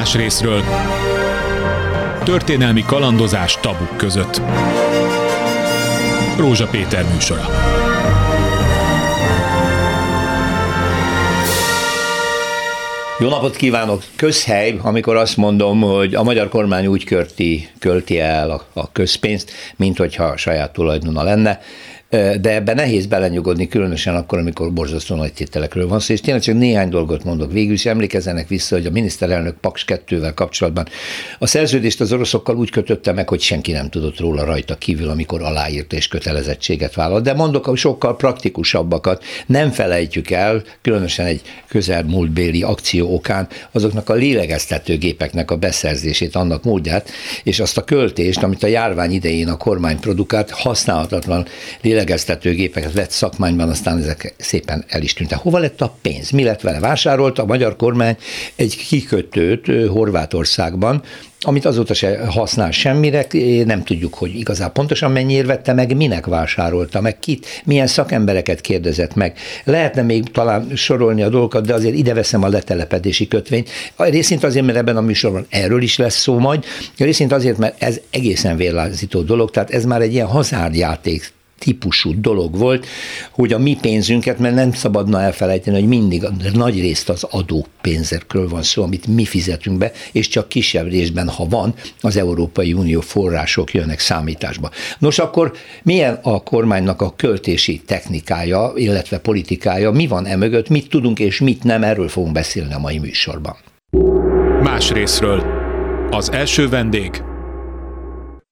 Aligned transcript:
Más 0.00 0.14
részről. 0.14 0.62
Történelmi 2.24 2.82
kalandozás 2.82 3.58
tabuk 3.60 3.96
között. 3.96 4.40
Rózsa 6.38 6.66
Péter 6.66 7.04
műsora. 7.12 7.44
Jó 13.18 13.28
napot 13.28 13.56
kívánok! 13.56 14.02
Közhely, 14.16 14.78
amikor 14.82 15.16
azt 15.16 15.36
mondom, 15.36 15.80
hogy 15.80 16.14
a 16.14 16.22
magyar 16.22 16.48
kormány 16.48 16.86
úgy 16.86 17.04
körti, 17.04 17.68
költi 17.78 18.20
el 18.20 18.50
a, 18.50 18.64
a 18.72 18.92
közpénzt, 18.92 19.52
mint 19.76 19.98
hogyha 19.98 20.36
saját 20.36 20.72
tulajdona 20.72 21.22
lenne 21.22 21.60
de 22.10 22.54
ebben 22.54 22.74
nehéz 22.74 23.06
belenyugodni, 23.06 23.68
különösen 23.68 24.14
akkor, 24.14 24.38
amikor 24.38 24.72
borzasztó 24.72 25.14
nagy 25.14 25.32
tételekről 25.32 25.88
van 25.88 26.00
szó, 26.00 26.12
és 26.12 26.20
tényleg 26.20 26.42
csak 26.42 26.54
néhány 26.54 26.88
dolgot 26.88 27.24
mondok. 27.24 27.52
Végül 27.52 27.72
is 27.72 27.86
emlékezzenek 27.86 28.48
vissza, 28.48 28.74
hogy 28.74 28.86
a 28.86 28.90
miniszterelnök 28.90 29.56
Paks 29.60 29.84
2-vel 29.86 30.32
kapcsolatban 30.34 30.88
a 31.38 31.46
szerződést 31.46 32.00
az 32.00 32.12
oroszokkal 32.12 32.56
úgy 32.56 32.70
kötötte 32.70 33.12
meg, 33.12 33.28
hogy 33.28 33.40
senki 33.40 33.72
nem 33.72 33.88
tudott 33.88 34.18
róla 34.18 34.44
rajta 34.44 34.74
kívül, 34.74 35.08
amikor 35.08 35.42
aláírt 35.42 35.92
és 35.92 36.08
kötelezettséget 36.08 36.94
vállalt. 36.94 37.24
De 37.24 37.34
mondok 37.34 37.66
a 37.66 37.76
sokkal 37.76 38.16
praktikusabbakat, 38.16 39.24
nem 39.46 39.70
felejtjük 39.70 40.30
el, 40.30 40.62
különösen 40.82 41.26
egy 41.26 41.40
közelmúltbéli 41.68 42.62
akció 42.62 43.14
okán, 43.14 43.48
azoknak 43.72 44.08
a 44.08 44.14
lélegeztetőgépeknek 44.14 45.50
a 45.50 45.56
beszerzését, 45.56 46.36
annak 46.36 46.64
módját, 46.64 47.10
és 47.42 47.60
azt 47.60 47.76
a 47.76 47.84
költést, 47.84 48.42
amit 48.42 48.62
a 48.62 48.66
járvány 48.66 49.12
idején 49.12 49.48
a 49.48 49.56
kormány 49.56 50.00
produkált, 50.00 50.50
használhatatlan 50.50 51.46
lélegeztetőgépek 51.80 51.98
lélegeztetőgépeket 52.00 52.92
vett 52.92 53.10
szakmányban, 53.10 53.68
aztán 53.68 53.98
ezek 53.98 54.34
szépen 54.38 54.84
el 54.88 55.02
is 55.02 55.12
tűntek. 55.12 55.38
Hova 55.38 55.58
lett 55.58 55.80
a 55.80 55.94
pénz? 56.02 56.30
Mi 56.30 56.44
lett 56.44 56.60
vele? 56.60 56.80
Vásárolt 56.80 57.38
a 57.38 57.44
magyar 57.44 57.76
kormány 57.76 58.16
egy 58.56 58.76
kikötőt 58.76 59.66
Horvátországban, 59.88 61.02
amit 61.40 61.64
azóta 61.64 61.94
se 61.94 62.26
használ 62.26 62.70
semmire, 62.70 63.26
nem 63.64 63.84
tudjuk, 63.84 64.14
hogy 64.14 64.34
igazán 64.34 64.72
pontosan 64.72 65.12
mennyire 65.12 65.46
vette 65.46 65.72
meg, 65.72 65.96
minek 65.96 66.26
vásárolta 66.26 67.00
meg, 67.00 67.18
kit, 67.18 67.62
milyen 67.64 67.86
szakembereket 67.86 68.60
kérdezett 68.60 69.14
meg. 69.14 69.38
Lehetne 69.64 70.02
még 70.02 70.30
talán 70.30 70.76
sorolni 70.76 71.22
a 71.22 71.28
dolgokat, 71.28 71.66
de 71.66 71.74
azért 71.74 71.94
ide 71.94 72.14
veszem 72.14 72.42
a 72.42 72.48
letelepedési 72.48 73.28
kötvényt. 73.28 73.68
Részint 73.96 74.44
azért, 74.44 74.66
mert 74.66 74.78
ebben 74.78 74.96
a 74.96 75.00
műsorban 75.00 75.46
erről 75.48 75.82
is 75.82 75.96
lesz 75.96 76.20
szó 76.20 76.38
majd, 76.38 76.64
részint 76.96 77.32
azért, 77.32 77.58
mert 77.58 77.82
ez 77.82 78.00
egészen 78.10 78.56
vérlázító 78.56 79.20
dolog, 79.20 79.50
tehát 79.50 79.70
ez 79.70 79.84
már 79.84 80.00
egy 80.00 80.12
ilyen 80.12 80.26
hazárdjáték 80.26 81.32
típusú 81.60 82.20
dolog 82.20 82.56
volt, 82.56 82.86
hogy 83.30 83.52
a 83.52 83.58
mi 83.58 83.78
pénzünket, 83.80 84.38
mert 84.38 84.54
nem 84.54 84.72
szabadna 84.72 85.20
elfelejteni, 85.20 85.78
hogy 85.78 85.88
mindig 85.88 86.22
nagy 86.52 86.80
részt 86.80 87.08
az 87.08 87.22
adó 87.30 87.66
pénzekről 87.80 88.48
van 88.48 88.62
szó, 88.62 88.82
amit 88.82 89.06
mi 89.06 89.24
fizetünk 89.24 89.78
be, 89.78 89.92
és 90.12 90.28
csak 90.28 90.48
kisebb 90.48 90.88
részben, 90.88 91.28
ha 91.28 91.46
van, 91.48 91.74
az 92.00 92.16
Európai 92.16 92.72
Unió 92.72 93.00
források 93.00 93.72
jönnek 93.72 93.98
számításba. 93.98 94.70
Nos, 94.98 95.18
akkor 95.18 95.52
milyen 95.82 96.18
a 96.22 96.42
kormánynak 96.42 97.02
a 97.02 97.14
költési 97.16 97.82
technikája, 97.86 98.72
illetve 98.74 99.18
politikája, 99.18 99.90
mi 99.90 100.06
van 100.06 100.26
emögött, 100.26 100.68
mit 100.68 100.88
tudunk 100.88 101.18
és 101.18 101.40
mit 101.40 101.64
nem, 101.64 101.82
erről 101.82 102.08
fogunk 102.08 102.32
beszélni 102.32 102.74
a 102.74 102.78
mai 102.78 102.98
műsorban. 102.98 103.56
Más 104.62 104.90
részről. 104.90 105.44
Az 106.10 106.32
első 106.32 106.68
vendég 106.68 107.22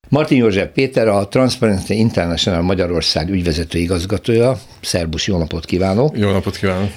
Martin 0.09 0.39
József 0.39 0.69
Péter, 0.75 1.09
a 1.09 1.29
Transparency 1.29 1.95
International 1.95 2.63
Magyarország 2.63 3.31
ügyvezető 3.31 3.79
igazgatója. 3.79 4.59
Szerbusz, 4.81 5.27
jó 5.27 5.39
napot 5.39 5.65
kívánok! 5.65 6.19
Jó 6.19 6.31
napot 6.31 6.57
kívánok! 6.57 6.91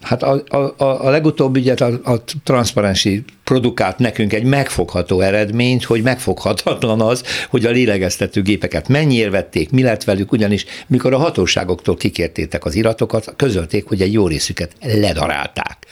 Hát 0.00 0.22
a, 0.22 0.42
a, 0.48 1.06
a 1.06 1.10
legutóbbi 1.10 1.60
ügyet 1.60 1.80
a, 1.80 2.00
a 2.04 2.24
Transparency 2.44 3.24
produkált 3.44 3.98
nekünk 3.98 4.32
egy 4.32 4.44
megfogható 4.44 5.20
eredményt, 5.20 5.84
hogy 5.84 6.02
megfoghatatlan 6.02 7.00
az, 7.00 7.22
hogy 7.50 7.64
a 7.64 7.70
lélegeztető 7.70 8.42
gépeket 8.42 8.88
mennyiért 8.88 9.30
vették, 9.30 9.70
mi 9.70 9.82
lett 9.82 10.04
velük, 10.04 10.32
ugyanis 10.32 10.64
mikor 10.86 11.12
a 11.12 11.18
hatóságoktól 11.18 11.96
kikértétek 11.96 12.64
az 12.64 12.74
iratokat, 12.74 13.34
közölték, 13.36 13.86
hogy 13.86 14.02
egy 14.02 14.12
jó 14.12 14.26
részüket 14.26 14.72
ledarálták. 14.80 15.86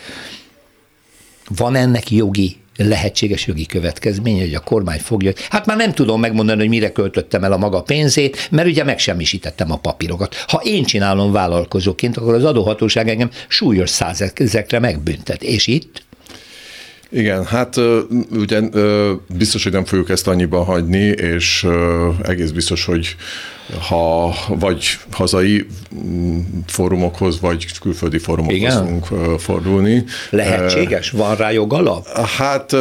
Van 1.57 1.75
ennek 1.75 2.11
jogi 2.11 2.62
lehetséges 2.77 3.47
jogi 3.47 3.67
következmény, 3.67 4.41
hogy 4.41 4.55
a 4.55 4.61
kormány 4.61 4.99
fogja, 4.99 5.33
hát 5.51 5.67
már 5.67 5.77
nem 5.77 5.93
tudom 5.93 6.21
megmondani, 6.21 6.59
hogy 6.59 6.69
mire 6.69 6.93
költöttem 6.93 7.45
el 7.45 7.53
a 7.53 7.57
maga 7.57 7.83
pénzét, 7.83 8.49
mert 8.51 8.69
ugye 8.69 8.85
megsemmisítettem 8.85 9.73
a 9.73 9.77
papírokat. 9.77 10.35
Ha 10.47 10.61
én 10.65 10.85
csinálom 10.85 11.33
vállalkozóként, 11.33 12.17
akkor 12.17 12.35
az 12.35 12.45
adóhatóság 12.45 13.09
engem 13.09 13.31
súlyos 13.49 13.91
százezekre 13.91 14.79
megbüntet. 14.79 15.43
És 15.43 15.67
itt? 15.67 16.03
Igen, 17.11 17.45
hát 17.45 17.77
ugye 18.31 18.61
biztos, 19.37 19.63
hogy 19.63 19.73
nem 19.73 19.85
fogjuk 19.85 20.11
ezt 20.11 20.29
annyiban 20.29 20.65
hagyni, 20.65 21.05
és 21.07 21.67
egész 22.23 22.51
biztos, 22.51 22.85
hogy 22.85 23.17
ha 23.89 24.35
vagy 24.49 24.99
hazai 25.11 25.67
mm, 25.95 26.41
fórumokhoz, 26.67 27.41
vagy 27.41 27.67
külföldi 27.81 28.19
fórumokhoz 28.19 28.59
Igen? 28.59 28.77
fogunk 28.77 29.07
fordulni. 29.41 30.05
Lehetséges? 30.31 31.11
Van 31.11 31.37
rá 31.37 31.51
jogalap? 31.51 32.07
Hát 32.09 32.77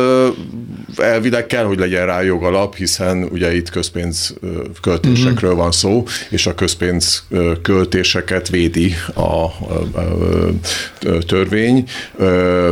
elvileg 0.98 1.46
kell, 1.46 1.64
hogy 1.64 1.80
legyen 1.80 2.06
rá 2.06 2.22
jogalap, 2.22 2.76
hiszen 2.76 3.24
ugye 3.24 3.56
itt 3.56 3.70
közpénz 3.70 4.34
költésekről 4.82 5.56
van 5.56 5.72
szó, 5.72 6.04
és 6.30 6.48
a 6.48 6.56
közpénz 6.56 7.24
költéseket 7.62 8.50
védi 8.50 8.94
a 9.16 9.48
törvény, 11.28 11.84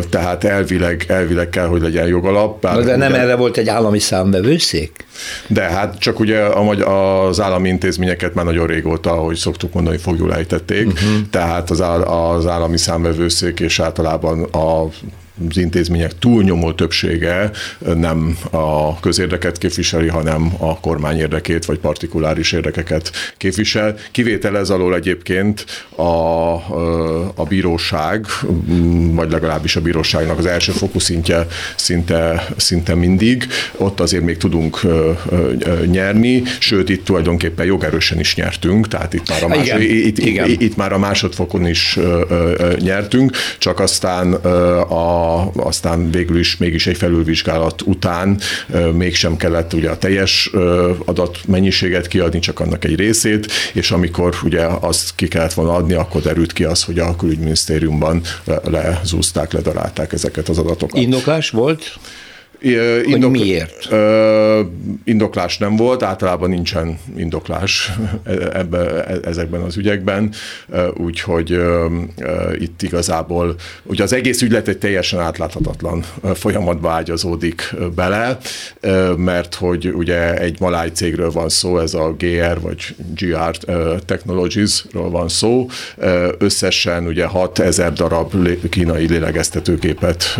tehát 0.10 0.44
elvileg, 0.44 1.06
elvileg 1.08 1.50
kell, 1.50 1.68
hogy 1.68 1.82
legyen 1.82 2.08
jogalap. 2.08 2.62
Bár 2.62 2.84
de 2.84 2.96
nem 2.96 3.12
ugye, 3.12 3.22
erre 3.22 3.36
volt 3.36 3.58
egy 3.58 3.70
állami 3.70 4.00
számbevőszék? 4.00 5.08
De 5.48 5.62
hát 5.62 6.00
csak 6.00 6.20
ugye 6.20 6.42
az 6.86 7.40
állami 7.40 7.70
intézményeket 7.70 8.34
már 8.34 8.46
nagyon 8.46 8.68
régóta, 8.68 9.12
ahogy 9.12 9.36
szoktuk 9.36 9.74
mondani, 9.74 9.98
fogjul 9.98 10.34
ejtették, 10.34 10.88
uh-huh. 10.88 11.30
tehát 11.30 11.70
az, 11.70 11.82
áll, 11.82 12.02
az 12.02 12.48
állami 12.48 12.78
számvevőszék 12.78 13.60
és 13.60 13.80
általában 13.80 14.44
a 14.44 14.88
az 15.50 15.58
intézmények 15.58 16.20
túlnyomó 16.20 16.72
többsége 16.72 17.52
nem 17.96 18.38
a 18.52 19.00
közérdeket 19.00 19.58
képviseli, 19.58 20.08
hanem 20.08 20.54
a 20.58 20.80
kormány 20.80 21.18
érdekét 21.18 21.66
vagy 21.66 21.80
partikuláris 21.80 22.52
érdekeket 22.52 23.12
képvisel. 23.38 23.96
Kivétel 24.12 24.58
ez 24.58 24.70
alól 24.70 24.96
egyébként 24.96 25.66
a, 25.96 26.04
a 27.36 27.44
bíróság, 27.48 28.26
vagy 29.12 29.32
legalábbis 29.32 29.76
a 29.76 29.82
bíróságnak 29.82 30.38
az 30.38 30.46
első 30.46 30.72
fokú 30.72 31.00
szintje 31.00 31.48
szinte, 31.76 32.48
szinte 32.58 32.96
mindig. 32.96 33.48
Ott 33.78 34.00
azért 34.00 34.24
még 34.24 34.38
tudunk 34.38 34.82
nyerni, 35.86 36.44
sőt 36.60 36.90
itt 36.90 37.06
tulajdonképpen 37.06 37.66
jogerősen 37.66 38.20
is 38.20 38.36
nyertünk, 38.36 38.88
tehát 38.88 39.14
itt 39.14 39.30
már 39.30 39.44
a, 39.44 39.48
más, 39.48 39.66
igen, 39.66 39.82
itt, 39.82 40.18
igen. 40.18 40.50
Itt, 40.50 40.62
itt 40.62 40.76
már 40.76 40.94
a 40.94 40.98
másodfokon 40.98 41.68
is 41.68 42.00
nyertünk, 42.80 43.38
csak 43.58 43.80
aztán 43.80 44.34
a 44.34 45.29
aztán 45.56 46.12
végül 46.12 46.40
is 46.40 46.58
mégis 46.58 46.88
egy 46.88 46.98
felülvizsgálat 46.98 47.82
után 47.82 48.40
mégsem 48.94 49.38
kellett 49.38 49.74
ugye 49.74 49.90
a 49.90 49.98
teljes 49.98 50.52
adatmennyiséget 51.06 52.08
kiadni, 52.08 52.40
csak 52.40 52.60
annak 52.60 52.86
egy 52.86 52.96
részét, 52.96 53.52
és 53.74 53.92
amikor 53.92 54.36
ugye 54.44 54.66
azt 54.80 55.12
ki 55.16 55.28
kellett 55.28 55.54
volna 55.54 55.74
adni, 55.74 55.94
akkor 55.94 56.22
derült 56.22 56.54
ki 56.54 56.64
az, 56.64 56.84
hogy 56.84 57.00
a 57.00 57.16
külügyminisztériumban 57.16 58.22
lezúzták, 58.64 59.54
ledarálták 59.54 60.14
ezeket 60.14 60.50
az 60.50 60.58
adatokat. 60.58 61.02
Indoklás 61.02 61.50
volt? 61.50 62.00
Indok, 62.62 63.22
hogy 63.22 63.30
miért? 63.30 63.88
Indoklás 65.04 65.58
nem 65.58 65.76
volt, 65.76 66.04
általában 66.04 66.50
nincsen 66.50 67.00
indoklás 67.16 67.92
e, 68.24 68.32
ebbe, 68.54 69.06
e, 69.06 69.20
ezekben 69.24 69.62
az 69.62 69.78
ügyekben, 69.78 70.34
úgyhogy 70.94 71.60
itt 72.60 72.82
igazából, 72.82 73.56
ugye 73.84 74.04
az 74.04 74.14
egész 74.14 74.42
ügylet 74.42 74.68
egy 74.68 74.78
teljesen 74.78 75.20
átláthatatlan 75.20 76.04
folyamatba 76.34 76.90
ágyazódik 76.90 77.76
bele, 77.96 78.38
mert 79.16 79.56
hogy 79.56 79.92
ugye 79.94 80.38
egy 80.38 80.60
maláj 80.60 80.90
cégről 80.94 81.32
van 81.32 81.50
szó, 81.50 81.80
ez 81.80 81.94
a 81.94 82.16
GR 82.18 82.60
vagy 82.62 82.96
GR 83.16 83.58
Technologies-ról 84.06 85.10
van 85.10 85.30
szó, 85.30 85.68
összesen 86.38 87.08
ugye 87.08 87.26
6000 87.26 87.94
darab 87.94 88.34
kínai 88.70 89.08
lélegeztetőgépet 89.08 90.40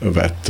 vett 0.00 0.48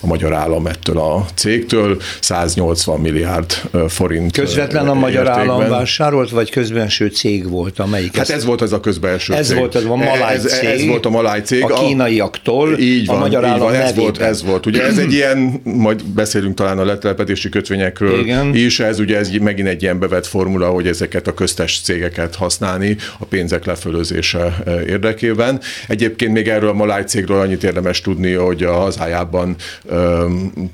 a 0.00 0.06
magyar 0.06 0.32
állam 0.42 0.66
ettől 0.66 0.98
a 0.98 1.26
cégtől, 1.34 2.00
180 2.20 3.00
milliárd 3.00 3.52
forint. 3.88 4.32
Közvetlen 4.32 4.88
a 4.88 4.94
magyar 4.94 5.26
értékben. 5.26 5.50
állam 5.50 5.68
vásárolt, 5.68 6.30
vagy 6.30 6.50
közbenső 6.50 7.06
cég 7.06 7.48
volt, 7.48 7.78
amelyik? 7.78 8.16
Hát 8.16 8.30
ez 8.30 8.44
volt 8.44 8.62
ez 8.62 8.72
a 8.72 8.80
közbenső 8.80 9.34
ez 9.34 9.46
cég. 9.46 9.56
volt 9.56 9.74
az 9.74 9.84
a 9.84 9.96
maláj 9.96 10.34
ez, 10.34 10.44
cég. 10.44 10.68
Ez 10.68 10.86
volt 10.86 11.06
a 11.06 11.10
maláj 11.10 11.40
cég. 11.40 11.62
A 11.62 11.66
kínaiaktól 11.66 12.78
így 12.78 13.06
van, 13.06 13.16
a 13.16 13.18
magyar 13.18 13.44
állam 13.44 13.58
van, 13.58 13.74
ez 13.74 13.94
volt, 13.94 14.18
ez 14.18 14.44
volt. 14.44 14.66
Ugye 14.66 14.84
ez 14.84 14.98
egy 14.98 15.12
ilyen, 15.12 15.60
majd 15.64 16.04
beszélünk 16.04 16.54
talán 16.54 16.78
a 16.78 16.84
letelepedési 16.84 17.48
kötvényekről 17.48 18.18
Igen. 18.20 18.54
is, 18.54 18.80
ez 18.80 18.98
ugye 18.98 19.18
ez 19.18 19.30
megint 19.40 19.68
egy 19.68 19.82
ilyen 19.82 19.98
bevett 19.98 20.26
formula, 20.26 20.68
hogy 20.68 20.86
ezeket 20.86 21.26
a 21.26 21.34
köztes 21.34 21.80
cégeket 21.80 22.34
használni 22.34 22.96
a 23.18 23.24
pénzek 23.24 23.64
lefölözése 23.64 24.62
érdekében. 24.86 25.60
Egyébként 25.88 26.32
még 26.32 26.48
erről 26.48 26.68
a 26.68 26.72
maláj 26.72 27.04
cégről 27.04 27.40
annyit 27.40 27.64
érdemes 27.64 28.00
tudni, 28.00 28.32
hogy 28.32 28.62
a 28.62 28.72
hazájában 28.72 29.56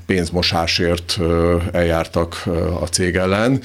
pénzmosásért 0.05 1.19
eljártak 1.71 2.43
a 2.81 2.85
cég 2.85 3.15
ellen. 3.15 3.61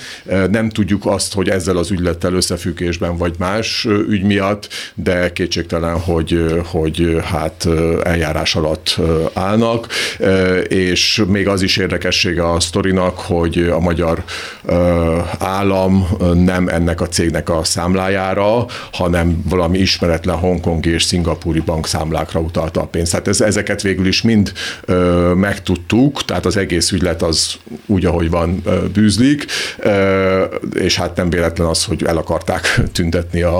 Nem 0.50 0.68
tudjuk 0.68 1.06
azt, 1.06 1.34
hogy 1.34 1.48
ezzel 1.48 1.76
az 1.76 1.90
ügylettel 1.90 2.32
összefüggésben 2.32 3.16
vagy 3.16 3.34
más 3.38 3.84
ügy 4.08 4.22
miatt, 4.22 4.68
de 4.94 5.32
kétségtelen, 5.32 6.00
hogy, 6.00 6.62
hogy 6.64 7.20
hát 7.24 7.68
eljárás 8.02 8.56
alatt 8.56 9.00
állnak, 9.32 9.86
és 10.68 11.22
még 11.26 11.48
az 11.48 11.62
is 11.62 11.76
érdekessége 11.76 12.50
a 12.50 12.60
sztorinak, 12.60 13.18
hogy 13.18 13.58
a 13.58 13.80
magyar 13.80 14.24
állam 15.38 16.08
nem 16.34 16.68
ennek 16.68 17.00
a 17.00 17.08
cégnek 17.08 17.48
a 17.48 17.64
számlájára, 17.64 18.66
hanem 18.92 19.42
valami 19.48 19.78
ismeretlen 19.78 20.36
hongkongi 20.36 20.90
és 20.90 21.02
szingapúri 21.02 21.60
bankszámlákra 21.60 22.40
utalta 22.40 22.80
a 22.80 22.86
pénzt. 22.86 23.10
Tehát 23.10 23.28
ez, 23.28 23.40
ezeket 23.40 23.82
végül 23.82 24.06
is 24.06 24.22
mind 24.22 24.52
megtudtuk, 25.84 26.24
tehát 26.24 26.46
az 26.46 26.56
egész 26.56 26.90
ügylet 26.90 27.22
az 27.22 27.54
úgy, 27.86 28.04
ahogy 28.04 28.30
van, 28.30 28.62
bűzlik, 28.92 29.46
és 30.74 30.96
hát 30.96 31.16
nem 31.16 31.30
véletlen 31.30 31.66
az, 31.66 31.84
hogy 31.84 32.02
el 32.04 32.16
akarták 32.16 32.80
tüntetni 32.92 33.42
a, 33.42 33.58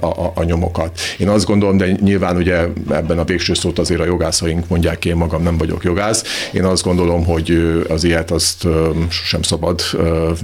a, 0.00 0.32
a 0.34 0.44
nyomokat. 0.44 1.00
Én 1.18 1.28
azt 1.28 1.46
gondolom, 1.46 1.76
de 1.76 1.96
nyilván 2.00 2.36
ugye 2.36 2.66
ebben 2.90 3.18
a 3.18 3.24
végső 3.24 3.54
szót 3.54 3.78
azért 3.78 4.00
a 4.00 4.04
jogászaink 4.04 4.68
mondják 4.68 5.04
én 5.04 5.16
magam 5.16 5.42
nem 5.42 5.58
vagyok 5.58 5.84
jogász. 5.84 6.48
Én 6.52 6.64
azt 6.64 6.82
gondolom, 6.82 7.24
hogy 7.24 7.82
az 7.88 8.04
ilyet 8.04 8.30
azt 8.30 8.66
sem 9.10 9.42
szabad 9.42 9.80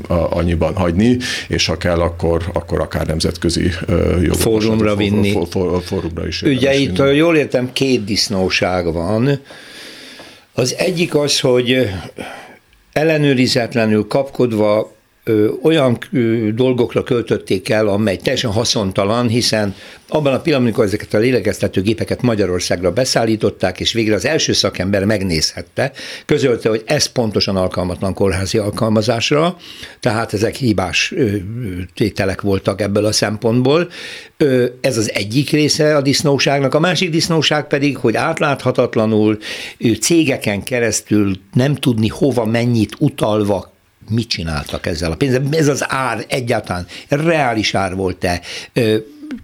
annyiban 0.08 0.74
hagyni, 0.74 1.16
és 1.48 1.66
ha 1.66 1.76
kell, 1.76 2.00
akkor, 2.00 2.42
akkor 2.52 2.80
akár 2.80 3.06
nemzetközi 3.06 3.70
jogot 4.22 4.36
fórumra 4.36 4.96
vinni. 4.96 5.32
For, 5.32 5.46
for, 5.50 5.70
for, 5.70 5.82
fórumra 5.82 6.26
is. 6.26 6.42
Ugye 6.42 6.74
itt, 6.74 7.02
jól 7.14 7.36
értem, 7.36 7.72
két 7.72 8.04
disznóság 8.04 8.92
van. 8.92 9.40
Az 10.58 10.74
egyik 10.78 11.14
az, 11.14 11.40
hogy 11.40 11.90
ellenőrizetlenül 12.92 14.06
kapkodva 14.06 14.95
olyan 15.62 15.98
dolgokra 16.54 17.02
költötték 17.02 17.68
el, 17.68 17.88
amely 17.88 18.16
teljesen 18.16 18.50
haszontalan, 18.50 19.28
hiszen 19.28 19.74
abban 20.08 20.32
a 20.32 20.40
pillanatban, 20.40 20.62
amikor 20.62 20.84
ezeket 20.84 21.14
a 21.14 21.18
lélegeztető 21.18 21.80
gépeket 21.82 22.22
Magyarországra 22.22 22.92
beszállították, 22.92 23.80
és 23.80 23.92
végre 23.92 24.14
az 24.14 24.24
első 24.24 24.52
szakember 24.52 25.04
megnézhette, 25.04 25.92
közölte, 26.26 26.68
hogy 26.68 26.82
ez 26.86 27.06
pontosan 27.06 27.56
alkalmatlan 27.56 28.14
kórházi 28.14 28.58
alkalmazásra, 28.58 29.56
tehát 30.00 30.32
ezek 30.32 30.54
hibás 30.54 31.14
tételek 31.94 32.40
voltak 32.40 32.80
ebből 32.80 33.04
a 33.04 33.12
szempontból. 33.12 33.88
Ez 34.80 34.96
az 34.96 35.12
egyik 35.12 35.50
része 35.50 35.96
a 35.96 36.00
disznóságnak, 36.00 36.74
a 36.74 36.80
másik 36.80 37.10
disznóság 37.10 37.66
pedig, 37.66 37.96
hogy 37.96 38.16
átláthatatlanul 38.16 39.38
cégeken 40.00 40.62
keresztül 40.62 41.36
nem 41.52 41.74
tudni 41.74 42.08
hova 42.08 42.44
mennyit 42.44 42.94
utalva 42.98 43.74
mit 44.10 44.28
csináltak 44.28 44.86
ezzel 44.86 45.12
a 45.12 45.16
pénzzel. 45.16 45.42
Ez 45.50 45.68
az 45.68 45.84
ár 45.88 46.24
egyáltalán 46.28 46.86
reális 47.08 47.74
ár 47.74 47.94
volt-e? 47.94 48.40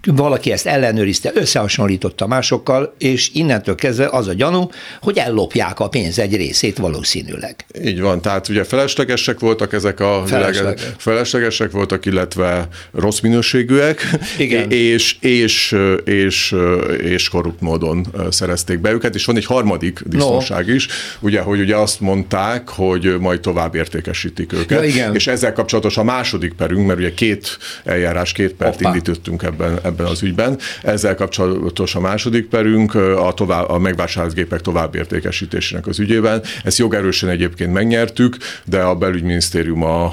Valaki 0.05 0.51
ezt 0.51 0.65
ellenőrizte, 0.65 1.31
összehasonlította 1.33 2.27
másokkal, 2.27 2.95
és 2.97 3.29
innentől 3.33 3.75
kezdve 3.75 4.07
az 4.11 4.27
a 4.27 4.33
gyanú, 4.33 4.69
hogy 5.01 5.17
ellopják 5.17 5.79
a 5.79 5.87
pénz 5.87 6.19
egy 6.19 6.35
részét 6.35 6.77
valószínűleg. 6.77 7.55
Így 7.83 8.01
van, 8.01 8.21
tehát 8.21 8.49
ugye 8.49 8.63
feleslegesek 8.63 9.39
voltak 9.39 9.73
ezek 9.73 9.99
a 9.99 10.23
Felesleges. 10.25 10.81
feleslegesek 10.97 11.71
voltak, 11.71 12.05
illetve 12.05 12.67
rossz 12.93 13.19
minőségűek, 13.19 14.09
Igen. 14.37 14.71
és, 14.93 15.15
és, 15.19 15.75
és, 16.05 16.55
és 16.97 17.29
korrupt 17.29 17.61
módon 17.61 18.05
szerezték 18.29 18.79
be 18.79 18.91
őket, 18.91 19.15
és 19.15 19.25
van 19.25 19.35
egy 19.35 19.45
harmadik 19.45 20.01
disznóság 20.05 20.67
no. 20.67 20.73
is, 20.73 20.87
ugye, 21.19 21.41
hogy 21.41 21.59
ugye 21.59 21.75
azt 21.75 21.99
mondták, 21.99 22.69
hogy 22.69 23.15
majd 23.19 23.39
tovább 23.39 23.75
értékesítik 23.75 24.53
őket, 24.53 24.81
ja, 24.81 24.87
igen. 24.87 25.15
és 25.15 25.27
ezzel 25.27 25.53
kapcsolatos 25.53 25.97
a 25.97 26.03
második 26.03 26.53
perünk, 26.53 26.87
mert 26.87 26.99
ugye 26.99 27.13
két 27.13 27.57
eljárás, 27.83 28.31
két 28.31 28.53
pert 28.53 28.75
Opa. 28.75 28.87
indítottunk 28.87 29.43
ebben 29.43 29.72
ebben, 29.83 30.05
az 30.05 30.23
ügyben. 30.23 30.59
Ezzel 30.83 31.15
kapcsolatos 31.15 31.95
a 31.95 31.99
második 31.99 32.47
perünk, 32.47 32.95
a, 32.95 33.33
tovább, 33.35 33.69
a 33.69 33.79
megvásárolt 33.79 34.33
gépek 34.33 34.61
továbbértékesítésének 34.61 35.87
az 35.87 35.99
ügyében. 35.99 36.41
Ezt 36.63 36.77
jogerősen 36.77 37.29
egyébként 37.29 37.73
megnyertük, 37.73 38.37
de 38.65 38.81
a 38.81 38.95
belügyminisztérium 38.95 39.83
a, 39.83 40.05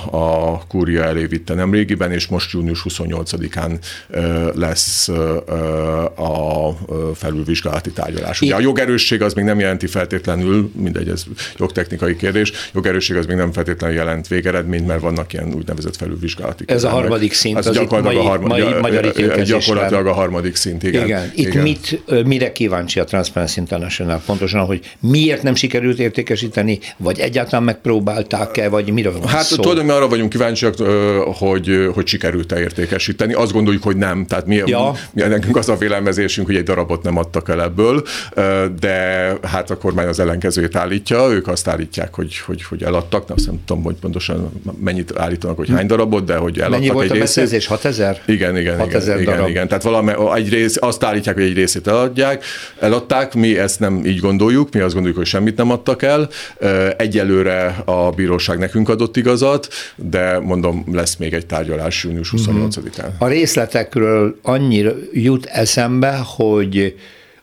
a 0.53 0.63
kúria 0.69 1.03
elé 1.03 1.25
vitte 1.25 1.55
nemrégiben, 1.55 2.13
és 2.13 2.27
most 2.27 2.53
június 2.53 2.85
28-án 2.89 3.79
lesz 4.55 5.09
a 6.17 6.71
felülvizsgálati 7.15 7.91
tárgyalás. 7.91 8.41
Ugye 8.41 8.55
a 8.55 8.61
jogerősség 8.61 9.23
az 9.23 9.35
még 9.35 9.45
nem 9.45 9.59
jelenti 9.59 9.87
feltétlenül, 9.87 10.71
mindegy, 10.75 11.09
ez 11.09 11.25
jogtechnikai 11.57 12.17
kérdés, 12.17 12.53
jogerősség 12.75 13.17
az 13.17 13.27
még 13.27 13.37
nem 13.37 13.53
feltétlenül 13.53 13.97
jelent 13.97 14.29
végeredményt, 14.29 14.87
mert 14.87 15.01
vannak 15.01 15.33
ilyen 15.33 15.55
úgynevezett 15.55 15.97
felülvizsgálati. 15.97 16.65
Ez 16.67 16.85
a 16.85 16.89
harmadik 16.89 17.33
szint, 17.33 17.59
az, 17.59 17.67
az 17.67 17.75
gyakorlatilag 17.75 18.15
mai, 18.15 18.27
a 18.27 18.29
harmadik, 18.29 18.65
mai 18.65 18.75
magyar 18.75 19.05
gyakorlatilag 19.59 20.07
a 20.07 20.13
harmadik 20.13 20.57
szint, 20.57 20.83
igen. 20.83 21.05
Igen, 21.05 21.31
itt 21.35 21.47
igen. 21.47 21.63
Mit, 21.63 22.03
mire 22.25 22.53
kíváncsi 22.53 23.01
a 23.01 23.05
Transparency 23.05 23.61
International 23.61 24.23
pontosan, 24.27 24.65
hogy 24.65 24.81
miért 25.01 25.43
nem 25.43 25.55
sikerült 25.55 25.99
értékesíteni, 25.99 26.79
vagy 26.97 27.19
egyáltalán 27.19 27.65
megpróbálták-e, 27.65 28.69
vagy 28.69 28.93
miről 28.93 29.13
van 29.13 29.29
Hát 29.29 29.43
szó? 29.43 29.57
tulajdonképpen 29.57 29.97
arra 29.97 30.09
vagyunk 30.09 30.31
kíváncsiak, 30.31 30.75
hogy, 31.39 31.89
hogy 31.95 32.07
sikerült-e 32.07 32.61
értékesíteni. 32.61 33.33
Azt 33.33 33.53
gondoljuk, 33.53 33.83
hogy 33.83 33.97
nem. 33.97 34.27
Tehát 34.27 34.47
mi, 34.47 34.63
ja. 34.67 34.95
mi 35.13 35.23
nekünk 35.23 35.57
az 35.57 35.69
a 35.69 35.77
vélemezésünk, 35.77 36.47
hogy 36.47 36.57
egy 36.57 36.63
darabot 36.63 37.03
nem 37.03 37.17
adtak 37.17 37.49
el 37.49 37.63
ebből, 37.63 38.03
de 38.81 39.33
hát 39.43 39.71
a 39.71 39.77
kormány 39.77 40.07
az 40.07 40.21
ellenkezőjét 40.21 40.77
állítja, 40.77 41.29
ők 41.31 41.49
azt 41.49 41.69
állítják, 41.69 42.15
hogy, 42.15 42.39
hogy, 42.39 42.63
hogy 42.63 42.83
eladtak, 42.83 43.29
nem, 43.29 43.37
nem 43.47 43.61
tudom, 43.65 43.83
hogy 43.83 43.95
pontosan 43.95 44.63
mennyit 44.81 45.19
állítanak, 45.19 45.57
hogy 45.57 45.69
hány 45.69 45.87
darabot, 45.87 46.25
de 46.25 46.37
hogy 46.37 46.59
eladtak 46.59 46.79
Mennyi 46.79 46.93
volt 46.93 47.11
egy 47.11 47.17
a 47.17 47.21
részét. 47.21 47.65
6000? 47.65 48.23
Igen, 48.27 48.57
igen, 48.57 48.79
6000 48.79 49.21
igen, 49.21 49.40
darab. 49.41 49.57
igen. 49.57 49.69
Tehát 49.69 49.83
valami, 49.83 50.13
egy 50.35 50.49
rész, 50.49 50.77
azt 50.81 51.05
állítják, 51.05 51.35
hogy 51.35 51.45
egy 51.45 51.55
részét 51.55 51.87
eladják, 51.87 52.45
eladták, 52.79 53.35
mi 53.35 53.59
ezt 53.59 53.81
nem 53.81 54.05
így 54.05 54.19
gondoljuk, 54.19 54.73
mi 54.73 54.81
azt 54.81 54.93
gondoljuk, 54.93 55.19
hogy 55.19 55.27
semmit 55.27 55.57
nem 55.57 55.71
adtak 55.71 56.03
el. 56.03 56.29
Egyelőre 56.97 57.83
a 57.85 58.11
bíróság 58.11 58.59
nekünk 58.59 58.89
adott 58.89 59.17
igazat, 59.17 59.69
de 59.97 60.39
mondom, 60.39 60.85
lesz 60.93 61.17
még 61.17 61.33
egy 61.33 61.47
tárgyalás 61.47 62.05
június 62.05 62.33
28-án. 62.37 63.09
A 63.19 63.27
részletekről 63.27 64.39
annyira 64.43 64.93
jut 65.13 65.47
eszembe, 65.47 66.21
hogy 66.37 66.95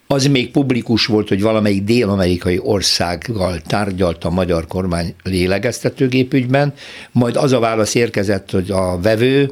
az 0.07 0.25
még 0.25 0.51
publikus 0.51 1.05
volt, 1.05 1.27
hogy 1.27 1.41
valamelyik 1.41 1.83
dél-amerikai 1.83 2.59
országgal 2.63 3.61
tárgyalt 3.68 4.23
a 4.23 4.30
magyar 4.30 4.68
kormány 4.68 5.16
lélegeztetőgépügyben, 5.23 6.73
majd 7.11 7.35
az 7.35 7.51
a 7.51 7.59
válasz 7.59 7.95
érkezett, 7.95 8.51
hogy 8.51 8.71
a 8.71 8.99
vevő 9.01 9.51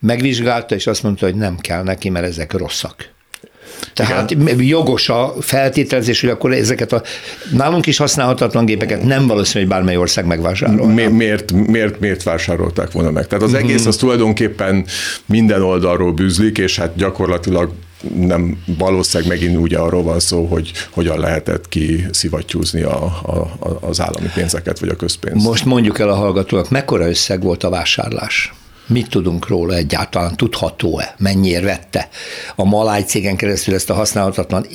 megvizsgálta, 0.00 0.74
és 0.74 0.86
azt 0.86 1.02
mondta, 1.02 1.24
hogy 1.24 1.34
nem 1.34 1.56
kell 1.56 1.82
neki, 1.82 2.08
mert 2.08 2.26
ezek 2.26 2.52
rosszak. 2.52 3.14
Tehát 3.94 4.30
Igen. 4.30 4.60
jogos 4.62 5.08
a 5.08 5.34
feltételezés, 5.40 6.20
hogy 6.20 6.30
akkor 6.30 6.52
ezeket 6.52 6.92
a 6.92 7.02
nálunk 7.52 7.86
is 7.86 7.96
használhatatlan 7.96 8.64
gépeket 8.64 9.02
nem 9.02 9.26
valószínű, 9.26 9.64
hogy 9.64 9.74
bármely 9.74 9.96
ország 9.96 10.26
megvásárolna. 10.26 10.94
Mi, 10.94 11.06
miért, 11.06 11.52
miért, 11.52 12.00
miért 12.00 12.22
vásárolták 12.22 12.92
volna 12.92 13.10
meg? 13.10 13.26
Tehát 13.26 13.44
az 13.44 13.52
uh-huh. 13.52 13.68
egész 13.68 13.86
az 13.86 13.96
tulajdonképpen 13.96 14.86
minden 15.26 15.62
oldalról 15.62 16.12
bűzlik, 16.12 16.58
és 16.58 16.78
hát 16.78 16.96
gyakorlatilag 16.96 17.72
nem 18.14 18.62
valószínűleg 18.78 19.38
megint 19.38 19.56
ugye 19.56 19.78
arról 19.78 20.02
van 20.02 20.20
szó, 20.20 20.44
hogy 20.44 20.72
hogyan 20.90 21.20
lehetett 21.20 21.68
ki 21.68 22.06
szivattyúzni 22.10 22.82
a, 22.82 23.04
a, 23.04 23.50
az 23.80 24.00
állami 24.00 24.30
pénzeket, 24.34 24.78
vagy 24.78 24.88
a 24.88 24.96
közpénzt. 24.96 25.46
Most 25.46 25.64
mondjuk 25.64 25.98
el 25.98 26.08
a 26.08 26.14
hallgatóak, 26.14 26.70
mekkora 26.70 27.08
összeg 27.08 27.42
volt 27.42 27.64
a 27.64 27.70
vásárlás? 27.70 28.52
Mit 28.88 29.08
tudunk 29.08 29.48
róla 29.48 29.74
egyáltalán? 29.74 30.36
Tudható-e? 30.36 31.14
Mennyire 31.18 31.60
vette 31.60 32.08
a 32.54 32.64
Maláj 32.64 33.02
cégen 33.02 33.36
keresztül 33.36 33.74
ezt 33.74 33.90
a 33.90 33.94
használhatatlan 33.94 34.66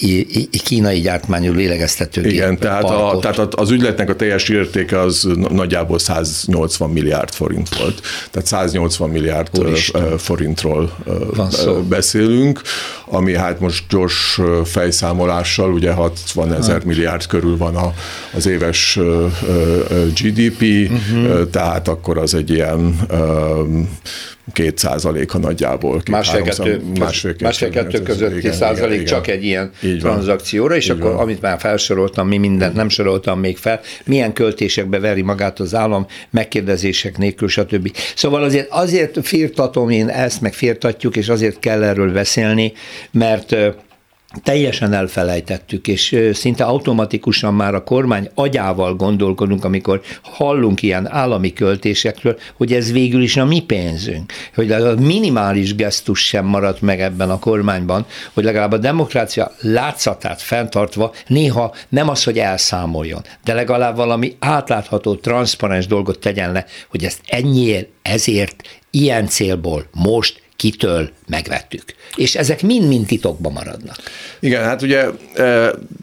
kínai 0.63 0.99
gyártmányú 0.99 1.53
lélegeztetőgépet? 1.53 2.35
Igen, 2.35 2.57
tehát, 2.57 2.83
a, 2.83 3.17
tehát 3.21 3.39
az 3.39 3.71
ügyletnek 3.71 4.09
a 4.09 4.15
teljes 4.15 4.49
értéke 4.49 4.99
az 4.99 5.27
nagyjából 5.49 5.99
180 5.99 6.89
milliárd 6.89 7.33
forint 7.33 7.75
volt. 7.77 8.01
Tehát 8.31 8.47
180 8.47 9.09
milliárd 9.09 9.59
Úristen. 9.59 10.17
forintról 10.17 10.97
beszélünk, 11.89 12.61
ami 13.05 13.35
hát 13.35 13.59
most 13.59 13.83
gyors 13.89 14.39
fejszámolással, 14.65 15.73
ugye 15.73 15.91
60 15.91 16.53
ezer 16.53 16.73
hát. 16.73 16.83
milliárd 16.83 17.25
körül 17.25 17.57
van 17.57 17.75
a, 17.75 17.93
az 18.33 18.45
éves 18.45 18.99
GDP, 20.21 20.89
uh-huh. 20.91 21.49
tehát 21.49 21.87
akkor 21.87 22.17
az 22.17 22.33
egy 22.33 22.49
ilyen 22.49 22.99
két 24.53 24.77
százaléka 24.77 25.37
nagyjából. 25.37 26.01
Másfél-kettő 26.11 26.81
másfél, 26.99 27.35
másfél 27.41 27.69
kettő 27.69 28.01
közötti 28.01 28.37
igen, 28.37 28.53
százalék 28.53 28.93
igen, 28.93 29.05
csak 29.05 29.27
egy 29.27 29.43
ilyen 29.43 29.71
így 29.83 29.99
tranzakcióra, 29.99 30.75
és 30.75 30.89
akkor 30.89 31.11
van. 31.11 31.19
amit 31.19 31.41
már 31.41 31.59
felsoroltam, 31.59 32.27
mi 32.27 32.37
mindent 32.37 32.73
nem 32.73 32.89
soroltam 32.89 33.39
még 33.39 33.57
fel, 33.57 33.79
milyen 34.05 34.33
költésekbe 34.33 34.99
veri 34.99 35.21
magát 35.21 35.59
az 35.59 35.75
állam, 35.75 36.05
megkérdezések 36.29 37.17
nélkül, 37.17 37.47
stb. 37.47 37.95
Szóval 38.15 38.43
azért, 38.43 38.69
azért 38.69 39.17
firtatom 39.21 39.89
én 39.89 40.07
ezt, 40.07 40.41
meg 40.41 40.53
firtatjuk, 40.53 41.15
és 41.15 41.29
azért 41.29 41.59
kell 41.59 41.83
erről 41.83 42.11
beszélni, 42.11 42.73
mert 43.11 43.55
teljesen 44.43 44.93
elfelejtettük, 44.93 45.87
és 45.87 46.17
szinte 46.33 46.63
automatikusan 46.63 47.53
már 47.53 47.75
a 47.75 47.83
kormány 47.83 48.29
agyával 48.35 48.95
gondolkodunk, 48.95 49.65
amikor 49.65 50.01
hallunk 50.21 50.81
ilyen 50.81 51.11
állami 51.11 51.53
költésekről, 51.53 52.39
hogy 52.57 52.73
ez 52.73 52.91
végül 52.91 53.21
is 53.21 53.37
a 53.37 53.45
mi 53.45 53.59
pénzünk. 53.59 54.33
Hogy 54.55 54.71
a 54.71 54.95
minimális 54.95 55.75
gesztus 55.75 56.25
sem 56.25 56.45
maradt 56.45 56.81
meg 56.81 57.01
ebben 57.01 57.29
a 57.29 57.39
kormányban, 57.39 58.05
hogy 58.33 58.43
legalább 58.43 58.71
a 58.71 58.77
demokrácia 58.77 59.51
látszatát 59.59 60.41
fenntartva 60.41 61.13
néha 61.27 61.75
nem 61.89 62.09
az, 62.09 62.23
hogy 62.23 62.39
elszámoljon, 62.39 63.21
de 63.43 63.53
legalább 63.53 63.95
valami 63.95 64.35
átlátható, 64.39 65.15
transzparens 65.15 65.87
dolgot 65.87 66.19
tegyen 66.19 66.51
le, 66.51 66.65
hogy 66.89 67.03
ezt 67.03 67.21
ennyiért, 67.27 67.87
ezért, 68.01 68.81
ilyen 68.91 69.27
célból 69.27 69.85
most 69.91 70.40
kitől 70.61 71.09
megvettük. 71.27 71.83
És 72.15 72.35
ezek 72.35 72.61
mind-mind 72.61 73.05
titokban 73.05 73.51
maradnak. 73.51 73.95
Igen, 74.39 74.63
hát 74.63 74.81
ugye 74.81 75.05
e, 75.35 75.43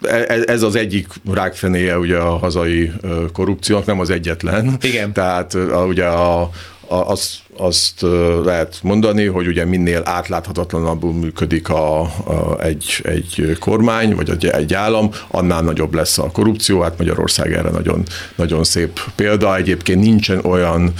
e, 0.02 0.42
ez 0.46 0.62
az 0.62 0.74
egyik 0.74 1.06
rákfenéje 1.32 1.98
ugye 1.98 2.16
a 2.16 2.36
hazai 2.36 2.92
korrupciónak, 3.32 3.86
nem 3.86 4.00
az 4.00 4.10
egyetlen. 4.10 4.76
Igen. 4.80 5.12
Tehát 5.12 5.54
ugye 5.88 6.04
a, 6.04 6.40
a, 6.86 6.94
az 6.94 7.38
azt 7.58 8.02
lehet 8.44 8.78
mondani, 8.82 9.26
hogy 9.26 9.46
ugye 9.46 9.64
minél 9.64 10.02
átláthatatlanabbul 10.04 11.12
működik 11.12 11.68
a, 11.68 12.00
a, 12.00 12.56
egy, 12.60 13.00
egy 13.02 13.56
kormány, 13.60 14.14
vagy 14.14 14.30
egy, 14.30 14.46
egy 14.46 14.74
állam, 14.74 15.10
annál 15.28 15.62
nagyobb 15.62 15.94
lesz 15.94 16.18
a 16.18 16.30
korrupció. 16.30 16.80
Hát 16.80 16.98
Magyarország 16.98 17.52
erre 17.52 17.70
nagyon, 17.70 18.02
nagyon 18.34 18.64
szép 18.64 19.00
példa. 19.14 19.56
Egyébként 19.56 20.02
nincsen 20.02 20.44
olyan 20.44 20.92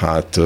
hát 0.00 0.40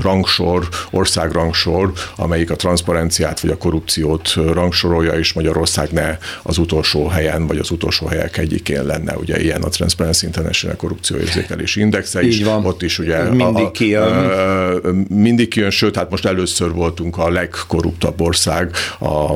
rangsor, 0.00 0.68
országrangsor, 0.90 1.92
amelyik 2.16 2.50
a 2.50 2.56
transzparenciát 2.56 3.40
vagy 3.40 3.50
a 3.50 3.56
korrupciót 3.56 4.34
rangsorolja, 4.34 5.12
és 5.12 5.32
Magyarország 5.32 5.92
ne 5.92 6.18
az 6.42 6.58
utolsó 6.58 7.06
helyen, 7.06 7.46
vagy 7.46 7.58
az 7.58 7.70
utolsó 7.70 8.06
helyek 8.06 8.36
egyikén 8.36 8.84
lenne. 8.84 9.16
Ugye 9.16 9.40
ilyen 9.40 9.62
a 9.62 9.68
Transparency 9.68 10.26
International 10.26 10.76
korrupcióérzékelési 10.76 11.80
indexe 11.80 12.22
is. 12.22 12.42
van. 12.42 12.66
Ott 12.66 12.82
is 12.82 12.98
ugye 12.98 13.22
mindig 13.22 13.64
a, 13.64 13.70
kijön. 13.70 14.30
Mindig 15.08 15.56
jön, 15.56 15.70
sőt, 15.70 15.96
hát 15.96 16.10
most 16.10 16.26
először 16.26 16.72
voltunk 16.72 17.18
a 17.18 17.30
legkorruptabb 17.30 18.20
ország 18.20 18.70
a 18.98 19.32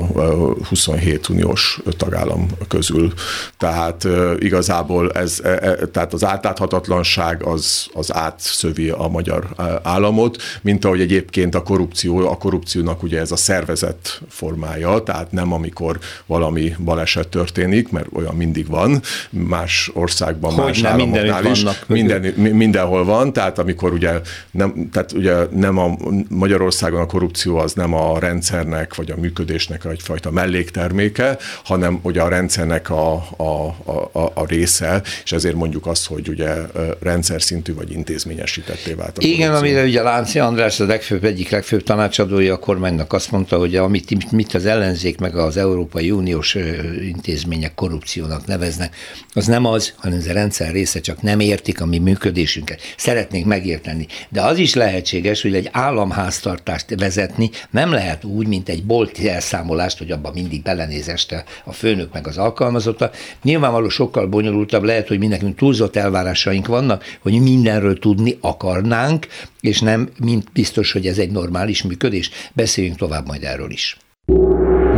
27 0.69 1.29
uniós 1.29 1.81
tagállam 1.97 2.47
közül. 2.69 3.12
Tehát 3.59 4.07
igazából 4.38 5.11
ez, 5.11 5.41
e, 5.45 5.49
e, 5.49 5.87
tehát 5.87 6.12
az 6.12 6.25
átláthatatlanság 6.25 7.43
az, 7.43 7.87
az 7.93 8.14
átszövi 8.14 8.88
a 8.88 9.09
magyar 9.09 9.49
államot, 9.83 10.43
mint 10.61 10.85
ahogy 10.85 11.00
egyébként 11.00 11.55
a 11.55 11.62
korrupció, 11.62 12.29
a 12.29 12.37
korrupciónak 12.37 13.02
ugye 13.02 13.21
ez 13.21 13.33
a 13.33 13.37
szervezet 13.37 14.21
formája, 14.29 15.02
tehát 15.02 15.33
nem 15.33 15.52
amikor 15.52 15.99
valami 16.26 16.75
baleset 16.85 17.29
történik, 17.29 17.88
mert 17.88 18.07
olyan 18.12 18.35
mindig 18.35 18.67
van, 18.67 19.00
más 19.31 19.91
országban, 19.95 20.52
hogy 20.52 20.64
más 20.64 20.81
nem, 20.81 20.93
államoknál 20.93 21.45
is, 21.45 21.64
minden, 21.87 22.21
mindenhol 22.37 23.05
van, 23.05 23.33
tehát 23.33 23.59
amikor 23.59 23.93
ugye 23.93 24.21
nem, 24.50 24.88
tehát 24.93 25.12
ugye 25.12 25.35
nem 25.50 25.78
a 25.78 25.97
Magyarországon 26.28 27.00
a 27.00 27.07
korrupció 27.07 27.57
az 27.57 27.73
nem 27.73 27.95
a 27.95 28.19
rendszernek 28.19 28.95
vagy 28.95 29.11
a 29.11 29.16
működésnek 29.16 29.85
egyfajta 29.85 30.31
mellékterméke, 30.31 31.38
hanem 31.64 31.99
ugye 32.02 32.21
a 32.21 32.28
rendszernek 32.28 32.90
a, 32.90 33.12
a, 33.37 33.66
a, 34.12 34.31
a 34.35 34.47
része, 34.47 35.02
és 35.25 35.33
ezért 35.33 35.54
mondjuk 35.54 35.87
azt, 35.87 36.07
hogy 36.07 36.28
ugye 36.28 36.54
rendszer 37.00 37.42
szintű 37.42 37.75
vagy 37.75 37.92
intézményesítetté 37.92 38.92
vált. 38.92 39.19
A 39.19 39.23
Igen, 39.23 39.54
amire 39.54 39.85
ugye 39.85 40.02
Lánci 40.02 40.38
András, 40.38 40.81
a 40.81 40.87
legfőbb, 40.87 41.25
egyik 41.25 41.50
legfőbb 41.50 41.83
tanácsadója 41.83 42.54
a 42.54 42.59
kormánynak 42.59 43.12
azt 43.12 43.31
mondta, 43.31 43.59
hogy 43.59 43.76
amit 43.76 44.33
mit 44.33 44.54
az 44.54 44.66
ellenzék 44.66 45.19
meg 45.19 45.37
az 45.37 45.57
Európai 45.57 46.11
Uniós 46.11 46.54
intézmények 47.02 47.75
korrupciónak 47.75 48.47
neveznek, 48.47 48.97
az 49.35 49.47
nem 49.47 49.64
az, 49.64 49.92
hanem 49.97 50.19
ez 50.19 50.26
a 50.26 50.33
rendszer 50.33 50.73
része, 50.73 51.00
csak 51.00 51.23
nem 51.23 51.40
értik 51.40 51.81
a 51.81 51.87
mi 51.87 51.99
működésünket. 51.99 52.81
Szeretnénk 52.97 53.47
megérteni. 53.47 54.07
De 54.28 54.42
az 54.42 54.59
is 54.59 54.75
lehet, 54.75 54.91
lehetséges, 54.92 55.42
hogy 55.42 55.54
egy 55.54 55.68
államháztartást 55.72 56.94
vezetni 56.99 57.50
nem 57.70 57.92
lehet 57.92 58.25
úgy, 58.25 58.46
mint 58.46 58.68
egy 58.68 58.84
bolti 58.84 59.28
elszámolást, 59.28 59.99
hogy 59.99 60.11
abban 60.11 60.32
mindig 60.34 60.62
belenéz 60.62 61.08
este 61.08 61.44
a 61.64 61.72
főnök 61.72 62.12
meg 62.12 62.26
az 62.26 62.38
alkalmazotta. 62.38 63.11
Nyilvánvaló 63.42 63.88
sokkal 63.88 64.26
bonyolultabb 64.26 64.82
lehet, 64.82 65.08
hogy 65.08 65.18
mindenkünk 65.18 65.56
túlzott 65.56 65.96
elvárásaink 65.96 66.66
vannak, 66.66 67.04
hogy 67.20 67.40
mindenről 67.40 67.99
tudni 67.99 68.38
akarnánk, 68.40 69.26
és 69.61 69.80
nem 69.80 70.08
mint 70.18 70.52
biztos, 70.52 70.92
hogy 70.92 71.06
ez 71.06 71.18
egy 71.18 71.30
normális 71.30 71.82
működés. 71.82 72.30
Beszéljünk 72.52 72.96
tovább 72.96 73.26
majd 73.26 73.44
erről 73.44 73.70
is. 73.70 73.96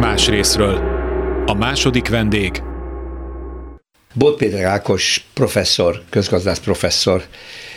Más 0.00 0.28
részről. 0.28 0.74
A 1.46 1.54
második 1.54 2.08
vendég 2.08 2.62
Bot 4.14 4.36
Péter 4.36 4.64
Ákos 4.64 5.26
professzor, 5.34 6.02
közgazdász 6.10 6.60
professzor, 6.60 7.24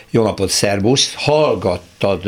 jó 0.10 0.24
napot, 0.24 0.50
szervusz! 0.50 1.14
Hallgattad 1.16 2.22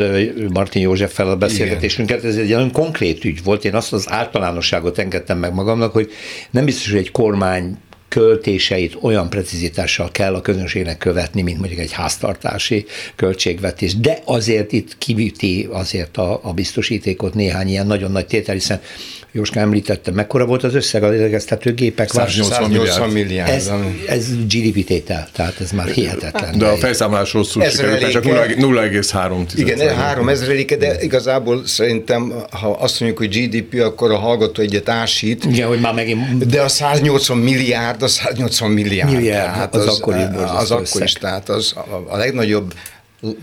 Martin 0.52 0.82
József 0.82 1.14
fel 1.14 1.28
a 1.28 1.36
beszélgetésünket, 1.36 2.24
ez 2.24 2.36
egy 2.36 2.48
nagyon 2.48 2.72
konkrét 2.72 3.24
ügy 3.24 3.44
volt. 3.44 3.64
Én 3.64 3.74
azt 3.74 3.92
az 3.92 4.10
általánosságot 4.10 4.98
engedtem 4.98 5.38
meg 5.38 5.54
magamnak, 5.54 5.92
hogy 5.92 6.10
nem 6.50 6.64
biztos, 6.64 6.90
hogy 6.90 6.98
egy 6.98 7.10
kormány 7.10 7.78
költéseit 8.10 8.96
olyan 9.00 9.30
precizitással 9.30 10.10
kell 10.10 10.34
a 10.34 10.40
közönségnek 10.40 10.98
követni, 10.98 11.42
mint 11.42 11.58
mondjuk 11.58 11.80
egy 11.80 11.92
háztartási 11.92 12.86
költségvetés. 13.16 13.96
De 13.96 14.18
azért 14.24 14.72
itt 14.72 14.98
kivíti 14.98 15.68
azért 15.70 16.16
a, 16.16 16.40
a 16.42 16.52
biztosítékot 16.52 17.34
néhány 17.34 17.68
ilyen 17.68 17.86
nagyon 17.86 18.10
nagy 18.10 18.26
tétel, 18.26 18.54
hiszen 18.54 18.80
Jóska 19.32 19.60
említette, 19.60 20.10
mekkora 20.10 20.46
volt 20.46 20.62
az 20.64 20.74
összeg 20.74 21.02
a 21.02 21.08
lélegeztető 21.08 21.74
gépek? 21.74 22.10
180 22.10 22.70
milliárd. 22.70 23.12
milliárd. 23.12 23.50
Ez, 23.50 23.70
ez 24.06 24.28
GDP 24.28 24.84
tétel, 24.84 25.28
tehát 25.32 25.60
ez 25.60 25.70
már 25.70 25.86
hihetetlen. 25.86 26.58
De 26.58 26.66
a 26.66 26.76
felszámolás 26.76 27.32
rosszul 27.32 27.64
sikerült, 27.64 28.10
csak 28.10 28.24
0,3. 28.24 29.46
Igen, 29.54 29.96
3 29.96 30.28
ezreléke, 30.28 30.76
de 30.76 31.02
igazából 31.02 31.66
szerintem, 31.66 32.32
ha 32.50 32.70
azt 32.70 33.00
mondjuk, 33.00 33.18
hogy 33.18 33.28
GDP, 33.28 33.80
akkor 33.80 34.10
a 34.10 34.18
hallgató 34.18 34.62
egyet 34.62 34.88
ásít. 34.88 35.44
Igen, 35.44 35.68
hogy 35.68 35.80
már 35.80 35.94
megint... 35.94 36.46
De 36.46 36.60
a 36.60 36.68
180 36.68 37.38
milliárd, 37.38 37.99
a 38.02 38.08
180 38.08 38.70
milliárd. 38.70 39.12
Milliárd, 39.12 39.52
tehát 39.52 39.74
az, 39.74 39.86
az, 39.86 39.98
akkor 39.98 40.16
is. 40.16 40.22
Az, 40.22 40.50
az 40.52 40.70
akkor 40.70 41.02
is, 41.02 41.12
tehát 41.12 41.48
az 41.48 41.72
a, 41.76 42.04
a 42.08 42.16
legnagyobb 42.16 42.74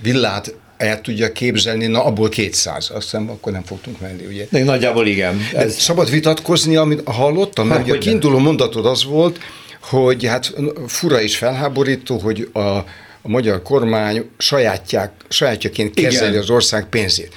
villát 0.01 0.53
el 0.77 1.01
tudja 1.01 1.31
képzelni, 1.31 1.87
na 1.87 2.03
abból 2.03 2.29
200, 2.29 2.89
azt 2.93 3.03
hiszem 3.03 3.29
akkor 3.29 3.51
nem 3.51 3.63
fogtunk 3.63 3.99
menni, 3.99 4.25
ugye? 4.25 4.45
De 4.49 4.63
nagyjából 4.63 5.07
igen. 5.07 5.47
Ez... 5.53 5.75
De 5.75 5.81
szabad 5.81 6.09
vitatkozni, 6.09 6.75
amit 6.75 7.01
hallottam, 7.05 7.67
mert 7.67 7.79
hát, 7.79 7.87
ugye 7.87 7.97
a 7.97 7.99
kiinduló 7.99 8.37
mondatod 8.37 8.85
az 8.85 9.03
volt, 9.03 9.39
hogy 9.81 10.25
hát 10.25 10.53
fura 10.87 11.21
és 11.21 11.37
felháborító, 11.37 12.17
hogy 12.17 12.49
a, 12.53 12.59
a 12.59 12.85
magyar 13.21 13.61
kormány 13.61 14.29
sajátják, 14.37 15.11
sajátjaként 15.29 15.93
kezeli 15.93 16.29
igen. 16.29 16.41
az 16.41 16.49
ország 16.49 16.85
pénzét. 16.89 17.33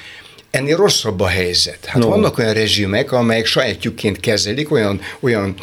Ennél 0.50 0.76
rosszabb 0.76 1.20
a 1.20 1.26
helyzet. 1.26 1.84
Hát 1.84 2.02
no. 2.02 2.08
vannak 2.08 2.38
olyan 2.38 2.52
rezsimek, 2.52 3.12
amelyek 3.12 3.46
sajátjukként 3.46 4.20
kezelik, 4.20 4.70
olyan, 4.72 5.00
olyan 5.20 5.54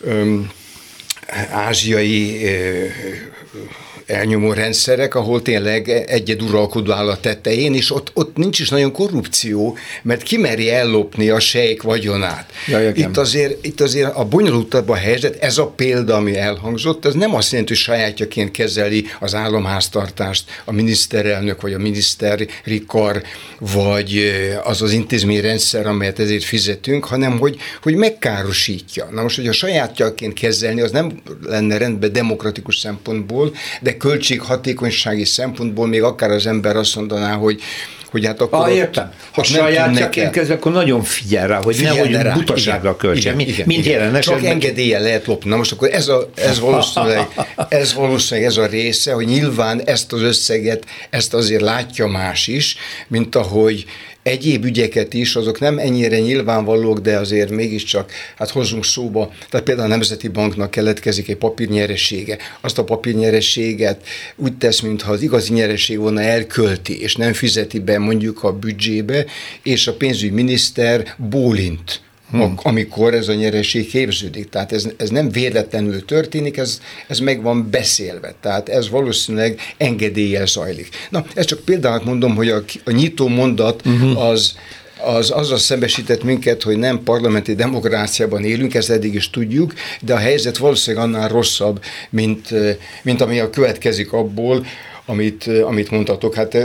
öm, 0.00 0.50
aázsiai 1.32 2.44
elnyomó 4.12 4.52
rendszerek, 4.52 5.14
ahol 5.14 5.42
tényleg 5.42 5.88
egyed 5.88 6.42
uralkodó 6.42 6.92
áll 6.92 7.08
a 7.08 7.20
tetején, 7.20 7.74
és 7.74 7.90
ott, 7.90 8.10
ott 8.14 8.36
nincs 8.36 8.58
is 8.58 8.68
nagyon 8.68 8.92
korrupció, 8.92 9.76
mert 10.02 10.22
kimeri 10.22 10.70
ellopni 10.70 11.28
a 11.28 11.40
sejk 11.40 11.82
vagyonát. 11.82 12.52
Ja, 12.66 12.90
itt, 12.94 13.16
azért, 13.16 13.66
itt 13.66 13.80
azért 13.80 14.14
a 14.14 14.24
bonyolultabb 14.24 14.88
a 14.88 14.94
helyzet, 14.94 15.42
ez 15.42 15.58
a 15.58 15.66
példa, 15.66 16.14
ami 16.14 16.36
elhangzott, 16.36 17.04
ez 17.04 17.14
nem 17.14 17.34
azt 17.34 17.50
jelenti, 17.50 17.72
hogy 17.72 17.82
sajátjaként 17.82 18.50
kezeli 18.50 19.04
az 19.20 19.34
államháztartást 19.34 20.44
a 20.64 20.72
miniszterelnök, 20.72 21.60
vagy 21.60 21.72
a 21.72 21.78
miniszterikar, 21.78 23.22
vagy 23.58 24.32
az 24.64 24.82
az 24.82 24.92
intézményrendszer, 24.92 25.86
amelyet 25.86 26.18
ezért 26.18 26.44
fizetünk, 26.44 27.04
hanem 27.04 27.38
hogy, 27.38 27.56
hogy 27.82 27.94
megkárosítja. 27.94 29.08
Na 29.10 29.22
most, 29.22 29.36
hogy 29.36 29.48
a 29.48 29.52
sajátjaként 29.52 30.34
kezelni, 30.34 30.80
az 30.80 30.90
nem 30.90 31.22
lenne 31.44 31.76
rendben 31.76 32.12
demokratikus 32.12 32.78
szempontból, 32.78 33.54
de 33.80 33.96
költséghatékonysági 34.02 35.24
szempontból 35.24 35.86
még 35.86 36.02
akár 36.02 36.30
az 36.30 36.46
ember 36.46 36.76
azt 36.76 36.96
mondaná, 36.96 37.34
hogy 37.34 37.60
hogy 38.12 38.26
hát 38.26 38.40
akkor... 38.40 38.58
Ah, 38.58 38.74
értem. 38.74 39.12
Ha 39.32 39.42
sajátjaként 39.42 40.30
kezd, 40.30 40.50
akkor 40.50 40.72
nagyon 40.72 41.02
figyel 41.02 41.46
rá, 41.46 41.60
hogy 41.62 41.76
figyel 41.76 41.94
nehogy 41.94 42.12
rá. 42.12 42.32
butaságra 42.32 42.96
költse, 42.96 43.34
mint, 43.34 43.48
igen, 43.48 43.66
mint 43.66 43.84
jelen 43.84 44.20
Csak 44.20 44.44
engedélye 44.44 44.98
lehet 44.98 45.26
lopni. 45.26 45.50
Na 45.50 45.56
most 45.56 45.72
akkor 45.72 45.88
ez, 45.92 46.08
a, 46.08 46.30
ez, 46.34 46.60
valószínűleg, 46.70 47.28
ez 47.68 47.94
valószínűleg 47.94 48.50
ez 48.50 48.56
a 48.56 48.66
része, 48.66 49.12
hogy 49.12 49.26
nyilván 49.26 49.82
ezt 49.84 50.12
az 50.12 50.22
összeget, 50.22 50.84
ezt 51.10 51.34
azért 51.34 51.62
látja 51.62 52.06
más 52.06 52.46
is, 52.46 52.76
mint 53.08 53.34
ahogy 53.34 53.86
egyéb 54.22 54.64
ügyeket 54.64 55.14
is, 55.14 55.36
azok 55.36 55.60
nem 55.60 55.78
ennyire 55.78 56.18
nyilvánvalók, 56.18 56.98
de 56.98 57.16
azért 57.16 57.50
mégiscsak 57.50 58.12
hát 58.36 58.50
hozzunk 58.50 58.84
szóba. 58.84 59.32
Tehát 59.50 59.66
például 59.66 59.86
a 59.86 59.90
Nemzeti 59.90 60.28
Banknak 60.28 60.70
keletkezik 60.70 61.28
egy 61.28 61.36
papírnyeressége. 61.36 62.38
Azt 62.60 62.78
a 62.78 62.84
papírnyerességet 62.84 64.06
úgy 64.36 64.56
tesz, 64.56 64.80
mintha 64.80 65.12
az 65.12 65.22
igazi 65.22 65.52
nyeresség 65.52 65.98
volna 65.98 66.20
elkölti, 66.20 67.00
és 67.00 67.16
nem 67.16 67.32
fizeti 67.32 67.78
be 67.78 67.98
mondjuk 68.02 68.42
a 68.42 68.52
büdzsébe, 68.52 69.24
és 69.62 69.86
a 69.86 69.94
pénzügyminiszter 69.94 71.14
bólint 71.16 72.00
hmm. 72.32 72.54
amikor 72.56 73.14
ez 73.14 73.28
a 73.28 73.34
nyereség 73.34 73.88
képződik. 73.88 74.48
Tehát 74.48 74.72
ez, 74.72 74.88
ez 74.96 75.08
nem 75.08 75.30
véletlenül 75.30 76.04
történik, 76.04 76.56
ez, 76.56 76.80
ez 77.08 77.18
meg 77.18 77.42
van 77.42 77.70
beszélve. 77.70 78.34
Tehát 78.40 78.68
ez 78.68 78.90
valószínűleg 78.90 79.60
engedéllyel 79.76 80.46
zajlik. 80.46 80.88
Na, 81.10 81.24
ezt 81.34 81.48
csak 81.48 81.60
például 81.60 82.02
mondom, 82.04 82.34
hogy 82.34 82.48
a, 82.48 82.62
a 82.84 82.90
nyitó 82.90 83.28
mondat 83.28 83.82
uh-huh. 83.86 84.24
az 84.24 84.54
az 85.04 85.30
azzal 85.30 85.58
szembesített 85.58 86.22
minket, 86.22 86.62
hogy 86.62 86.76
nem 86.76 87.02
parlamenti 87.02 87.54
demokráciában 87.54 88.44
élünk, 88.44 88.74
ezt 88.74 88.90
eddig 88.90 89.14
is 89.14 89.30
tudjuk, 89.30 89.72
de 90.00 90.14
a 90.14 90.18
helyzet 90.18 90.56
valószínűleg 90.56 91.06
annál 91.06 91.28
rosszabb, 91.28 91.82
mint, 92.10 92.48
mint 93.02 93.20
ami 93.20 93.38
a 93.38 93.50
következik 93.50 94.12
abból, 94.12 94.66
amit, 95.06 95.46
amit 95.46 95.90
mondtatok. 95.90 96.34
Hát 96.34 96.56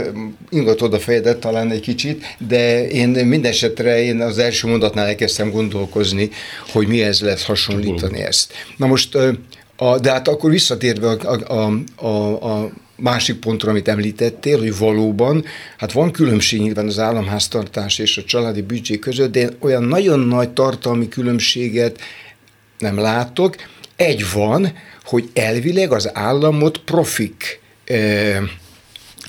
ingatod 0.50 0.94
a 0.94 0.98
fejedet 0.98 1.38
talán 1.38 1.70
egy 1.70 1.80
kicsit, 1.80 2.36
de 2.48 2.88
én 2.88 3.08
minden 3.08 3.50
esetre 3.50 4.02
én 4.02 4.20
az 4.20 4.38
első 4.38 4.68
mondatnál 4.68 5.06
elkezdtem 5.06 5.50
gondolkozni, 5.50 6.30
hogy 6.72 6.86
mi 6.86 7.02
ez 7.02 7.20
lesz 7.20 7.44
hasonlítani 7.44 8.20
ezt. 8.20 8.52
Na 8.76 8.86
most, 8.86 9.18
a, 9.76 9.98
de 9.98 10.10
hát 10.10 10.28
akkor 10.28 10.50
visszatérve 10.50 11.08
a, 11.08 11.52
a, 11.54 11.80
a, 12.06 12.52
a 12.52 12.70
másik 12.96 13.36
pontra, 13.36 13.70
amit 13.70 13.88
említettél, 13.88 14.58
hogy 14.58 14.78
valóban, 14.78 15.44
hát 15.76 15.92
van 15.92 16.10
különbség 16.10 16.60
nyilván 16.60 16.86
az 16.86 16.98
államháztartás 16.98 17.98
és 17.98 18.16
a 18.16 18.24
családi 18.24 18.62
büdzsé 18.62 18.98
között, 18.98 19.32
de 19.32 19.40
én 19.40 19.56
olyan 19.58 19.82
nagyon 19.82 20.20
nagy 20.20 20.50
tartalmi 20.50 21.08
különbséget 21.08 21.98
nem 22.78 22.98
látok. 22.98 23.56
Egy 23.96 24.24
van, 24.32 24.72
hogy 25.04 25.30
elvileg 25.34 25.92
az 25.92 26.10
államot 26.12 26.78
profik 26.78 27.60
eh, 27.88 28.46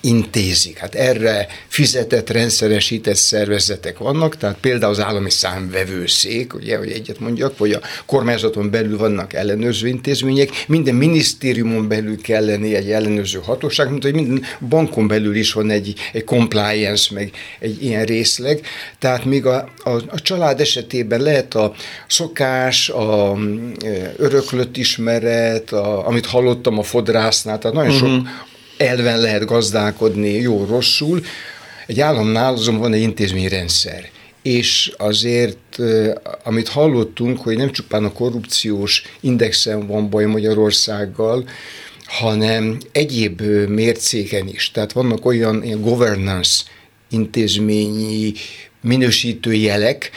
intézik. 0.02 0.78
Hát 0.78 0.96
erre 0.96 1.48
fizetett, 1.68 2.30
rendszeresített 2.30 3.16
szervezetek 3.16 3.98
vannak, 3.98 4.38
tehát 4.38 4.58
például 4.62 4.92
az 4.92 5.00
állami 5.00 5.30
számvevőszék, 5.30 6.54
ugye, 6.54 6.78
hogy 6.78 6.92
egyet 6.92 7.20
mondjak, 7.20 7.58
vagy 7.58 7.72
a 7.72 7.82
kormányzaton 8.06 8.70
belül 8.70 8.98
vannak 8.98 9.34
ellenőrző 9.34 9.88
intézmények, 9.88 10.50
minden 10.68 10.96
minisztériumon 10.96 11.88
belül 11.88 12.22
kell 12.22 12.46
lenni 12.46 12.76
egy 12.76 12.92
ellenőrző 12.92 13.40
hatóság, 13.44 13.90
mint 13.90 14.04
hogy 14.04 14.14
minden 14.14 14.44
bankon 14.70 15.08
belül 15.08 15.36
is 15.36 15.54
van 15.54 15.70
egy, 15.70 15.94
egy 16.14 16.24
compliance, 16.24 17.14
meg 17.14 17.32
egy 17.60 17.84
ilyen 17.84 18.06
részleg. 18.06 18.62
Tehát 19.00 19.26
még 19.26 19.46
a, 19.46 19.70
a, 19.84 19.90
a 19.90 20.22
család 20.22 20.60
esetében 20.60 21.22
lehet 21.22 21.56
a 21.56 21.74
szokás, 22.08 22.90
a 22.90 23.38
öröklött 24.18 24.78
ismeret, 24.78 25.72
a, 25.72 26.08
amit 26.08 26.26
hallottam 26.26 26.78
a 26.78 26.84
fodrásznál, 26.84 27.58
tehát 27.58 27.76
nagyon 27.76 27.94
uh-huh. 27.94 28.10
sok 28.10 28.48
elven 28.80 29.20
lehet 29.20 29.46
gazdálkodni 29.46 30.30
jó-rosszul. 30.30 31.22
Egy 31.88 32.00
államnál 32.00 32.54
azonban 32.54 32.82
van 32.82 32.94
egy 32.94 33.02
intézményrendszer. 33.02 34.10
És 34.42 34.92
azért, 34.98 35.78
amit 36.44 36.68
hallottunk, 36.68 37.40
hogy 37.40 37.58
nem 37.58 37.72
csupán 37.72 38.04
a 38.04 38.12
korrupciós 38.12 39.04
indexen 39.20 39.88
van 39.88 40.10
baj 40.10 40.26
Magyarországgal, 40.26 41.50
hanem 42.06 42.78
egyéb 42.92 43.42
mércéken 43.68 44.48
is. 44.48 44.72
Tehát 44.72 44.92
vannak 44.92 45.26
olyan 45.26 45.82
governance 45.82 46.64
intézményi 47.10 48.34
minősítő 48.82 49.54
jelek, 49.54 50.12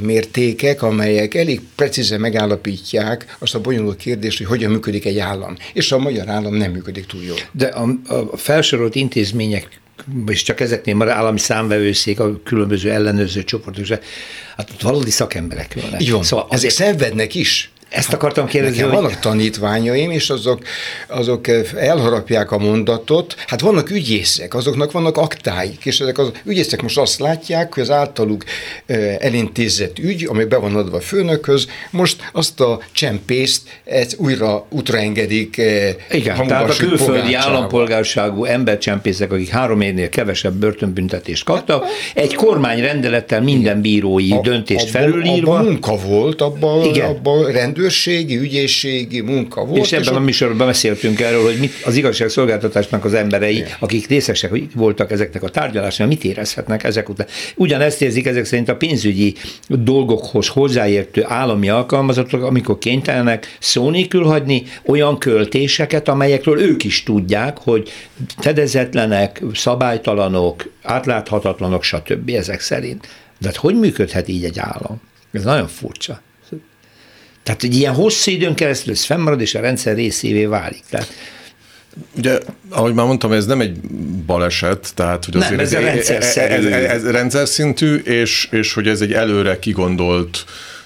mértékek, 0.00 0.82
amelyek 0.82 1.34
elég 1.34 1.60
precízen 1.76 2.20
megállapítják 2.20 3.36
azt 3.38 3.54
a 3.54 3.60
bonyolult 3.60 3.96
kérdést, 3.96 4.38
hogy 4.38 4.46
hogyan 4.46 4.70
működik 4.70 5.04
egy 5.04 5.18
állam. 5.18 5.56
És 5.72 5.92
a 5.92 5.98
magyar 5.98 6.28
állam 6.28 6.54
nem 6.54 6.70
működik 6.70 7.06
túl 7.06 7.22
jól. 7.22 7.38
De 7.52 7.66
a, 7.66 7.88
a 8.30 8.36
felsorolt 8.36 8.94
intézmények 8.94 9.80
és 10.26 10.42
csak 10.42 10.60
ezeknél 10.60 10.94
már 10.94 11.08
állami 11.08 11.38
számvevőszék, 11.38 12.20
a 12.20 12.40
különböző 12.44 12.90
ellenőrző 12.90 13.44
csoportok, 13.44 13.86
hát 14.56 14.70
ott 14.70 14.80
valódi 14.80 15.10
szakemberek 15.10 15.74
vannak. 15.74 16.08
Van, 16.10 16.22
szóval 16.22 16.46
ezek 16.50 16.70
szenvednek 16.70 17.34
is. 17.34 17.70
Ezt 17.92 18.12
akartam 18.12 18.46
kérdezni. 18.46 18.76
Nekem 18.76 18.92
hogy... 18.92 19.02
vannak 19.02 19.18
tanítványaim, 19.18 20.10
és 20.10 20.30
azok, 20.30 20.62
azok 21.08 21.48
elharapják 21.76 22.50
a 22.50 22.58
mondatot. 22.58 23.34
Hát 23.46 23.60
vannak 23.60 23.90
ügyészek, 23.90 24.54
azoknak 24.54 24.92
vannak 24.92 25.16
aktáik, 25.16 25.84
és 25.84 26.00
ezek 26.00 26.18
az 26.18 26.30
ügyészek 26.44 26.82
most 26.82 26.98
azt 26.98 27.18
látják, 27.18 27.74
hogy 27.74 27.82
az 27.82 27.90
általuk 27.90 28.44
elintézett 29.18 29.98
ügy, 29.98 30.26
ami 30.28 30.44
be 30.44 30.56
van 30.56 30.76
adva 30.76 30.96
a 30.96 31.00
főnökhöz, 31.00 31.66
most 31.90 32.30
azt 32.32 32.60
a 32.60 32.80
csempészt 32.92 33.80
újra 34.16 34.66
útra 34.68 34.98
engedik. 34.98 35.56
Igen, 36.10 36.46
tehát 36.46 36.70
a 36.70 36.74
külföldi 36.76 37.34
állampolgárságú 37.34 38.44
embercsempészek, 38.44 39.32
akik 39.32 39.48
három 39.48 39.80
évnél 39.80 40.08
kevesebb 40.08 40.54
börtönbüntetést 40.54 41.44
kaptak, 41.44 41.84
egy 42.14 42.34
kormányrendelettel 42.34 43.42
minden 43.42 43.80
bírói 43.80 44.30
a, 44.30 44.40
döntést 44.40 44.90
felülírva. 44.90 45.52
Abban 45.52 45.64
munka 45.64 45.96
volt, 45.96 46.40
abban, 46.40 47.00
abban 47.00 47.52
rendőr 47.52 47.81
rendőrségi, 47.82 48.38
ügyészségi 48.38 49.20
munka 49.20 49.64
volt. 49.64 49.84
És 49.84 49.92
ebben 49.92 50.04
és 50.04 50.10
a 50.10 50.20
műsorban 50.20 50.66
beszéltünk 50.66 51.20
erről, 51.20 51.44
hogy 51.44 51.56
mit, 51.58 51.72
az 51.84 51.96
igazságszolgáltatásnak 51.96 53.04
az 53.04 53.14
emberei, 53.14 53.56
Igen. 53.56 53.68
akik 53.78 54.06
részesek 54.06 54.50
voltak 54.74 55.10
ezeknek 55.10 55.42
a 55.42 55.48
tárgyalásnak, 55.48 56.08
mit 56.08 56.24
érezhetnek 56.24 56.84
ezek 56.84 57.08
után. 57.08 57.26
Ugyanezt 57.56 58.02
érzik 58.02 58.26
ezek 58.26 58.44
szerint 58.44 58.68
a 58.68 58.76
pénzügyi 58.76 59.34
dolgokhoz 59.68 60.48
hozzáértő 60.48 61.24
állami 61.26 61.68
alkalmazottak, 61.68 62.42
amikor 62.42 62.78
kénytelenek 62.78 63.56
szó 63.60 63.90
nélkül 63.90 64.24
hagyni 64.24 64.62
olyan 64.86 65.18
költéseket, 65.18 66.08
amelyekről 66.08 66.60
ők 66.60 66.84
is 66.84 67.02
tudják, 67.02 67.58
hogy 67.58 67.90
fedezetlenek, 68.38 69.42
szabálytalanok, 69.54 70.70
átláthatatlanok, 70.82 71.82
stb. 71.82 72.30
ezek 72.30 72.60
szerint. 72.60 73.08
De 73.38 73.48
hát 73.48 73.56
hogy 73.56 73.78
működhet 73.78 74.28
így 74.28 74.44
egy 74.44 74.58
állam? 74.58 75.00
Ez 75.32 75.44
nagyon 75.44 75.68
furcsa. 75.68 76.20
Tehát, 77.42 77.60
hogy 77.60 77.76
ilyen 77.76 77.94
hosszú 77.94 78.30
időn 78.30 78.54
keresztül 78.54 78.92
ez 78.92 79.04
fennmarad, 79.04 79.40
és 79.40 79.54
a 79.54 79.60
rendszer 79.60 79.94
részévé 79.94 80.44
válik. 80.44 80.82
Tehát, 80.90 81.12
Ugye, 82.16 82.38
ahogy 82.68 82.94
már 82.94 83.06
mondtam, 83.06 83.32
ez 83.32 83.46
nem 83.46 83.60
egy 83.60 83.80
baleset, 84.26 84.92
tehát 84.94 85.24
hogy 85.24 85.36
azért 85.36 85.50
nem, 85.50 85.60
ez, 85.60 85.72
ez, 85.72 85.82
rendszer 85.82 86.50
ez, 86.50 86.64
ez, 86.64 86.84
ez, 86.90 87.10
rendszer 87.10 87.48
szintű, 87.48 87.96
és, 87.96 88.48
és 88.50 88.72
hogy 88.72 88.88
ez 88.88 89.00
egy 89.00 89.12
előre 89.12 89.58
kigondolt 89.58 90.44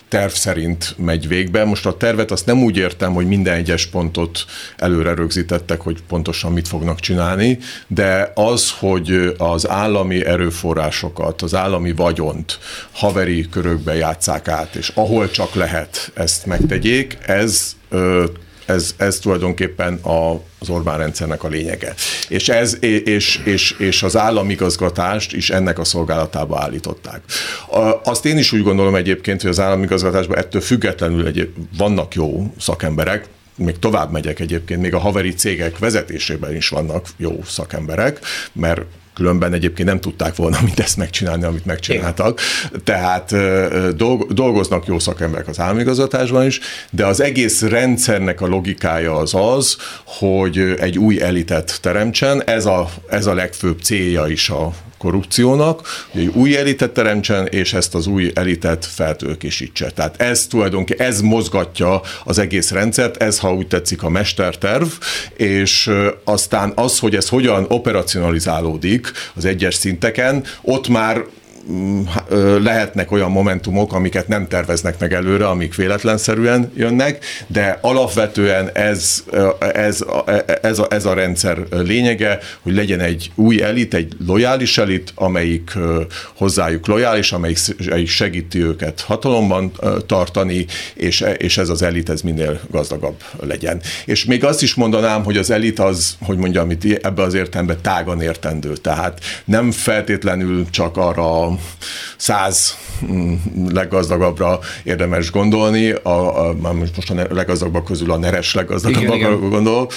terv 0.09 0.33
szerint 0.33 0.95
megy 0.99 1.29
végbe. 1.29 1.65
Most 1.65 1.87
a 1.87 1.97
tervet 1.97 2.31
azt 2.31 2.47
nem 2.47 2.63
úgy 2.63 2.77
értem, 2.77 3.13
hogy 3.13 3.27
minden 3.27 3.55
egyes 3.55 3.87
pontot 3.87 4.45
előre 4.77 5.15
rögzítettek, 5.15 5.81
hogy 5.81 6.03
pontosan 6.09 6.53
mit 6.53 6.69
fognak 6.69 7.01
csinálni, 7.01 7.59
de 7.87 8.33
az, 8.35 8.71
hogy 8.79 9.35
az 9.39 9.69
állami 9.69 10.25
erőforrásokat, 10.25 11.43
az 11.43 11.55
állami 11.55 11.93
vagyont 11.93 12.59
haveri 12.93 13.49
körökbe 13.49 13.95
játszák 13.95 14.49
át, 14.49 14.75
és 14.75 14.93
ahol 14.95 15.31
csak 15.31 15.55
lehet 15.55 16.11
ezt 16.15 16.47
megtegyék, 16.47 17.19
ez 17.27 17.77
ez, 18.67 18.95
ez 18.97 19.19
tulajdonképpen 19.19 19.95
a, 19.95 20.33
az 20.59 20.69
Orbán 20.69 20.99
rendszernek 20.99 21.45
a 21.45 21.49
lényege. 21.49 21.95
És, 22.29 22.49
ez, 22.49 22.77
és, 22.81 23.41
és, 23.45 23.75
és 23.79 24.03
az 24.03 24.17
államigazgatást 24.17 25.33
is 25.33 25.51
ennek 25.51 25.79
a 25.79 25.85
szolgálatába 25.85 26.61
állították. 26.61 27.21
Azt 28.05 28.25
én 28.25 28.39
is 28.39 28.53
úgy 28.53 28.63
gondolom 28.63 28.95
egyébként, 28.95 29.41
hogy 29.41 29.51
az 29.51 29.61
államigazgatásban 29.61 30.39
ettől 30.39 30.61
függetlenül 30.61 31.27
egy, 31.27 31.53
vannak 31.77 32.15
jó 32.15 32.53
szakemberek, 32.59 33.29
még 33.57 33.79
tovább 33.79 34.13
megyek 34.13 34.41
egyébként, 34.41 34.81
még 34.81 34.95
a 34.95 34.99
haveri 34.99 35.35
cégek 35.35 35.79
vezetésében 35.79 36.57
is 36.57 36.69
vannak 36.69 37.07
jó 37.17 37.41
szakemberek, 37.45 38.19
mert 38.53 38.81
Különben 39.17 39.53
egyébként 39.53 39.89
nem 39.89 40.01
tudták 40.01 40.37
volna 40.37 40.59
mindezt 40.65 40.97
megcsinálni, 40.97 41.45
amit 41.45 41.65
megcsináltak. 41.65 42.41
Tehát 42.85 43.35
dolgoznak 44.29 44.87
jó 44.87 44.99
szakemberek 44.99 45.49
az 45.49 45.61
államigazgatásban 45.61 46.47
is, 46.47 46.61
de 46.91 47.07
az 47.07 47.21
egész 47.21 47.63
rendszernek 47.63 48.41
a 48.41 48.47
logikája 48.47 49.17
az 49.17 49.35
az, 49.35 49.77
hogy 50.05 50.59
egy 50.59 50.99
új 50.99 51.23
elitet 51.23 51.79
teremtsen. 51.81 52.43
Ez 52.45 52.67
a, 52.67 52.91
ez 53.09 53.27
a 53.27 53.35
legfőbb 53.35 53.81
célja 53.81 54.27
is 54.27 54.49
a 54.49 54.73
korrupciónak, 54.99 56.07
hogy 56.11 56.21
egy 56.21 56.31
új 56.35 56.57
elitet 56.57 56.91
teremtsen, 56.91 57.47
és 57.47 57.73
ezt 57.73 57.95
az 57.95 58.07
új 58.07 58.31
elitet 58.35 58.87
feltőkésítse. 58.87 59.91
Tehát 59.91 60.21
ez 60.21 60.47
tulajdonképpen, 60.47 61.07
ez 61.07 61.21
mozgatja 61.21 62.01
az 62.25 62.39
egész 62.39 62.71
rendszert, 62.71 63.17
ez, 63.17 63.39
ha 63.39 63.55
úgy 63.55 63.67
tetszik, 63.67 64.03
a 64.03 64.09
mesterterv, 64.09 64.89
és 65.37 65.91
aztán 66.25 66.73
az, 66.75 66.99
hogy 66.99 67.15
ez 67.15 67.29
hogyan 67.29 67.65
operacionalizálódik 67.69 69.13
az 69.35 69.45
egyes 69.45 69.75
szinteken, 69.75 70.45
ott 70.63 70.89
már 70.89 71.25
lehetnek 72.63 73.13
olyan 73.13 73.31
momentumok, 73.31 73.93
amiket 73.93 74.29
nem 74.29 74.49
terveznek 74.49 74.99
meg 74.99 75.13
előre, 75.13 75.49
amik 75.49 75.75
véletlenszerűen 75.75 76.73
jönnek, 76.77 77.25
de 77.47 77.79
alapvetően 77.81 78.71
ez, 78.73 79.25
ez, 79.73 80.05
ez, 80.63 80.79
a, 80.79 80.87
ez 80.91 81.05
a 81.05 81.15
rendszer 81.15 81.59
lényege, 81.71 82.39
hogy 82.63 82.75
legyen 82.75 83.01
egy 83.01 83.31
új 83.35 83.63
elit, 83.63 83.95
egy 83.95 84.13
lojális 84.27 84.79
elit, 84.79 85.13
amelyik 85.15 85.71
hozzájuk 86.35 86.87
lojális, 86.87 87.33
amelyik 87.33 87.59
segíti 88.07 88.63
őket 88.63 89.01
hatalomban 89.01 89.73
tartani, 90.07 90.67
és, 90.95 91.25
és 91.37 91.59
ez 91.59 91.69
az 91.69 91.83
elit 91.83 92.09
ez 92.09 92.21
minél 92.21 92.61
gazdagabb 92.71 93.23
legyen. 93.41 93.81
És 94.05 94.25
még 94.25 94.45
azt 94.45 94.63
is 94.63 94.75
mondanám, 94.75 95.25
hogy 95.25 95.37
az 95.37 95.51
elit 95.51 95.79
az, 95.79 96.17
hogy 96.21 96.37
mondjam, 96.37 96.71
itt 96.71 97.05
ebbe 97.05 97.23
az 97.23 97.35
értelemben 97.35 97.79
tágan 97.83 98.21
értendő, 98.21 98.73
tehát 98.73 99.21
nem 99.45 99.71
feltétlenül 99.71 100.67
csak 100.71 100.97
arra 100.97 101.56
száz 102.17 102.77
mm, 103.13 103.35
leggazdagabbra 103.69 104.59
érdemes 104.83 105.31
gondolni, 105.31 105.91
a, 105.91 106.49
a, 106.49 106.73
most 106.73 107.11
a 107.11 107.35
leggazdagabbak 107.35 107.85
közül 107.85 108.11
a 108.11 108.17
neres 108.17 108.55
leggazdagabbakra 108.55 109.39
gondol, 109.39 109.89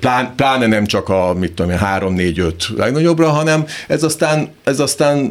Plán, 0.00 0.32
pláne 0.36 0.66
nem 0.66 0.86
csak 0.86 1.08
a 1.08 1.34
mit 1.34 1.52
tudom 1.52 1.70
én, 1.70 1.78
három, 1.78 2.14
négy, 2.14 2.38
öt 2.38 2.68
legnagyobbra, 2.76 3.28
hanem 3.28 3.66
ez 3.86 4.02
aztán, 4.02 4.48
ez 4.64 4.80
aztán 4.80 5.30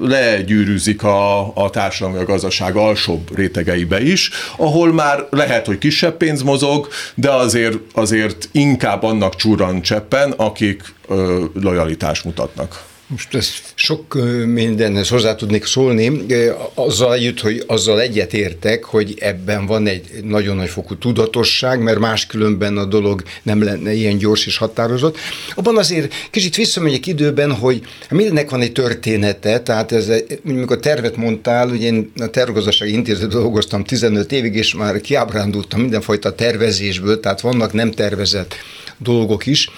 legyűrűzik 0.00 1.02
a, 1.02 1.56
a 1.56 1.70
társadalmi 1.70 2.18
a 2.18 2.24
gazdaság 2.24 2.76
alsóbb 2.76 3.36
rétegeibe 3.36 4.02
is, 4.02 4.30
ahol 4.56 4.92
már 4.92 5.26
lehet, 5.30 5.66
hogy 5.66 5.78
kisebb 5.78 6.16
pénz 6.16 6.42
mozog, 6.42 6.88
de 7.14 7.30
azért, 7.30 7.78
azért 7.94 8.48
inkább 8.52 9.02
annak 9.02 9.36
csúran 9.36 9.82
cseppen, 9.82 10.30
akik 10.30 10.82
ö, 11.08 11.44
lojalitást 11.54 12.24
mutatnak. 12.24 12.82
Most 13.06 13.34
ezt 13.34 13.72
sok 13.74 14.14
mindenhez 14.46 15.08
hozzá 15.08 15.34
tudnék 15.34 15.64
szólni, 15.64 16.26
azzal 16.74 17.14
együtt, 17.14 17.40
hogy 17.40 17.64
azzal 17.66 18.00
egyetértek, 18.00 18.84
hogy 18.84 19.14
ebben 19.18 19.66
van 19.66 19.86
egy 19.86 20.10
nagyon 20.22 20.56
nagy 20.56 20.68
fokú 20.68 20.96
tudatosság, 20.96 21.82
mert 21.82 21.98
máskülönben 21.98 22.76
a 22.76 22.84
dolog 22.84 23.22
nem 23.42 23.62
lenne 23.62 23.92
ilyen 23.92 24.18
gyors 24.18 24.46
és 24.46 24.56
határozott. 24.56 25.16
Abban 25.54 25.76
azért 25.76 26.14
kicsit 26.30 26.56
visszamegyek 26.56 27.06
időben, 27.06 27.52
hogy 27.52 27.82
mindennek 28.10 28.50
van 28.50 28.60
egy 28.60 28.72
története, 28.72 29.60
tehát 29.60 29.92
ez, 29.92 30.12
amikor 30.48 30.78
tervet 30.78 31.16
mondtál, 31.16 31.68
ugye 31.68 31.86
én 31.86 32.12
a 32.16 32.26
tervgazdasági 32.26 32.92
intézetben 32.92 33.40
dolgoztam 33.40 33.84
15 33.84 34.32
évig, 34.32 34.54
és 34.54 34.74
már 34.74 35.00
kiábrándultam 35.00 35.80
mindenfajta 35.80 36.34
tervezésből, 36.34 37.20
tehát 37.20 37.40
vannak 37.40 37.72
nem 37.72 37.90
tervezett 37.90 38.54
dolgok 38.98 39.46
is, 39.46 39.70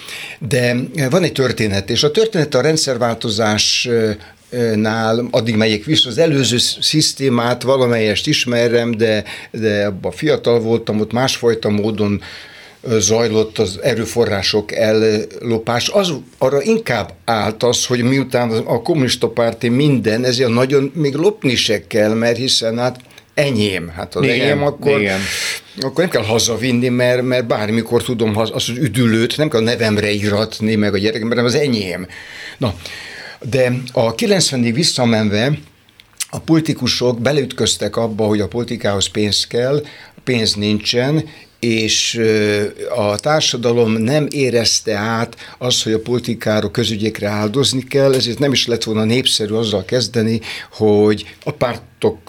de 0.49 0.77
van 1.11 1.23
egy 1.23 1.33
történet, 1.33 1.91
és 1.91 2.03
a 2.03 2.11
történet 2.11 2.55
a 2.55 2.61
rendszerváltozás 2.61 3.89
nál, 4.75 5.29
addig 5.31 5.57
megyek 5.57 5.85
vissza, 5.85 6.09
az 6.09 6.19
előző 6.19 6.57
szisztémát 6.81 7.63
valamelyest 7.63 8.27
ismerem, 8.27 8.91
de, 8.91 9.25
de 9.51 9.87
abban 9.87 10.13
fiatal 10.13 10.61
voltam, 10.61 11.01
ott 11.01 11.13
másfajta 11.13 11.69
módon 11.69 12.21
zajlott 12.99 13.59
az 13.59 13.79
erőforrások 13.83 14.73
ellopás. 14.73 15.89
Az 15.89 16.13
arra 16.39 16.63
inkább 16.63 17.13
állt 17.25 17.63
az, 17.63 17.87
hogy 17.87 18.03
miután 18.03 18.51
a 18.51 18.83
kommunista 18.83 19.29
párti 19.29 19.69
minden, 19.69 20.25
ezért 20.25 20.51
nagyon 20.51 20.93
még 20.95 21.15
lopni 21.15 21.55
se 21.55 21.87
kell, 21.87 22.15
mert 22.15 22.37
hiszen 22.37 22.79
hát 22.79 23.01
enyém. 23.37 23.89
Hát 23.89 24.15
az 24.15 24.23
igen, 24.25 24.41
enyém, 24.41 24.63
akkor, 24.63 25.01
igen. 25.01 25.21
akkor 25.81 25.97
nem 25.97 26.09
kell 26.09 26.23
hazavinni, 26.23 26.89
mert, 26.89 27.23
mert 27.23 27.47
bármikor 27.47 28.03
tudom 28.03 28.37
az, 28.37 28.51
az 28.53 28.69
üdülőt, 28.69 29.37
nem 29.37 29.49
kell 29.49 29.61
nevemre 29.61 30.13
íratni, 30.13 30.75
meg 30.75 30.95
a 30.95 30.99
gyerekem, 30.99 31.29
mert 31.29 31.41
az 31.41 31.55
enyém. 31.55 32.07
Na, 32.59 32.75
de 33.51 33.73
a 33.93 34.15
90-ig 34.15 34.71
visszamenve 34.75 35.59
a 36.31 36.39
politikusok 36.39 37.21
beleütköztek 37.21 37.97
abba, 37.97 38.25
hogy 38.25 38.41
a 38.41 38.49
politikához 38.49 39.07
pénz 39.07 39.47
kell, 39.47 39.85
pénz 40.25 40.55
nincsen, 40.55 41.29
és 41.67 42.21
a 42.97 43.19
társadalom 43.19 43.93
nem 43.93 44.27
érezte 44.31 44.95
át 44.95 45.37
azt, 45.59 45.83
hogy 45.83 45.93
a 45.93 46.01
politikára, 46.01 46.71
közügyekre 46.71 47.29
áldozni 47.29 47.83
kell, 47.85 48.15
ezért 48.15 48.39
nem 48.39 48.53
is 48.53 48.67
lett 48.67 48.85
volna 48.85 49.05
népszerű 49.05 49.55
azzal 49.55 49.85
kezdeni, 49.85 50.41
hogy 50.71 51.35
a 51.45 51.51
párt 51.51 51.83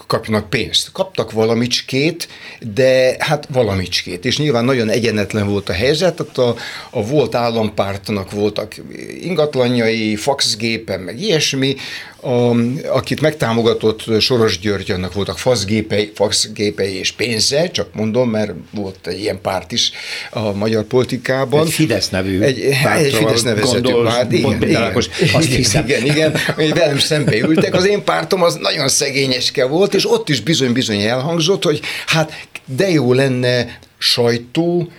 kapjanak 0.07 0.49
pénzt. 0.49 0.91
Kaptak 0.91 1.31
valamicskét, 1.31 2.27
de 2.73 3.15
hát 3.19 3.47
valamicskét. 3.51 4.25
És 4.25 4.37
nyilván 4.37 4.65
nagyon 4.65 4.89
egyenetlen 4.89 5.47
volt 5.47 5.69
a 5.69 5.73
helyzet, 5.73 6.15
tehát 6.15 6.37
a, 6.37 6.55
a 6.89 7.05
volt 7.05 7.35
állampártnak 7.35 8.31
voltak 8.31 8.75
ingatlanjai, 9.21 10.15
faxgépen, 10.15 10.99
meg 10.99 11.21
ilyesmi, 11.21 11.75
a, 12.21 12.55
akit 12.87 13.21
megtámogatott 13.21 14.19
Soros 14.19 14.59
György, 14.59 14.91
annak 14.91 15.13
voltak 15.13 15.37
faxgépei, 15.37 16.11
faxgépei 16.15 16.93
és 16.93 17.11
pénze, 17.11 17.71
csak 17.71 17.93
mondom, 17.93 18.29
mert 18.29 18.51
volt 18.71 19.07
egy 19.07 19.21
ilyen 19.27 19.41
párt 19.41 19.71
is 19.71 19.91
a 20.31 20.51
magyar 20.51 20.83
politikában. 20.83 21.65
Egy 21.65 21.71
Fidesz 21.71 22.09
nevű 22.09 22.41
Egy, 22.41 22.59
egy 22.97 23.13
Fidesz 23.13 23.43
nevezetű 23.43 23.93
párt, 24.03 24.31
igen, 24.31 24.61
igen, 24.61 24.95
azt 25.33 25.53
hiszem. 25.53 25.85
igen, 25.85 26.05
igen, 26.05 26.35
igen, 26.57 26.75
velem 26.77 26.99
szembe 26.99 27.37
ültek. 27.37 27.73
Az 27.73 27.87
én 27.87 28.03
pártom 28.03 28.43
az 28.43 28.55
nagyon 28.55 28.87
szegényeske 28.87 29.65
volt, 29.65 29.93
és 29.93 30.11
ott 30.11 30.29
is 30.29 30.41
bizony-bizony 30.41 31.01
elhangzott, 31.01 31.63
hogy 31.63 31.79
hát 32.05 32.47
de 32.65 32.89
jó 32.89 33.13
lenne 33.13 33.79
sajtó, 33.97 34.91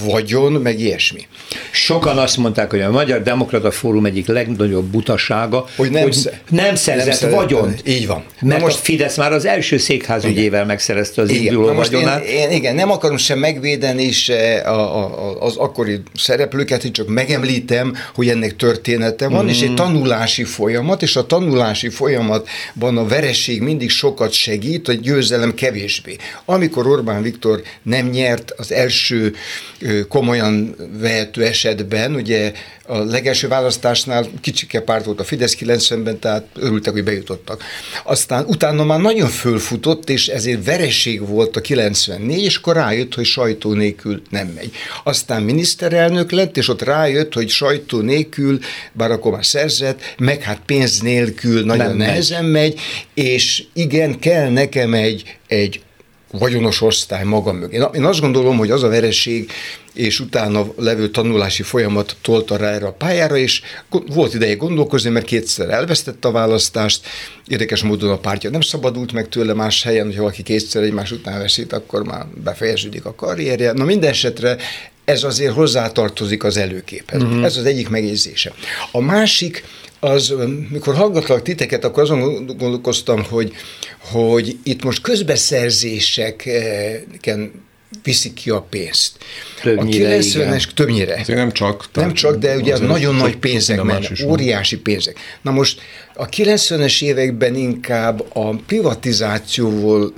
vagyon, 0.00 0.52
meg 0.52 0.80
ilyesmi. 0.80 1.26
Sokan 1.70 2.18
azt 2.18 2.36
mondták, 2.36 2.70
hogy 2.70 2.80
a 2.80 2.90
Magyar 2.90 3.22
Demokrata 3.22 3.70
Fórum 3.70 4.06
egyik 4.06 4.26
legnagyobb 4.26 4.84
butasága, 4.84 5.66
hogy 5.76 5.90
nem, 5.90 6.02
hogy 6.02 6.30
nem 6.48 6.74
szerzett 6.74 7.20
nem 7.20 7.30
vagyont. 7.30 7.82
Így 7.86 8.06
van. 8.06 8.24
Mert 8.40 8.60
most 8.60 8.76
a 8.76 8.80
Fidesz 8.82 9.16
már 9.16 9.32
az 9.32 9.44
első 9.44 9.76
székházügyével 9.76 10.64
megszerezte 10.64 11.22
az 11.22 11.30
igen. 11.30 11.42
induló 11.42 11.72
vagyonát. 11.72 12.24
Én, 12.24 12.38
én, 12.38 12.50
igen, 12.50 12.74
nem 12.74 12.90
akarom 12.90 13.16
sem 13.16 13.38
megvédeni 13.38 14.10
se 14.10 14.56
a, 14.56 15.04
a, 15.04 15.40
az 15.40 15.56
akkori 15.56 16.02
szereplőket, 16.14 16.82
hogy 16.82 16.90
csak 16.90 17.08
megemlítem, 17.08 17.96
hogy 18.14 18.28
ennek 18.28 18.56
története 18.56 19.28
van, 19.28 19.44
mm. 19.44 19.48
és 19.48 19.60
egy 19.60 19.70
mm. 19.70 19.74
tanulási 19.74 20.44
folyamat, 20.44 21.02
és 21.02 21.16
a 21.16 21.26
tanulási 21.26 21.88
folyamatban 21.88 22.96
a 22.96 23.06
vereség 23.06 23.60
mindig 23.60 23.90
sokat 23.90 24.32
segít, 24.32 24.88
a 24.88 24.92
győzelem 24.92 25.54
kevésbé. 25.54 26.16
Amikor 26.44 26.86
Orbán 26.86 27.22
Viktor 27.22 27.62
nem 27.82 28.06
nyert 28.06 28.50
az 28.56 28.72
első 28.72 29.34
komolyan 30.08 30.76
vehető 30.98 31.44
esetben, 31.44 32.14
ugye 32.14 32.52
a 32.86 32.98
legelső 32.98 33.48
választásnál 33.48 34.26
kicsike 34.40 34.80
párt 34.80 35.04
volt 35.04 35.20
a 35.20 35.24
Fidesz 35.24 35.56
90-ben, 35.60 36.18
tehát 36.18 36.46
örültek, 36.54 36.92
hogy 36.92 37.04
bejutottak. 37.04 37.62
Aztán 38.04 38.44
utána 38.44 38.84
már 38.84 39.00
nagyon 39.00 39.28
fölfutott, 39.28 40.10
és 40.10 40.28
ezért 40.28 40.64
vereség 40.64 41.26
volt 41.28 41.56
a 41.56 41.60
94, 41.60 42.42
és 42.42 42.56
akkor 42.56 42.74
rájött, 42.74 43.14
hogy 43.14 43.24
sajtó 43.24 43.72
nélkül 43.72 44.22
nem 44.30 44.46
megy. 44.46 44.70
Aztán 45.04 45.42
miniszterelnök 45.42 46.30
lett, 46.30 46.56
és 46.56 46.68
ott 46.68 46.82
rájött, 46.82 47.34
hogy 47.34 47.48
sajtó 47.48 48.00
nélkül, 48.00 48.58
bár 48.92 49.10
akkor 49.10 49.32
már 49.32 49.46
szerzett, 49.46 50.14
meg 50.18 50.42
hát 50.42 50.60
pénz 50.66 51.00
nélkül 51.00 51.64
nagyon 51.64 51.86
nem 51.86 51.96
nehezen 51.96 52.44
megy. 52.44 52.52
megy, 52.52 52.80
és 53.14 53.64
igen, 53.72 54.18
kell 54.18 54.48
nekem 54.48 54.94
egy, 54.94 55.38
egy 55.46 55.80
vagyonos 56.32 56.80
osztály 56.80 57.24
magam 57.24 57.56
mögé. 57.56 57.80
Én 57.94 58.04
azt 58.04 58.20
gondolom, 58.20 58.56
hogy 58.56 58.70
az 58.70 58.82
a 58.82 58.88
vereség 58.88 59.50
és 59.94 60.20
utána 60.20 60.66
levő 60.76 61.10
tanulási 61.10 61.62
folyamat 61.62 62.16
tolta 62.22 62.56
rá 62.56 62.70
erre 62.70 62.86
a 62.86 62.92
pályára, 62.92 63.36
és 63.36 63.62
volt 64.06 64.34
ideje 64.34 64.54
gondolkozni, 64.54 65.10
mert 65.10 65.26
kétszer 65.26 65.70
elvesztette 65.70 66.28
a 66.28 66.30
választást, 66.30 67.06
érdekes 67.46 67.82
módon 67.82 68.10
a 68.10 68.18
pártja 68.18 68.50
nem 68.50 68.60
szabadult 68.60 69.12
meg 69.12 69.28
tőle 69.28 69.54
más 69.54 69.82
helyen, 69.82 70.04
hogyha 70.04 70.20
valaki 70.20 70.42
kétszer 70.42 70.82
egymás 70.82 71.10
után 71.10 71.38
veszít, 71.38 71.72
akkor 71.72 72.04
már 72.04 72.26
befejeződik 72.44 73.04
a 73.04 73.14
karrierje. 73.14 73.72
Na 73.72 73.84
minden 73.84 74.10
esetre 74.10 74.56
ez 75.04 75.24
azért 75.24 75.52
hozzátartozik 75.54 76.44
az 76.44 76.56
előképhez. 76.56 77.22
Uh-huh. 77.22 77.44
Ez 77.44 77.56
az 77.56 77.64
egyik 77.64 77.88
megjegyzése. 77.88 78.52
A 78.90 79.00
másik, 79.00 79.64
az, 80.04 80.34
mikor 80.70 80.94
hallgatlak 80.94 81.42
titeket, 81.42 81.84
akkor 81.84 82.02
azon 82.02 82.46
gondolkoztam, 82.46 83.24
hogy, 83.24 83.52
hogy 83.98 84.58
itt 84.62 84.84
most 84.84 85.00
közbeszerzéseken 85.00 87.52
viszik 88.02 88.34
ki 88.34 88.50
a 88.50 88.60
pénzt. 88.60 89.16
Többnyire, 89.62 90.14
a 90.14 90.18
90-es, 90.18 90.64
többnyire. 90.74 91.18
Azért 91.20 91.38
nem 91.38 91.52
csak. 91.52 91.88
Nem 91.92 92.12
csak, 92.12 92.36
de 92.36 92.56
ugye 92.56 92.72
az 92.72 92.80
nagyon 92.80 93.14
nagy 93.14 93.36
pénzek 93.36 93.82
mennek, 93.82 94.12
óriási 94.26 94.78
pénzek. 94.78 95.18
Na 95.42 95.50
most 95.50 95.80
a 96.14 96.28
90-es 96.28 97.02
években 97.02 97.54
inkább 97.54 98.24
a 98.32 98.54
privatizáció 98.66 99.70
volt, 99.70 100.14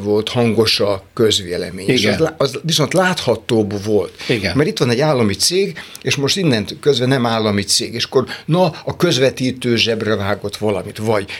volt 0.00 0.28
hangos 0.28 0.80
a 0.80 1.02
közvélemény. 1.14 1.88
Igen. 1.88 2.12
És 2.12 2.18
az, 2.18 2.32
az 2.36 2.60
viszont 2.62 2.92
láthatóbb 2.94 3.84
volt. 3.84 4.12
Igen. 4.28 4.56
Mert 4.56 4.68
itt 4.68 4.78
van 4.78 4.90
egy 4.90 5.00
állami 5.00 5.34
cég, 5.34 5.78
és 6.02 6.16
most 6.16 6.36
innen 6.36 6.66
közben 6.80 7.08
nem 7.08 7.26
állami 7.26 7.62
cég, 7.62 7.94
és 7.94 8.04
akkor 8.04 8.26
na, 8.44 8.72
a 8.84 8.96
közvetítő 8.96 9.76
zsebre 9.76 10.16
vágott 10.16 10.56
valamit, 10.56 10.98
vagy 10.98 11.30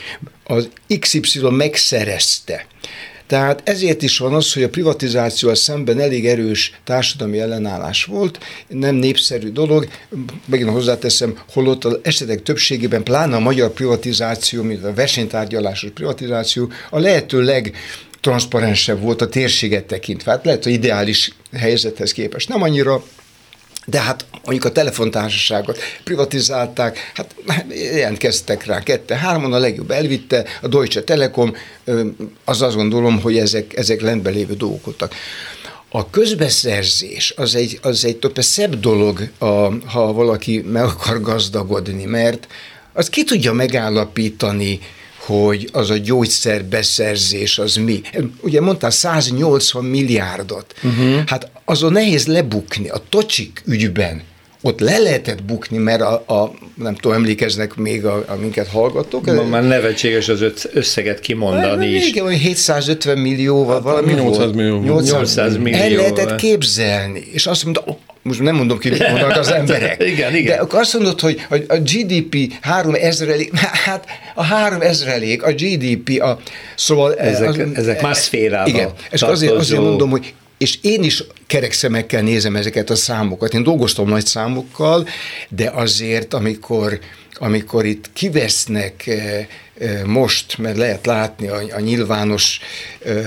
az 0.45 0.69
XY 0.99 1.41
megszerezte. 1.51 2.67
Tehát 3.27 3.63
ezért 3.65 4.03
is 4.03 4.19
van 4.19 4.35
az, 4.35 4.53
hogy 4.53 4.63
a 4.63 4.69
privatizáció 4.69 5.55
szemben 5.55 6.01
elég 6.01 6.27
erős 6.27 6.73
társadalmi 6.85 7.39
ellenállás 7.39 8.05
volt, 8.05 8.39
nem 8.69 8.95
népszerű 8.95 9.51
dolog, 9.51 9.89
megint 10.45 10.71
hozzáteszem, 10.71 11.39
holott 11.53 11.85
az 11.85 11.99
esetek 12.03 12.43
többségében, 12.43 13.03
pláne 13.03 13.37
a 13.37 13.41
magyar 13.41 13.71
privatizáció, 13.71 14.63
mint 14.63 14.85
a 14.85 14.95
versenytárgyalásos 14.95 15.91
privatizáció, 15.91 16.71
a 16.91 16.99
lehető 16.99 17.43
leg 17.43 17.77
transzparensebb 18.21 19.01
volt 19.01 19.21
a 19.21 19.29
térséget 19.29 19.85
tekintve. 19.85 20.31
Hát 20.31 20.45
lehet, 20.45 20.65
hogy 20.65 20.73
ideális 20.73 21.33
helyzethez 21.53 22.13
képest. 22.13 22.49
Nem 22.49 22.63
annyira 22.63 23.05
de 23.89 24.01
hát 24.01 24.27
mondjuk 24.45 24.65
a 24.65 24.73
telefontársaságot 24.73 25.79
privatizálták, 26.05 27.13
hát 27.15 27.35
jelentkeztek 27.93 28.65
rá 28.65 28.83
kette, 28.83 29.17
hárman, 29.17 29.53
a 29.53 29.59
legjobb 29.59 29.91
elvitte, 29.91 30.45
a 30.63 30.69
Deutsche 30.69 31.03
Telekom, 31.03 31.55
az 32.45 32.63
azt 32.63 32.77
gondolom, 32.77 33.21
hogy 33.21 33.39
ezek, 33.39 33.77
ezek 33.77 34.01
lentbe 34.01 34.31
lévő 34.31 34.55
dolgok 34.55 34.85
voltak. 34.85 35.15
A 35.89 36.11
közbeszerzés 36.11 37.35
az 37.37 37.55
egy, 37.55 37.79
az 37.83 38.05
egy 38.05 38.17
több 38.17 38.43
szebb 38.43 38.81
dolog, 38.81 39.29
a, 39.39 39.47
ha 39.87 40.13
valaki 40.13 40.61
meg 40.61 40.85
akar 40.85 41.21
gazdagodni, 41.21 42.05
mert 42.05 42.47
az 42.93 43.09
ki 43.09 43.25
tudja 43.25 43.53
megállapítani, 43.53 44.81
hogy 45.17 45.69
az 45.73 45.91
a 45.91 45.97
gyógyszerbeszerzés 45.97 47.59
az 47.59 47.75
mi. 47.77 48.01
Ugye 48.41 48.61
mondtál 48.61 48.91
180 48.91 49.85
milliárdot. 49.85 50.75
Uh-huh. 50.83 51.23
Hát 51.27 51.51
azon 51.69 51.93
nehéz 51.93 52.27
lebukni. 52.27 52.89
A 52.89 53.03
tocsik 53.09 53.63
ügyben 53.67 54.23
ott 54.67 54.81
le 54.81 54.99
lehetett 54.99 55.43
bukni, 55.43 55.79
mert 55.79 56.01
a, 56.01 56.13
a 56.27 56.53
nem 56.75 56.95
tudom, 56.95 57.17
emlékeznek 57.17 57.75
még 57.75 58.05
a, 58.05 58.25
a 58.29 58.35
minket 58.41 58.69
hallgatók. 58.69 59.27
Ma 59.27 59.43
már 59.43 59.67
nevetséges 59.67 60.29
az 60.29 60.45
összeget 60.73 61.21
kimondani 61.21 61.87
is. 61.87 62.09
Igen, 62.09 62.29
750 62.29 63.19
millióval 63.19 63.75
hát, 63.75 63.83
valami 63.83 64.13
800 64.13 64.53
millió. 64.53 64.81
800, 64.81 65.13
800 65.13 65.57
millió. 65.57 65.79
El 65.79 65.91
lehetett 65.91 66.37
képzelni, 66.37 67.25
és 67.33 67.47
azt 67.47 67.65
mondta, 67.65 67.99
most 68.23 68.41
nem 68.41 68.55
mondom 68.55 68.79
ki, 68.79 68.89
mit 68.89 69.09
mondanak 69.09 69.37
az 69.37 69.53
emberek. 69.61 70.03
igen, 70.03 70.35
igen. 70.35 70.57
De 70.57 70.63
akkor 70.63 70.79
azt 70.79 70.95
mondod, 70.95 71.21
hogy 71.21 71.41
a 71.69 71.77
GDP 71.77 72.53
3 72.61 72.95
ezrelék, 72.95 73.57
hát 73.59 74.05
a 74.35 74.43
3 74.43 74.81
ezrelék, 74.81 75.43
a 75.43 75.53
GDP, 75.53 76.23
a, 76.23 76.39
szóval... 76.77 77.15
Ezek, 77.15 77.49
az, 77.49 77.59
ezek 77.75 78.03
más 78.03 78.17
szférába 78.17 78.69
Igen, 78.69 78.91
és 79.11 79.23
azért, 79.23 79.53
azért 79.53 79.81
mondom, 79.81 80.11
hogy 80.11 80.35
és 80.59 80.79
én 80.81 81.03
is 81.03 81.25
kerek 81.47 81.73
szemekkel 81.73 82.23
nézem 82.23 82.57
ezeket 82.57 82.91
a 82.91 82.95
számokat. 82.95 83.55
Én 83.55 83.63
dolgoztam 83.63 84.09
nagy 84.09 84.27
számokkal, 84.27 85.09
de 85.49 85.71
azért, 85.71 86.35
amikor, 86.35 86.99
amikor 87.35 87.85
itt 87.85 88.11
kivesznek 88.13 89.07
eh, 89.07 89.47
eh, 89.79 90.03
most, 90.05 90.59
mert 90.59 90.77
lehet 90.77 91.07
látni 91.07 91.49
a, 91.49 91.63
a 91.75 91.81
nyilvános 91.81 92.61
eh, 93.05 93.27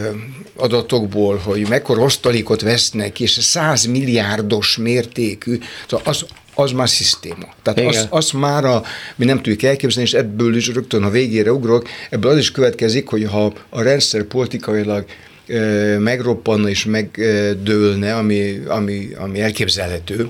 adatokból, 0.56 1.38
hogy 1.38 1.68
mekkora 1.68 2.02
osztalékot 2.02 2.62
vesznek, 2.62 3.20
és 3.20 3.32
100 3.32 3.86
milliárdos 3.86 4.78
mértékű, 4.78 5.60
szóval 5.88 6.06
az, 6.06 6.26
az 6.54 6.72
már 6.72 6.90
szisztéma. 6.90 7.54
Tehát 7.64 7.80
azt 7.80 8.08
az 8.10 8.32
már 8.32 8.66
a, 8.66 8.84
mi 9.16 9.26
nem 9.26 9.38
tudjuk 9.38 9.64
elképzelni, 9.64 10.10
és 10.10 10.16
ebből 10.16 10.56
is 10.56 10.68
rögtön 10.68 11.04
a 11.04 11.10
végére 11.10 11.52
ugrok, 11.52 11.88
ebből 12.10 12.32
az 12.32 12.38
is 12.38 12.52
következik, 12.52 13.08
hogy 13.08 13.24
ha 13.24 13.54
a 13.70 13.82
rendszer 13.82 14.24
politikailag 14.24 15.06
megroppanna 16.00 16.70
és 16.70 16.86
megdőlne, 16.86 18.16
ami, 18.16 18.62
ami, 18.68 19.10
ami 19.18 19.42
elképzelhető, 19.42 20.30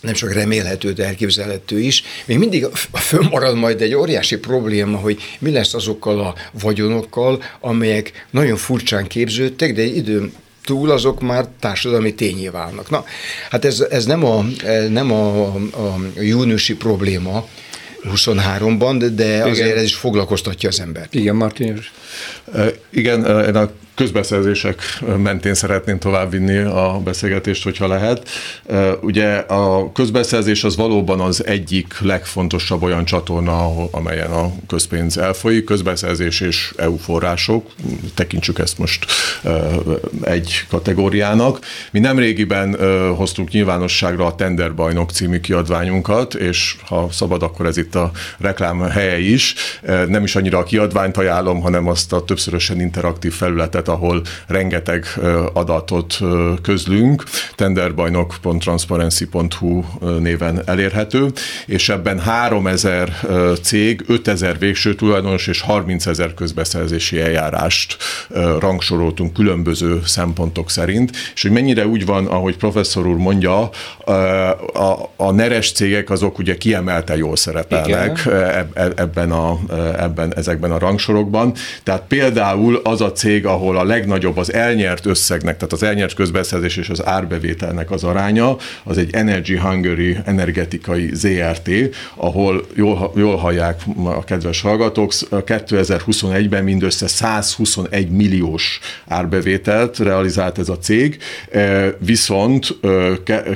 nem 0.00 0.14
csak 0.14 0.32
remélhető, 0.32 0.92
de 0.92 1.04
elképzelhető 1.04 1.80
is. 1.80 2.02
Még 2.24 2.38
mindig 2.38 2.66
fönnmarad 2.92 3.56
majd 3.56 3.80
egy 3.80 3.94
óriási 3.94 4.38
probléma, 4.38 4.96
hogy 4.96 5.18
mi 5.38 5.50
lesz 5.50 5.74
azokkal 5.74 6.20
a 6.20 6.34
vagyonokkal, 6.60 7.42
amelyek 7.60 8.26
nagyon 8.30 8.56
furcsán 8.56 9.06
képződtek, 9.06 9.74
de 9.74 9.82
időn 9.82 10.32
túl 10.64 10.90
azok 10.90 11.20
már 11.20 11.48
társadalmi 11.60 12.14
tényé 12.14 12.48
válnak. 12.48 12.90
Na, 12.90 13.04
hát 13.50 13.64
ez, 13.64 13.80
ez 13.90 14.04
nem, 14.04 14.24
a, 14.24 14.44
nem 14.88 15.12
a, 15.12 15.54
a 15.54 15.96
júniusi 16.20 16.74
probléma, 16.74 17.48
23-ban, 18.04 18.96
de, 18.98 19.08
de 19.08 19.42
azért 19.42 19.66
Igen. 19.66 19.78
ez 19.78 19.84
is 19.84 19.94
foglalkoztatja 19.94 20.68
az 20.68 20.80
embert. 20.80 21.14
Igen, 21.14 21.36
Martin. 21.36 21.80
Igen, 22.90 23.46
én 23.46 23.54
a 23.54 23.70
közbeszerzések 24.00 24.82
mentén 25.16 25.54
szeretném 25.54 25.98
továbbvinni 25.98 26.56
a 26.56 27.00
beszélgetést, 27.04 27.62
hogyha 27.62 27.86
lehet. 27.86 28.28
Ugye 29.00 29.34
a 29.36 29.92
közbeszerzés 29.92 30.64
az 30.64 30.76
valóban 30.76 31.20
az 31.20 31.46
egyik 31.46 32.00
legfontosabb 32.00 32.82
olyan 32.82 33.04
csatorna, 33.04 33.84
amelyen 33.90 34.30
a 34.30 34.52
közpénz 34.66 35.18
elfolyik, 35.18 35.64
közbeszerzés 35.64 36.40
és 36.40 36.72
EU 36.76 36.96
források, 36.96 37.70
tekintsük 38.14 38.58
ezt 38.58 38.78
most 38.78 39.06
egy 40.22 40.64
kategóriának. 40.68 41.58
Mi 41.90 41.98
nemrégiben 41.98 42.76
hoztunk 43.14 43.50
nyilvánosságra 43.50 44.26
a 44.26 44.34
Tenderbajnok 44.34 45.10
című 45.10 45.40
kiadványunkat, 45.40 46.34
és 46.34 46.76
ha 46.86 47.08
szabad, 47.12 47.42
akkor 47.42 47.66
ez 47.66 47.76
itt 47.76 47.94
a 47.94 48.10
reklám 48.38 48.80
helye 48.80 49.18
is. 49.18 49.54
Nem 50.08 50.24
is 50.24 50.36
annyira 50.36 50.58
a 50.58 50.62
kiadványt 50.62 51.16
ajánlom, 51.16 51.60
hanem 51.60 51.88
azt 51.88 52.12
a 52.12 52.24
többszörösen 52.24 52.80
interaktív 52.80 53.32
felületet, 53.32 53.88
ahol 53.90 54.22
rengeteg 54.46 55.06
adatot 55.52 56.18
közlünk, 56.62 57.24
tenderbajnok.transparency.hu 57.54 59.84
néven 60.18 60.62
elérhető, 60.64 61.26
és 61.66 61.88
ebben 61.88 62.20
3000 62.20 63.12
cég, 63.62 64.04
5000 64.06 64.58
végső 64.58 64.94
tulajdonos 64.94 65.46
és 65.46 65.60
30 65.60 66.06
ezer 66.06 66.34
közbeszerzési 66.34 67.20
eljárást 67.20 67.96
rangsoroltunk 68.58 69.32
különböző 69.32 70.00
szempontok 70.04 70.70
szerint, 70.70 71.10
és 71.34 71.42
hogy 71.42 71.50
mennyire 71.50 71.86
úgy 71.86 72.06
van, 72.06 72.26
ahogy 72.26 72.56
professzor 72.56 73.06
úr 73.06 73.16
mondja, 73.16 73.70
a, 74.72 75.10
a 75.16 75.30
neres 75.30 75.72
cégek 75.72 76.10
azok 76.10 76.38
ugye 76.38 76.56
kiemelte 76.56 77.16
jól 77.16 77.36
szerepelnek 77.36 78.28
ebben, 78.74 79.30
a, 79.30 79.58
ebben 79.98 80.34
ezekben 80.36 80.70
a 80.70 80.78
rangsorokban. 80.78 81.52
Tehát 81.82 82.02
például 82.08 82.80
az 82.84 83.00
a 83.00 83.12
cég, 83.12 83.46
ahol 83.46 83.76
a 83.80 83.84
legnagyobb 83.84 84.36
az 84.36 84.52
elnyert 84.52 85.06
összegnek, 85.06 85.56
tehát 85.56 85.72
az 85.72 85.82
elnyert 85.82 86.14
közbeszerzés 86.14 86.76
és 86.76 86.88
az 86.88 87.06
árbevételnek 87.06 87.90
az 87.90 88.04
aránya, 88.04 88.56
az 88.84 88.98
egy 88.98 89.10
Energy 89.12 89.58
Hungary 89.58 90.16
energetikai 90.24 91.10
ZRT, 91.12 91.70
ahol 92.14 92.66
jól, 92.74 93.12
jól 93.16 93.36
hallják 93.36 93.80
a 94.04 94.24
kedves 94.24 94.60
hallgatók, 94.60 95.12
2021-ben 95.30 96.64
mindössze 96.64 97.06
121 97.06 98.10
milliós 98.10 98.80
árbevételt 99.06 99.98
realizált 99.98 100.58
ez 100.58 100.68
a 100.68 100.78
cég, 100.78 101.18
e, 101.52 101.94
viszont 101.98 102.78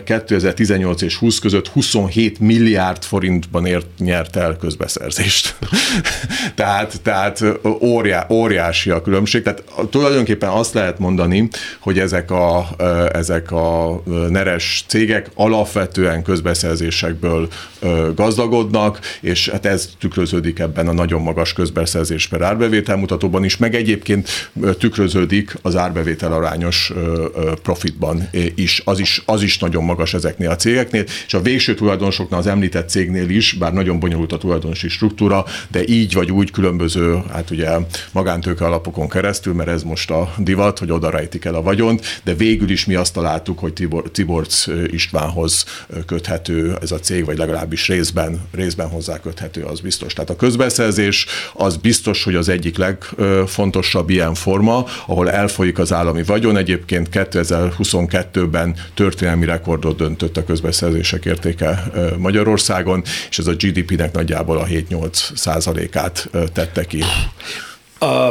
2018 0.04 1.02
és 1.02 1.16
20 1.16 1.38
között 1.38 1.68
27 1.68 2.38
milliárd 2.38 3.02
forintban 3.02 3.66
ért, 3.66 3.86
nyert 3.98 4.36
el 4.36 4.56
közbeszerzést. 4.56 5.54
tehát 6.54 7.00
tehát 7.02 7.44
óriá, 7.80 8.26
óriási 8.30 8.90
a 8.90 9.02
különbség. 9.02 9.42
Tehát 9.42 9.62
tulajdonképpen 10.04 10.48
azt 10.48 10.74
lehet 10.74 10.98
mondani, 10.98 11.48
hogy 11.80 11.98
ezek 11.98 12.30
a, 12.30 12.68
ezek 13.12 13.50
a 13.52 14.02
neres 14.28 14.84
cégek 14.86 15.30
alapvetően 15.34 16.22
közbeszerzésekből 16.22 17.48
gazdagodnak, 18.14 19.00
és 19.20 19.48
hát 19.48 19.66
ez 19.66 19.88
tükröződik 19.98 20.58
ebben 20.58 20.88
a 20.88 20.92
nagyon 20.92 21.22
magas 21.22 21.52
közbeszerzés 21.52 22.26
per 22.26 22.42
árbevétel 22.42 22.96
mutatóban 22.96 23.44
is, 23.44 23.56
meg 23.56 23.74
egyébként 23.74 24.50
tükröződik 24.78 25.56
az 25.62 25.76
árbevétel 25.76 26.32
arányos 26.32 26.92
profitban 27.62 28.28
is. 28.54 28.82
Az 28.84 28.98
is, 28.98 29.22
az 29.26 29.42
is 29.42 29.58
nagyon 29.58 29.84
magas 29.84 30.14
ezeknél 30.14 30.50
a 30.50 30.56
cégeknél, 30.56 31.04
és 31.26 31.34
a 31.34 31.40
végső 31.40 31.74
tulajdonosoknál 31.74 32.40
az 32.40 32.46
említett 32.46 32.88
cégnél 32.88 33.28
is, 33.28 33.52
bár 33.52 33.72
nagyon 33.72 33.98
bonyolult 33.98 34.32
a 34.32 34.38
tulajdonosi 34.38 34.88
struktúra, 34.88 35.44
de 35.70 35.80
így 35.86 36.14
vagy 36.14 36.30
úgy 36.30 36.50
különböző, 36.50 37.22
hát 37.32 37.50
ugye 37.50 37.68
magántőke 38.12 38.64
alapokon 38.64 39.08
keresztül, 39.08 39.54
mert 39.54 39.68
ez 39.68 39.82
most 39.82 39.93
a 40.10 40.34
divat, 40.38 40.78
hogy 40.78 40.90
oda 40.90 41.10
rejtik 41.10 41.44
el 41.44 41.54
a 41.54 41.62
vagyont, 41.62 42.20
de 42.24 42.34
végül 42.34 42.70
is 42.70 42.84
mi 42.84 42.94
azt 42.94 43.12
találtuk, 43.12 43.58
hogy 43.58 43.72
Tibor, 43.72 44.10
Tiborc 44.10 44.66
Istvánhoz 44.86 45.64
köthető 46.06 46.76
ez 46.82 46.90
a 46.90 46.98
cég, 46.98 47.24
vagy 47.24 47.38
legalábbis 47.38 47.88
részben, 47.88 48.40
részben 48.52 48.88
hozzá 48.88 49.20
köthető, 49.20 49.62
az 49.62 49.80
biztos. 49.80 50.12
Tehát 50.12 50.30
a 50.30 50.36
közbeszerzés 50.36 51.26
az 51.52 51.76
biztos, 51.76 52.24
hogy 52.24 52.34
az 52.34 52.48
egyik 52.48 52.76
legfontosabb 52.76 54.10
ilyen 54.10 54.34
forma, 54.34 54.86
ahol 55.06 55.30
elfolyik 55.30 55.78
az 55.78 55.92
állami 55.92 56.22
vagyon. 56.22 56.56
Egyébként 56.56 57.08
2022-ben 57.12 58.76
történelmi 58.94 59.44
rekordot 59.44 59.96
döntött 59.96 60.36
a 60.36 60.44
közbeszerzések 60.44 61.24
értéke 61.24 61.84
Magyarországon, 62.18 63.02
és 63.30 63.38
ez 63.38 63.46
a 63.46 63.52
GDP-nek 63.52 64.12
nagyjából 64.12 64.58
a 64.58 64.64
7-8 64.64 65.36
százalékát 65.36 66.30
tette 66.52 66.84
ki. 66.84 67.02
A, 67.98 68.30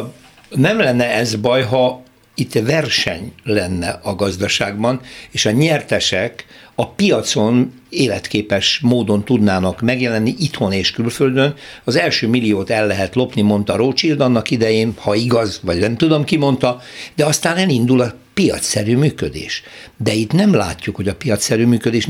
nem 0.55 0.79
lenne 0.79 1.05
ez 1.05 1.35
baj, 1.35 1.63
ha 1.63 2.03
itt 2.35 2.53
verseny 2.53 3.33
lenne 3.43 3.99
a 4.03 4.15
gazdaságban, 4.15 5.01
és 5.31 5.45
a 5.45 5.51
nyertesek 5.51 6.45
a 6.75 6.89
piacon 6.89 7.73
életképes 7.89 8.79
módon 8.83 9.23
tudnának 9.23 9.81
megjelenni 9.81 10.35
itthon 10.39 10.71
és 10.71 10.91
külföldön. 10.91 11.53
Az 11.83 11.95
első 11.95 12.27
milliót 12.27 12.69
el 12.69 12.87
lehet 12.87 13.15
lopni, 13.15 13.41
mondta 13.41 13.75
Rothschild 13.75 14.19
annak 14.19 14.51
idején, 14.51 14.93
ha 14.97 15.15
igaz, 15.15 15.59
vagy 15.63 15.79
nem 15.79 15.97
tudom 15.97 16.23
ki 16.23 16.37
mondta, 16.37 16.81
de 17.15 17.25
aztán 17.25 17.57
elindul 17.57 18.01
a 18.01 18.13
piacszerű 18.33 18.97
működés. 18.97 19.63
De 19.97 20.13
itt 20.13 20.31
nem 20.31 20.53
látjuk, 20.53 20.95
hogy 20.95 21.07
a 21.07 21.15
piacszerű 21.15 21.65
működés 21.65 22.07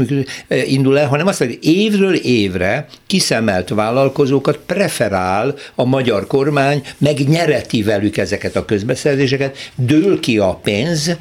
eh, 0.47 0.71
indul 0.71 0.99
el, 0.99 1.07
hanem 1.07 1.27
azt 1.27 1.39
mondja, 1.39 1.57
hogy 1.61 1.69
évről 1.69 2.15
évre 2.15 2.87
kiszemelt 3.07 3.69
vállalkozókat 3.69 4.57
preferál 4.65 5.55
a 5.75 5.85
magyar 5.85 6.27
kormány, 6.27 6.81
megnyereti 6.97 7.83
velük 7.83 8.17
ezeket 8.17 8.55
a 8.55 8.65
közbeszerzéseket, 8.65 9.57
dől 9.75 10.19
ki 10.19 10.37
a 10.37 10.59
pénz, 10.63 11.17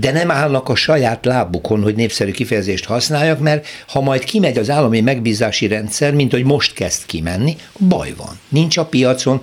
de 0.00 0.12
nem 0.12 0.30
állnak 0.30 0.68
a 0.68 0.74
saját 0.74 1.24
lábukon, 1.24 1.82
hogy 1.82 1.94
népszerű 1.94 2.30
kifejezést 2.30 2.84
használjak, 2.84 3.38
mert 3.38 3.66
ha 3.88 4.00
majd 4.00 4.24
kimegy 4.24 4.58
az 4.58 4.70
állami 4.70 5.00
megbízási 5.00 5.66
rendszer, 5.66 6.14
mint 6.14 6.32
hogy 6.32 6.44
most 6.44 6.72
kezd 6.72 7.06
kimenni, 7.06 7.56
baj 7.78 8.14
van. 8.16 8.38
Nincs 8.48 8.76
a 8.76 8.84
piacon, 8.84 9.40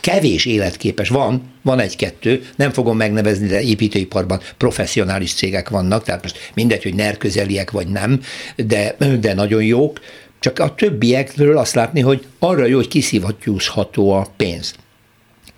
kevés 0.00 0.44
életképes, 0.44 1.08
van, 1.08 1.42
van 1.62 1.80
egy-kettő, 1.80 2.42
nem 2.56 2.72
fogom 2.72 2.96
megnevezni, 2.96 3.46
de 3.46 3.62
építőiparban 3.62 4.40
professzionális 4.56 5.34
cégek 5.34 5.68
vannak, 5.68 6.04
tehát 6.04 6.22
most 6.22 6.50
mindegy, 6.54 6.82
hogy 6.82 6.94
NER 6.94 7.16
közeliek 7.16 7.70
vagy 7.70 7.88
nem, 7.88 8.20
de, 8.56 8.96
de 9.20 9.34
nagyon 9.34 9.62
jók, 9.62 10.00
csak 10.38 10.58
a 10.58 10.74
többiekről 10.74 11.58
azt 11.58 11.74
látni, 11.74 12.00
hogy 12.00 12.26
arra 12.38 12.66
jó, 12.66 12.76
hogy 12.76 12.88
kiszivattyúzható 12.88 14.12
a 14.12 14.26
pénz. 14.36 14.74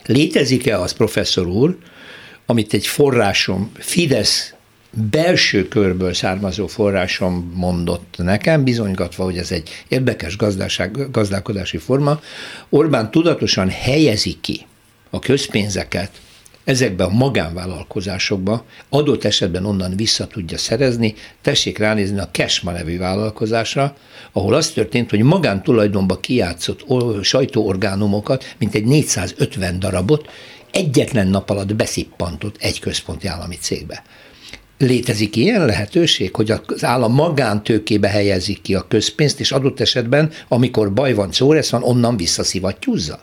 Létezik-e 0.06 0.80
az, 0.80 0.92
professzor 0.92 1.46
úr, 1.46 1.78
amit 2.46 2.74
egy 2.74 2.87
forrásom, 2.87 3.70
Fidesz 3.74 4.54
belső 5.11 5.68
körből 5.68 6.14
származó 6.14 6.66
forrásom 6.66 7.52
mondott 7.54 8.14
nekem, 8.18 8.64
bizonygatva, 8.64 9.24
hogy 9.24 9.38
ez 9.38 9.50
egy 9.50 9.85
érdekes 9.88 10.37
gazdaság, 10.37 11.11
gazdálkodási 11.11 11.76
forma, 11.76 12.20
Orbán 12.68 13.11
tudatosan 13.11 13.68
helyezi 13.68 14.37
ki 14.40 14.66
a 15.11 15.18
közpénzeket 15.18 16.11
ezekbe 16.64 17.04
a 17.04 17.09
magánvállalkozásokba, 17.09 18.64
adott 18.88 19.24
esetben 19.24 19.64
onnan 19.64 19.96
vissza 19.96 20.26
tudja 20.26 20.59
szerezni, 20.59 21.14
tessék 21.42 21.78
ránézni 21.78 22.18
a 22.18 22.28
Kesma 22.30 22.70
nevű 22.70 22.98
vállalkozásra, 22.98 23.96
ahol 24.32 24.54
az 24.54 24.70
történt, 24.70 25.11
hogy 25.11 25.22
magántulajdonba 25.22 26.20
kijátszott 26.20 26.85
sajtóorgánumokat, 27.22 28.54
mint 28.59 28.74
egy 28.74 28.85
450 28.85 29.78
darabot, 29.78 30.30
egyetlen 30.76 31.28
nap 31.28 31.50
alatt 31.50 31.74
beszippantott 31.74 32.56
egy 32.58 32.80
központi 32.80 33.26
állami 33.26 33.56
cégbe. 33.60 34.02
Létezik 34.78 35.36
ilyen 35.36 35.64
lehetőség, 35.64 36.34
hogy 36.34 36.50
az 36.50 36.84
állam 36.84 37.12
magántőkébe 37.12 38.08
helyezik 38.08 38.62
ki 38.62 38.74
a 38.74 38.86
közpénzt, 38.88 39.40
és 39.40 39.52
adott 39.52 39.80
esetben, 39.80 40.32
amikor 40.48 40.92
baj 40.92 41.14
van, 41.14 41.32
szóresz 41.32 41.70
van, 41.70 41.82
onnan 41.82 42.16
visszaszivattyúzza? 42.16 43.20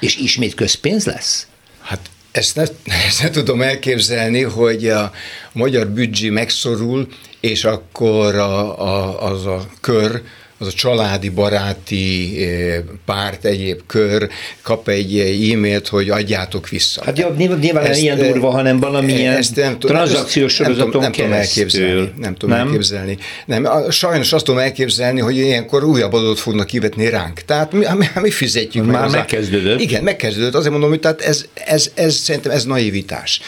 És 0.00 0.16
ismét 0.16 0.54
közpénz 0.54 1.04
lesz? 1.04 1.46
Hát 1.80 2.10
ezt 2.30 2.56
ne, 2.56 2.62
ezt 3.08 3.22
ne 3.22 3.30
tudom 3.30 3.62
elképzelni, 3.62 4.42
hogy 4.42 4.88
a 4.88 5.12
magyar 5.52 5.88
büdzsé 5.88 6.28
megszorul, 6.28 7.08
és 7.40 7.64
akkor 7.64 8.34
a, 8.34 8.80
a, 8.80 9.22
az 9.30 9.46
a 9.46 9.66
kör, 9.80 10.22
az 10.58 10.66
a 10.66 10.72
családi, 10.72 11.28
baráti 11.28 12.36
eh, 12.44 12.78
párt, 13.04 13.44
egyéb 13.44 13.80
kör 13.86 14.28
kap 14.62 14.88
egy 14.88 15.18
e-mailt, 15.52 15.88
hogy 15.88 16.10
adjátok 16.10 16.68
vissza. 16.68 17.02
Hát 17.04 17.18
jó, 17.18 17.28
nyilván 17.60 17.84
ezt, 17.84 18.00
ilyen 18.00 18.18
durva, 18.18 18.50
hanem 18.50 18.80
valamilyen 18.80 19.36
ezt 19.36 19.56
nem 19.56 19.78
tranzakciós 19.78 20.52
sorozaton 20.54 20.76
nem, 20.76 20.90
tudom, 20.90 21.02
nem 21.02 21.12
tudom 21.12 21.32
elképzelni. 21.32 22.12
Nem 22.16 22.34
tudom 22.34 22.56
nem? 22.56 22.66
elképzelni. 22.66 23.18
Nem, 23.46 23.90
sajnos 23.90 24.32
azt 24.32 24.44
tudom 24.44 24.60
elképzelni, 24.60 25.20
hogy 25.20 25.36
ilyenkor 25.36 25.84
újabb 25.84 26.12
adót 26.12 26.38
fognak 26.38 26.66
kivetni 26.66 27.08
ránk. 27.08 27.40
Tehát 27.40 27.72
mi, 27.72 27.84
mi, 27.96 28.06
mi 28.20 28.30
fizetjük 28.30 28.84
Már 28.86 29.02
meg. 29.02 29.10
megkezdődött. 29.10 29.80
Igen, 29.80 30.02
megkezdődött. 30.02 30.54
Azért 30.54 30.72
mondom, 30.72 30.90
hogy 30.90 31.00
tehát 31.00 31.20
ez, 31.20 31.44
ez, 31.54 31.90
ez, 31.94 32.14
szerintem 32.14 32.52
ez 32.52 32.64
naivitás 32.64 33.40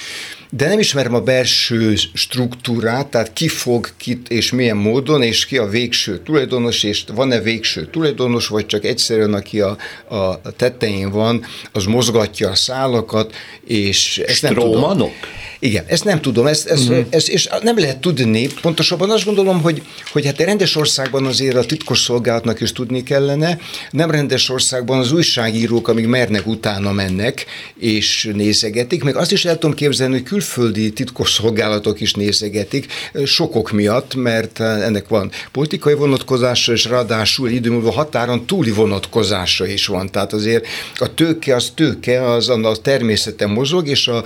de 0.50 0.68
nem 0.68 0.78
ismerem 0.78 1.14
a 1.14 1.20
belső 1.20 1.94
struktúrát, 2.12 3.06
tehát 3.06 3.32
ki 3.32 3.48
fog 3.48 3.88
kit 3.96 4.28
és 4.28 4.52
milyen 4.52 4.76
módon, 4.76 5.22
és 5.22 5.46
ki 5.46 5.56
a 5.56 5.66
végső 5.66 6.18
tulajdonos, 6.18 6.82
és 6.82 7.04
van-e 7.14 7.40
végső 7.40 7.86
tulajdonos, 7.86 8.48
vagy 8.48 8.66
csak 8.66 8.84
egyszerűen 8.84 9.34
aki 9.34 9.60
a, 9.60 9.76
a 10.08 10.40
tetején 10.56 11.10
van, 11.10 11.44
az 11.72 11.84
mozgatja 11.84 12.50
a 12.50 12.54
szálakat, 12.54 13.34
és 13.66 14.18
ezt 14.18 14.42
nem 14.42 14.54
tudom. 14.54 15.12
Igen, 15.58 15.84
ezt 15.86 16.04
nem 16.04 16.20
tudom, 16.20 16.46
ezt, 16.46 16.66
ezt, 16.66 16.88
uh-huh. 16.88 17.06
ezt, 17.10 17.28
és 17.28 17.48
nem 17.62 17.78
lehet 17.78 17.98
tudni, 17.98 18.46
pontosabban 18.60 19.10
azt 19.10 19.24
gondolom, 19.24 19.60
hogy, 19.62 19.82
hogy 20.12 20.26
hát 20.26 20.38
rendes 20.38 20.76
országban 20.76 21.26
azért 21.26 21.56
a 21.56 21.64
titkos 21.64 22.00
szolgálatnak 22.00 22.60
is 22.60 22.72
tudni 22.72 23.02
kellene, 23.02 23.58
nem 23.90 24.10
rendes 24.10 24.48
országban 24.48 24.98
az 24.98 25.12
újságírók, 25.12 25.88
amíg 25.88 26.06
mernek 26.06 26.46
utána 26.46 26.92
mennek, 26.92 27.46
és 27.78 28.30
nézegetik, 28.34 29.04
meg 29.04 29.16
azt 29.16 29.32
is 29.32 29.44
el 29.44 29.58
tudom 29.58 29.76
képzelni, 29.76 30.12
hogy 30.12 30.22
külföldi 30.36 30.92
titkos 30.92 31.32
szolgálatok 31.32 32.00
is 32.00 32.12
nézegetik, 32.12 32.92
sokok 33.24 33.70
miatt, 33.70 34.14
mert 34.14 34.60
ennek 34.60 35.08
van 35.08 35.30
politikai 35.52 35.94
vonatkozása, 35.94 36.72
és 36.72 36.84
ráadásul 36.84 37.48
idő 37.48 37.70
múlva 37.70 37.90
határon 37.92 38.46
túli 38.46 38.70
vonatkozása 38.70 39.66
is 39.66 39.86
van. 39.86 40.10
Tehát 40.10 40.32
azért 40.32 40.66
a 40.96 41.14
tőke 41.14 41.54
az 41.54 41.72
tőke, 41.74 42.30
az 42.30 42.48
a 42.48 42.76
természete 42.82 43.46
mozog, 43.46 43.88
és 43.88 44.08
a, 44.08 44.24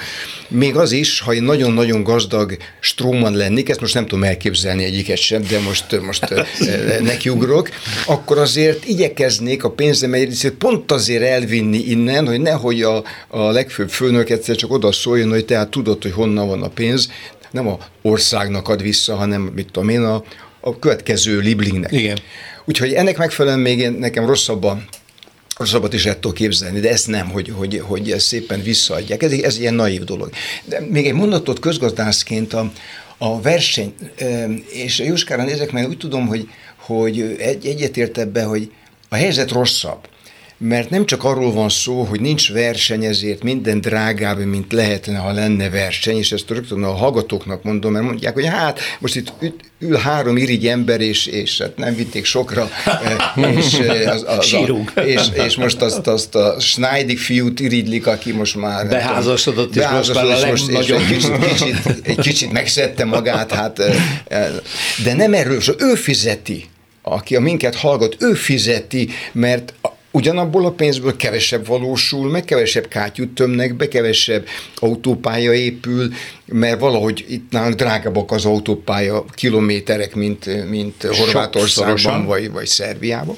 még 0.49 0.77
az 0.77 0.93
is, 0.93 1.21
ha 1.21 1.35
én 1.35 1.43
nagyon-nagyon 1.43 2.03
gazdag 2.03 2.57
stróman 2.81 3.37
lennék, 3.37 3.69
ezt 3.69 3.81
most 3.81 3.95
nem 3.95 4.07
tudom 4.07 4.25
elképzelni 4.25 4.85
egyiket 4.85 5.19
sem, 5.19 5.43
de 5.43 5.61
most, 5.61 6.01
most 6.01 6.35
nekiugrok, 7.01 7.69
akkor 8.07 8.39
azért 8.39 8.85
igyekeznék 8.85 9.65
a 9.65 9.71
pénzem 9.71 10.15
egy 10.15 10.25
részét 10.25 10.53
pont 10.53 10.93
azért 10.93 11.23
elvinni 11.23 11.79
innen, 11.79 12.27
hogy 12.27 12.41
nehogy 12.41 12.83
a, 12.83 13.03
a 13.29 13.51
legfőbb 13.51 13.91
főnök 13.91 14.31
egyszer 14.31 14.57
csak 14.57 14.73
oda 14.73 14.93
szóljon, 14.93 15.31
hogy 15.31 15.45
tehát 15.45 15.69
tudod, 15.69 15.99
hogy 16.03 16.13
honnan 16.13 16.49
van 16.49 16.63
a 16.63 16.69
pénz, 16.69 17.11
nem 17.51 17.69
a 17.69 17.79
országnak 18.03 18.69
ad 18.69 18.83
vissza, 18.83 19.15
hanem 19.15 19.43
mit 19.43 19.71
tudom 19.71 19.89
én, 19.89 20.03
a, 20.03 20.23
a 20.61 20.79
következő 20.79 21.39
liblingnek. 21.39 21.93
Igen. 21.93 22.19
Úgyhogy 22.65 22.93
ennek 22.93 23.17
megfelelően 23.17 23.61
még 23.61 23.79
én, 23.79 23.93
nekem 23.93 24.27
rosszabb 24.27 24.65
a 24.65 24.83
rosszabbat 25.57 25.93
is 25.93 26.07
ettől 26.07 26.33
képzelni, 26.33 26.81
de 26.81 26.91
ezt 26.91 27.07
nem, 27.07 27.31
hogy, 27.31 27.53
hogy, 27.57 27.83
hogy 27.85 28.11
ezt 28.11 28.27
szépen 28.27 28.63
visszaadják. 28.63 29.23
Ez, 29.23 29.33
ez 29.33 29.59
ilyen 29.59 29.75
naív 29.75 30.05
dolog. 30.05 30.31
De 30.65 30.81
még 30.91 31.07
egy 31.07 31.13
mondatot 31.13 31.59
közgazdászként 31.59 32.53
a, 32.53 32.73
a 33.19 33.41
verseny, 33.41 33.95
és 34.73 34.99
Jóskára 34.99 35.45
nézek, 35.45 35.73
mert 35.73 35.89
úgy 35.89 35.97
tudom, 35.97 36.27
hogy, 36.27 36.49
hogy 36.77 37.37
egy, 37.39 37.67
egyetért 37.67 38.19
ebbe, 38.19 38.43
hogy 38.43 38.73
a 39.09 39.15
helyzet 39.15 39.51
rosszabb 39.51 40.09
mert 40.63 40.91
nem 40.91 41.07
csak 41.07 41.25
arról 41.25 41.53
van 41.53 41.69
szó, 41.69 42.03
hogy 42.03 42.21
nincs 42.21 42.53
verseny, 42.53 43.05
ezért 43.05 43.43
minden 43.43 43.81
drágább, 43.81 44.45
mint 44.45 44.73
lehetne, 44.73 45.19
ha 45.19 45.33
lenne 45.33 45.71
verseny, 45.71 46.17
és 46.17 46.33
ezt 46.33 46.49
rögtön 46.49 46.83
a 46.83 46.93
hallgatóknak 46.93 47.63
mondom, 47.63 47.93
mert 47.93 48.05
mondják, 48.05 48.35
hogy 48.35 48.47
hát 48.47 48.79
most 48.99 49.17
itt 49.17 49.33
ül 49.79 49.97
három 49.97 50.37
irigy 50.37 50.67
ember, 50.67 51.01
és, 51.01 51.27
és 51.27 51.61
hát 51.61 51.77
nem 51.77 51.95
vitték 51.95 52.25
sokra, 52.25 52.71
eh, 52.85 53.57
és, 53.57 53.79
eh, 53.79 54.13
az, 54.13 54.25
az, 54.27 54.53
a, 54.53 55.01
és, 55.01 55.21
és 55.33 55.57
most 55.57 55.83
azt, 55.83 56.07
azt 56.07 56.35
a 56.35 56.57
Schneidig 56.59 57.19
fiút 57.19 57.61
irigylik, 57.61 58.07
aki 58.07 58.33
most 58.33 58.57
már 58.57 58.89
beházasodott, 58.89 59.77
és 59.77 59.87
most 59.93 60.15
már 60.15 60.25
a 60.25 60.47
most, 60.47 60.69
és 60.69 60.89
egy 60.89 61.07
kicsit, 61.07 61.39
kicsit, 61.39 62.01
egy 62.03 62.21
kicsit 62.21 62.53
megszedte 62.53 63.05
magát, 63.05 63.53
hát, 63.53 63.79
eh, 63.79 64.51
de 65.05 65.15
nem 65.15 65.35
erről, 65.35 65.61
ő 65.79 65.95
fizeti. 65.95 66.65
Aki 67.03 67.37
a 67.37 67.41
minket 67.41 67.75
hallgat, 67.75 68.17
ő 68.19 68.33
fizeti, 68.33 69.09
mert 69.33 69.75
ugyanabból 70.11 70.67
a 70.67 70.71
pénzből 70.71 71.17
kevesebb 71.17 71.67
valósul, 71.67 72.31
meg 72.31 72.45
kevesebb 72.45 72.89
kátyút 72.89 73.35
tömnek 73.35 73.75
be, 73.75 73.89
kevesebb 73.89 74.47
autópálya 74.75 75.53
épül, 75.53 76.13
mert 76.47 76.81
valahogy 76.81 77.25
itt 77.29 77.51
nálunk 77.51 77.75
drágábbak 77.75 78.33
az 78.33 78.45
autópálya 78.45 79.25
kilométerek, 79.35 80.15
mint, 80.15 80.69
mint 80.69 81.03
Horvátországban 81.03 82.27
vagy, 82.27 82.51
vagy 82.51 82.67
Szerbiában. 82.67 83.37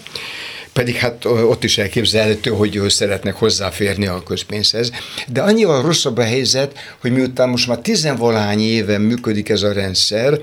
pedig 0.73 0.95
hát 0.95 1.25
ott 1.25 1.65
is 1.65 1.79
elképzelhető, 1.79 2.51
hogy 2.51 2.77
ő 2.77 2.89
szeretnek 2.89 3.35
hozzáférni 3.35 4.07
a 4.07 4.23
közpénzhez. 4.23 4.93
De 5.29 5.43
annyival 5.43 5.83
rosszabb 5.83 6.17
a 6.17 6.23
helyzet, 6.23 6.79
hogy 7.01 7.13
miután 7.13 7.49
most 7.49 7.69
már 7.69 7.79
tizenvalány 7.79 8.61
éve 8.61 8.99
működik 8.99 9.49
ez 9.49 9.63
a 9.63 9.73
rendszer, 9.73 10.39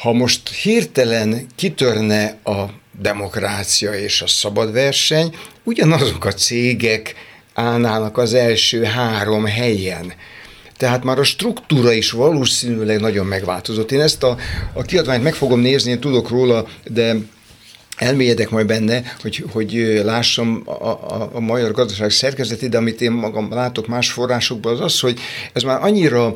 ha 0.00 0.12
most 0.12 0.48
hirtelen 0.48 1.46
kitörne 1.54 2.38
a 2.44 2.64
demokrácia 3.00 3.92
és 3.92 4.22
a 4.22 4.26
szabad 4.26 4.72
verseny, 4.72 5.36
ugyanazok 5.64 6.24
a 6.24 6.32
cégek 6.32 7.14
állnának 7.54 8.18
az 8.18 8.34
első 8.34 8.82
három 8.82 9.44
helyen. 9.44 10.12
Tehát 10.76 11.04
már 11.04 11.18
a 11.18 11.24
struktúra 11.24 11.92
is 11.92 12.10
valószínűleg 12.10 13.00
nagyon 13.00 13.26
megváltozott. 13.26 13.92
Én 13.92 14.00
ezt 14.00 14.22
a, 14.22 14.36
a 14.72 14.82
kiadványt 14.82 15.22
meg 15.22 15.34
fogom 15.34 15.60
nézni, 15.60 15.90
én 15.90 16.00
tudok 16.00 16.28
róla, 16.28 16.66
de 16.84 17.16
elmélyedek 17.96 18.50
majd 18.50 18.66
benne, 18.66 19.02
hogy, 19.22 19.44
hogy 19.52 20.00
lássam 20.04 20.62
a, 20.64 20.70
a, 20.86 21.30
a 21.32 21.40
magyar 21.40 21.72
gazdaság 21.72 22.10
szerkezetét, 22.10 22.70
de 22.70 22.76
amit 22.76 23.00
én 23.00 23.10
magam 23.10 23.52
látok 23.52 23.86
más 23.86 24.10
forrásokból, 24.10 24.72
az 24.72 24.80
az, 24.80 25.00
hogy 25.00 25.18
ez 25.52 25.62
már 25.62 25.82
annyira 25.82 26.34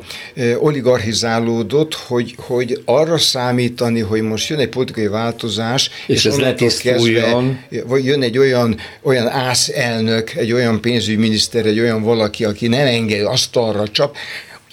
oligarchizálódott, 0.59 1.93
hogy, 1.93 2.35
hogy 2.37 2.81
arra 2.85 3.17
számítani, 3.17 3.99
hogy 3.99 4.21
most 4.21 4.49
jön 4.49 4.59
egy 4.59 4.69
politikai 4.69 5.07
változás, 5.07 5.89
és, 6.07 6.15
és 6.15 6.25
ez 6.25 6.37
letisztuljon. 6.37 7.59
Vagy 7.85 8.05
jön 8.05 8.21
egy 8.21 8.37
olyan, 8.37 8.77
olyan 9.01 9.27
ász 9.27 9.69
elnök, 9.69 10.33
egy 10.33 10.51
olyan 10.51 10.81
pénzügyminiszter, 10.81 11.65
egy 11.65 11.79
olyan 11.79 12.03
valaki, 12.03 12.45
aki 12.45 12.67
nem 12.67 12.85
enged 12.87 13.25
asztalra 13.25 13.87
csap, 13.87 14.15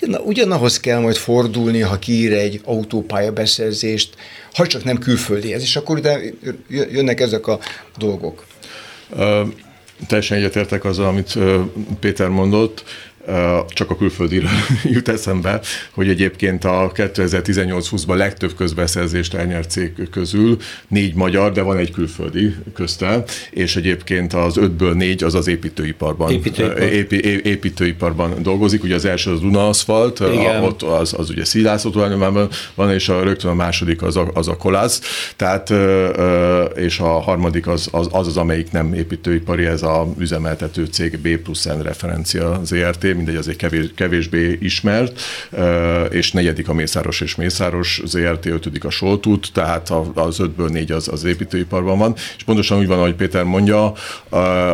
Ugyan, 0.03 0.21
ugyanahoz 0.25 0.81
kell 0.81 1.01
majd 1.01 1.17
fordulni, 1.17 1.81
ha 1.81 1.99
kiír 1.99 2.33
egy 2.33 2.61
autópálya 2.65 3.33
beszerzést, 3.33 4.15
ha 4.59 4.67
csak 4.67 4.85
nem 4.85 4.99
külföldi 4.99 5.53
ez, 5.53 5.63
és 5.63 5.77
akkor 5.77 5.99
ide 5.99 6.21
jönnek 6.69 7.21
ezek 7.21 7.47
a 7.47 7.59
dolgok. 7.97 8.45
Uh, 9.11 9.49
teljesen 10.07 10.37
egyetértek 10.37 10.85
azzal, 10.85 11.07
amit 11.07 11.39
Péter 12.01 12.29
mondott 12.29 12.85
csak 13.69 13.91
a 13.91 13.97
külföldire 13.97 14.49
jut 14.95 15.09
eszembe, 15.09 15.61
hogy 15.91 16.09
egyébként 16.09 16.65
a 16.65 16.93
2018-20-ban 16.95 18.17
legtöbb 18.17 18.55
közbeszerzést 18.55 19.35
elnyert 19.35 19.71
cég 19.71 20.09
közül 20.11 20.57
négy 20.89 21.15
magyar, 21.15 21.53
de 21.53 21.63
van 21.63 21.77
egy 21.77 21.91
külföldi 21.91 22.55
közte, 22.75 23.25
és 23.51 23.77
egyébként 23.77 24.33
az 24.33 24.57
ötből 24.57 24.95
négy 24.95 25.23
az 25.23 25.35
az 25.35 25.49
építőiparban, 25.49 26.31
Építőipar. 26.31 26.83
épi, 26.83 27.25
építőiparban 27.45 28.43
dolgozik. 28.43 28.83
Ugye 28.83 28.95
az 28.95 29.05
első 29.05 29.31
az 29.31 29.41
Duna 29.41 29.69
Aszfalt, 29.69 30.21
a, 30.21 30.61
ott 30.63 30.83
az, 30.83 31.15
az 31.17 31.31
ugye 31.31 31.45
szilászotóelőmában 31.45 32.49
van, 32.75 32.93
és 32.93 33.09
a, 33.09 33.23
rögtön 33.23 33.51
a 33.51 33.55
második 33.55 34.03
az 34.03 34.17
a, 34.17 34.31
az 34.35 34.49
a 34.49 34.57
kolász, 34.57 35.01
tehát 35.37 35.73
és 36.77 36.99
a 36.99 37.21
harmadik 37.21 37.67
az, 37.67 37.89
az, 37.91 38.09
az 38.11 38.27
az, 38.27 38.37
amelyik 38.37 38.71
nem 38.71 38.95
építőipari, 38.95 39.65
ez 39.65 39.83
a 39.83 40.07
üzemeltető 40.19 40.85
cég 40.85 41.19
B 41.19 41.37
plusz 41.37 41.65
N 41.65 41.83
referencia 41.83 42.61
ZRT, 42.65 43.15
mindegy, 43.19 43.37
azért 43.37 43.57
kevés, 43.57 43.87
kevésbé 43.95 44.59
ismert, 44.61 45.21
és 46.11 46.33
negyedik 46.33 46.69
a 46.69 46.73
Mészáros 46.73 47.21
és 47.21 47.35
Mészáros 47.35 48.01
ZRT, 48.05 48.47
ötödik 48.47 48.85
a 48.85 48.91
Soltút, 48.91 49.51
tehát 49.53 49.93
az 50.15 50.41
ötből 50.41 50.69
négy 50.69 50.93
az, 50.93 51.09
az 51.09 51.25
építőiparban 51.25 51.99
van, 51.99 52.15
és 52.37 52.43
pontosan 52.45 52.79
úgy 52.79 52.87
van, 52.87 52.99
ahogy 52.99 53.15
Péter 53.15 53.45
mondja, 53.45 53.93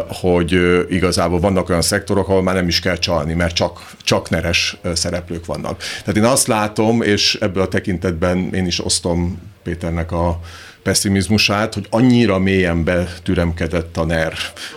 hogy 0.09 0.61
igazából 0.89 1.41
vannak 1.41 1.69
olyan 1.69 1.83
szektorok, 1.83 2.29
ahol 2.29 2.43
már 2.43 2.55
nem 2.55 2.69
is 2.69 2.81
kell 2.81 2.97
csalni, 2.97 3.35
mert 3.35 3.55
csak, 3.55 3.95
csak 4.03 4.31
neres 4.31 4.77
szereplők 4.95 5.47
vannak. 5.47 5.79
Tehát 5.79 6.17
én 6.17 6.25
azt 6.25 6.47
látom, 6.47 7.03
és 7.03 7.35
ebből 7.41 7.63
a 7.63 7.69
tekintetben 7.69 8.55
én 8.55 8.67
is 8.67 8.85
osztom 8.85 9.53
Péternek 9.63 10.13
a 10.13 10.41
pessimizmusát, 10.85 11.74
hogy 11.74 11.87
annyira 11.91 12.39
mélyen 12.39 12.85
betüremkedett 12.85 13.97
a 13.97 14.05
NER 14.05 14.32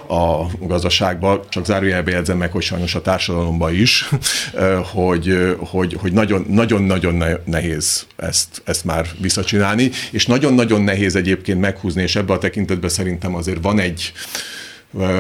a 0.08 0.46
gazdaságba, 0.60 1.46
csak 1.50 1.66
zárójelbe 1.66 2.12
jegyzem 2.12 2.38
meg, 2.38 2.52
hogy 2.52 2.62
sajnos 2.62 2.96
a 2.96 3.02
társadalomban 3.02 3.74
is, 3.74 4.10
hogy, 4.94 5.56
hogy, 5.60 5.98
hogy 6.00 6.12
nagyon, 6.12 6.46
nagyon-nagyon 6.50 7.24
nehéz 7.46 8.06
ezt, 8.16 8.62
ezt 8.66 8.86
már 8.86 9.08
visszacsinálni, 9.22 9.92
és 10.12 10.26
nagyon-nagyon 10.26 10.82
nehéz 10.82 11.16
egyébként 11.16 11.60
meghúzni, 11.60 12.02
és 12.02 12.16
ebben 12.16 12.36
a 12.36 12.40
tekintetben 12.40 12.90
szerintem 12.90 13.36
azért 13.36 13.62
van 13.62 13.80
egy, 13.80 14.12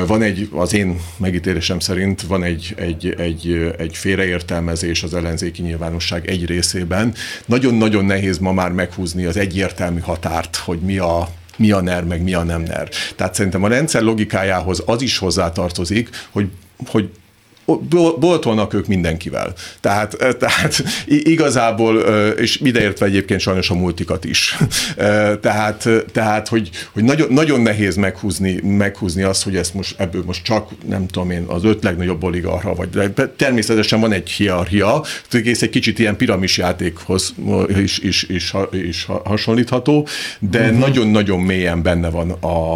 van 0.08 0.22
egy, 0.22 0.50
az 0.52 0.74
én 0.74 1.00
megítélésem 1.18 1.80
szerint 1.80 2.22
van 2.22 2.44
egy, 2.44 2.74
egy, 2.78 3.16
egy, 3.18 3.74
egy 3.78 3.96
félreértelmezés 3.96 5.04
az 5.04 5.14
ellenzéki 5.14 5.62
nyilvánosság 5.62 6.28
egy 6.28 6.46
részében. 6.46 7.14
Nagyon-nagyon 7.46 8.06
nehéz 8.06 8.38
ma 8.38 8.52
már 8.52 8.72
meghúzni 8.72 9.26
az 9.26 9.38
egyértelmű 9.38 10.00
határt, 10.00 10.56
hogy 10.56 10.80
mi 10.80 10.98
a 10.98 11.28
mi 11.58 11.72
a 11.72 11.82
NER, 11.82 12.04
meg 12.04 12.24
mi 12.24 12.34
a 12.34 12.44
nem 12.44 12.62
NER. 12.62 12.90
Tehát 13.16 13.34
szerintem 13.34 13.64
a 13.64 13.68
rendszer 13.68 14.02
logikájához 14.02 14.84
az 14.86 15.02
is 15.02 15.18
hozzátartozik, 15.18 16.10
hogy, 16.32 16.50
hogy 16.86 17.10
boltolnak 18.20 18.74
ők 18.74 18.88
mindenkivel. 18.88 19.54
Tehát, 19.80 20.14
eh, 20.14 20.34
tehát 20.34 20.84
igazából, 21.06 22.06
eh, 22.06 22.34
és 22.38 22.60
ideértve 22.64 23.06
egyébként 23.06 23.40
sajnos 23.40 23.70
a 23.70 23.74
multikat 23.74 24.26
is. 24.26 24.58
Eh, 24.98 25.32
tehát, 25.42 25.90
tehát 26.12 26.48
hogy, 26.48 26.70
hogy 26.94 27.04
nagyon, 27.04 27.28
nagyon 27.34 27.62
nehéz 27.62 27.96
meghúzni, 27.96 28.60
meghúzni 28.62 29.22
azt, 29.22 29.44
hogy 29.44 29.56
ezt 29.56 29.74
most, 29.74 30.00
ebből 30.00 30.24
most 30.26 30.44
csak, 30.44 30.70
nem 30.88 31.08
tudom 31.08 31.32
én, 31.32 31.44
az 31.48 31.64
öt 31.64 31.84
legnagyobb 31.84 32.24
oligarha, 32.24 32.76
vagy 32.76 32.90
de 32.90 33.28
természetesen 33.36 34.00
van 34.00 34.12
egy 34.12 34.30
hierarchia, 34.30 35.04
egész 35.32 35.62
egy 35.62 35.70
kicsit 35.70 36.00
ilyen 36.00 36.16
piramis 36.16 36.58
játékhoz 36.58 37.34
is, 37.68 37.98
is, 37.98 38.24
is, 38.24 38.54
is 38.72 39.08
hasonlítható, 39.24 40.08
de 40.40 40.62
uh-huh. 40.62 40.80
nagyon-nagyon 40.80 41.40
mélyen 41.40 41.82
benne 41.82 42.10
van 42.10 42.32
a, 42.32 42.74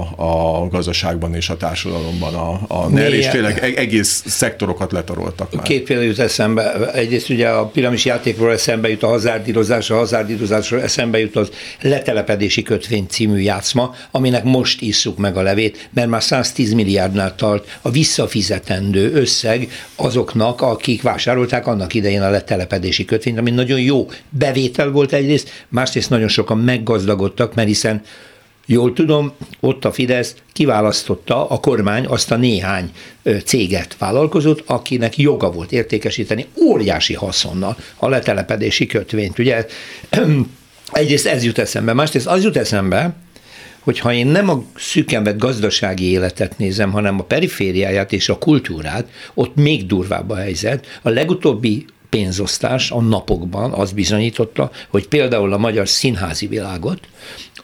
a 0.61 0.67
gazdaságban 0.67 1.35
és 1.35 1.49
a 1.49 1.57
társadalomban 1.57 2.33
a, 2.33 2.59
a 2.67 2.87
NER, 2.87 3.13
és 3.13 3.27
tényleg 3.27 3.57
e-, 3.57 3.79
egész 3.79 4.23
szektorok 4.25 4.80
játékokat 4.81 4.91
letaroltak 4.91 5.55
már. 5.55 5.65
Két 5.65 5.83
példa 5.83 6.03
jut 6.03 6.19
eszembe. 6.19 6.91
Egyrészt 6.93 7.29
ugye 7.29 7.47
a 7.47 7.65
piramis 7.65 8.05
játékról 8.05 8.51
eszembe 8.51 8.89
jut 8.89 9.03
a 9.03 9.07
hazárdírozás, 9.07 9.89
a 9.89 9.95
hazárdírozásról 9.95 10.81
eszembe 10.81 11.19
jut 11.19 11.35
az 11.35 11.49
letelepedési 11.81 12.63
kötvény 12.63 13.05
című 13.07 13.39
játszma, 13.39 13.95
aminek 14.11 14.43
most 14.43 14.81
isszuk 14.81 15.17
meg 15.17 15.37
a 15.37 15.41
levét, 15.41 15.89
mert 15.93 16.09
már 16.09 16.23
110 16.23 16.73
milliárdnál 16.73 17.35
tart 17.35 17.77
a 17.81 17.91
visszafizetendő 17.91 19.11
összeg 19.13 19.71
azoknak, 19.95 20.61
akik 20.61 21.01
vásárolták 21.01 21.67
annak 21.67 21.93
idején 21.93 22.21
a 22.21 22.29
letelepedési 22.29 23.05
kötvényt, 23.05 23.37
ami 23.37 23.51
nagyon 23.51 23.79
jó 23.79 24.07
bevétel 24.29 24.89
volt 24.89 25.13
egyrészt, 25.13 25.65
másrészt 25.69 26.09
nagyon 26.09 26.27
sokan 26.27 26.57
meggazdagodtak, 26.57 27.55
mert 27.55 27.67
hiszen 27.67 28.01
Jól 28.65 28.93
tudom, 28.93 29.31
ott 29.59 29.85
a 29.85 29.91
Fidesz 29.91 30.35
kiválasztotta 30.53 31.49
a 31.49 31.59
kormány 31.59 32.05
azt 32.05 32.31
a 32.31 32.35
néhány 32.35 32.91
céget, 33.45 33.95
vállalkozót, 33.97 34.63
akinek 34.65 35.17
joga 35.17 35.51
volt 35.51 35.71
értékesíteni 35.71 36.45
óriási 36.63 37.13
haszonnal 37.13 37.77
a 37.97 38.07
letelepedési 38.09 38.85
kötvényt. 38.85 39.39
Ugye 39.39 39.65
egyrészt 40.91 41.25
ez 41.25 41.43
jut 41.43 41.57
eszembe, 41.57 41.93
másrészt 41.93 42.27
az 42.27 42.43
jut 42.43 42.57
eszembe, 42.57 43.15
hogy 43.79 43.99
ha 43.99 44.13
én 44.13 44.27
nem 44.27 44.49
a 44.49 44.63
szűkenvet 44.75 45.37
gazdasági 45.37 46.09
életet 46.09 46.57
nézem, 46.57 46.91
hanem 46.91 47.19
a 47.19 47.23
perifériáját 47.23 48.13
és 48.13 48.29
a 48.29 48.37
kultúrát, 48.37 49.09
ott 49.33 49.55
még 49.55 49.85
durvább 49.85 50.29
a 50.29 50.35
helyzet. 50.35 50.99
A 51.01 51.09
legutóbbi 51.09 51.85
pénzosztás 52.09 52.91
a 52.91 53.01
napokban 53.01 53.71
az 53.71 53.91
bizonyította, 53.91 54.71
hogy 54.87 55.07
például 55.07 55.53
a 55.53 55.57
magyar 55.57 55.87
színházi 55.87 56.47
világot 56.47 56.99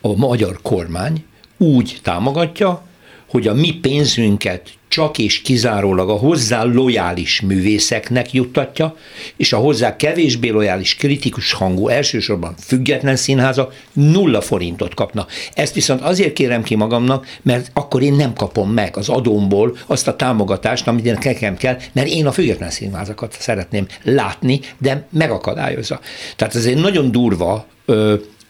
a 0.02 0.16
magyar 0.16 0.60
kormány 0.62 1.24
úgy 1.58 2.00
támogatja, 2.04 2.86
hogy 3.30 3.48
a 3.48 3.54
mi 3.54 3.72
pénzünket 3.72 4.70
csak 4.88 5.18
és 5.18 5.42
kizárólag 5.42 6.10
a 6.10 6.14
hozzá 6.14 6.64
lojális 6.64 7.42
művészeknek 7.42 8.34
juttatja, 8.34 8.96
és 9.38 9.54
a 9.54 9.58
hozzá 9.58 9.96
kevésbé 9.96 10.50
lojális 10.50 10.96
kritikus 10.96 11.52
hangú, 11.52 11.88
elsősorban 11.88 12.56
független 12.60 13.16
színháza 13.16 13.70
nulla 13.94 14.42
forintot 14.42 14.94
kapna. 14.94 15.28
Ezt 15.54 15.74
viszont 15.74 16.02
azért 16.02 16.34
kérem 16.34 16.64
ki 16.64 16.76
magamnak, 16.76 17.28
mert 17.42 17.72
akkor 17.74 18.02
én 18.02 18.14
nem 18.14 18.34
kapom 18.34 18.72
meg 18.72 18.98
az 18.98 19.10
adómból 19.10 19.78
azt 19.86 20.08
a 20.08 20.16
támogatást, 20.16 20.88
amit 20.88 21.24
nekem 21.24 21.58
kell, 21.58 21.78
mert 21.92 22.08
én 22.08 22.28
a 22.28 22.32
független 22.32 22.70
színházakat 22.70 23.36
szeretném 23.40 23.88
látni, 24.04 24.60
de 24.78 25.08
megakadályozza. 25.12 26.00
Tehát 26.36 26.56
ez 26.56 26.66
egy 26.66 26.78
nagyon 26.78 27.12
durva 27.12 27.66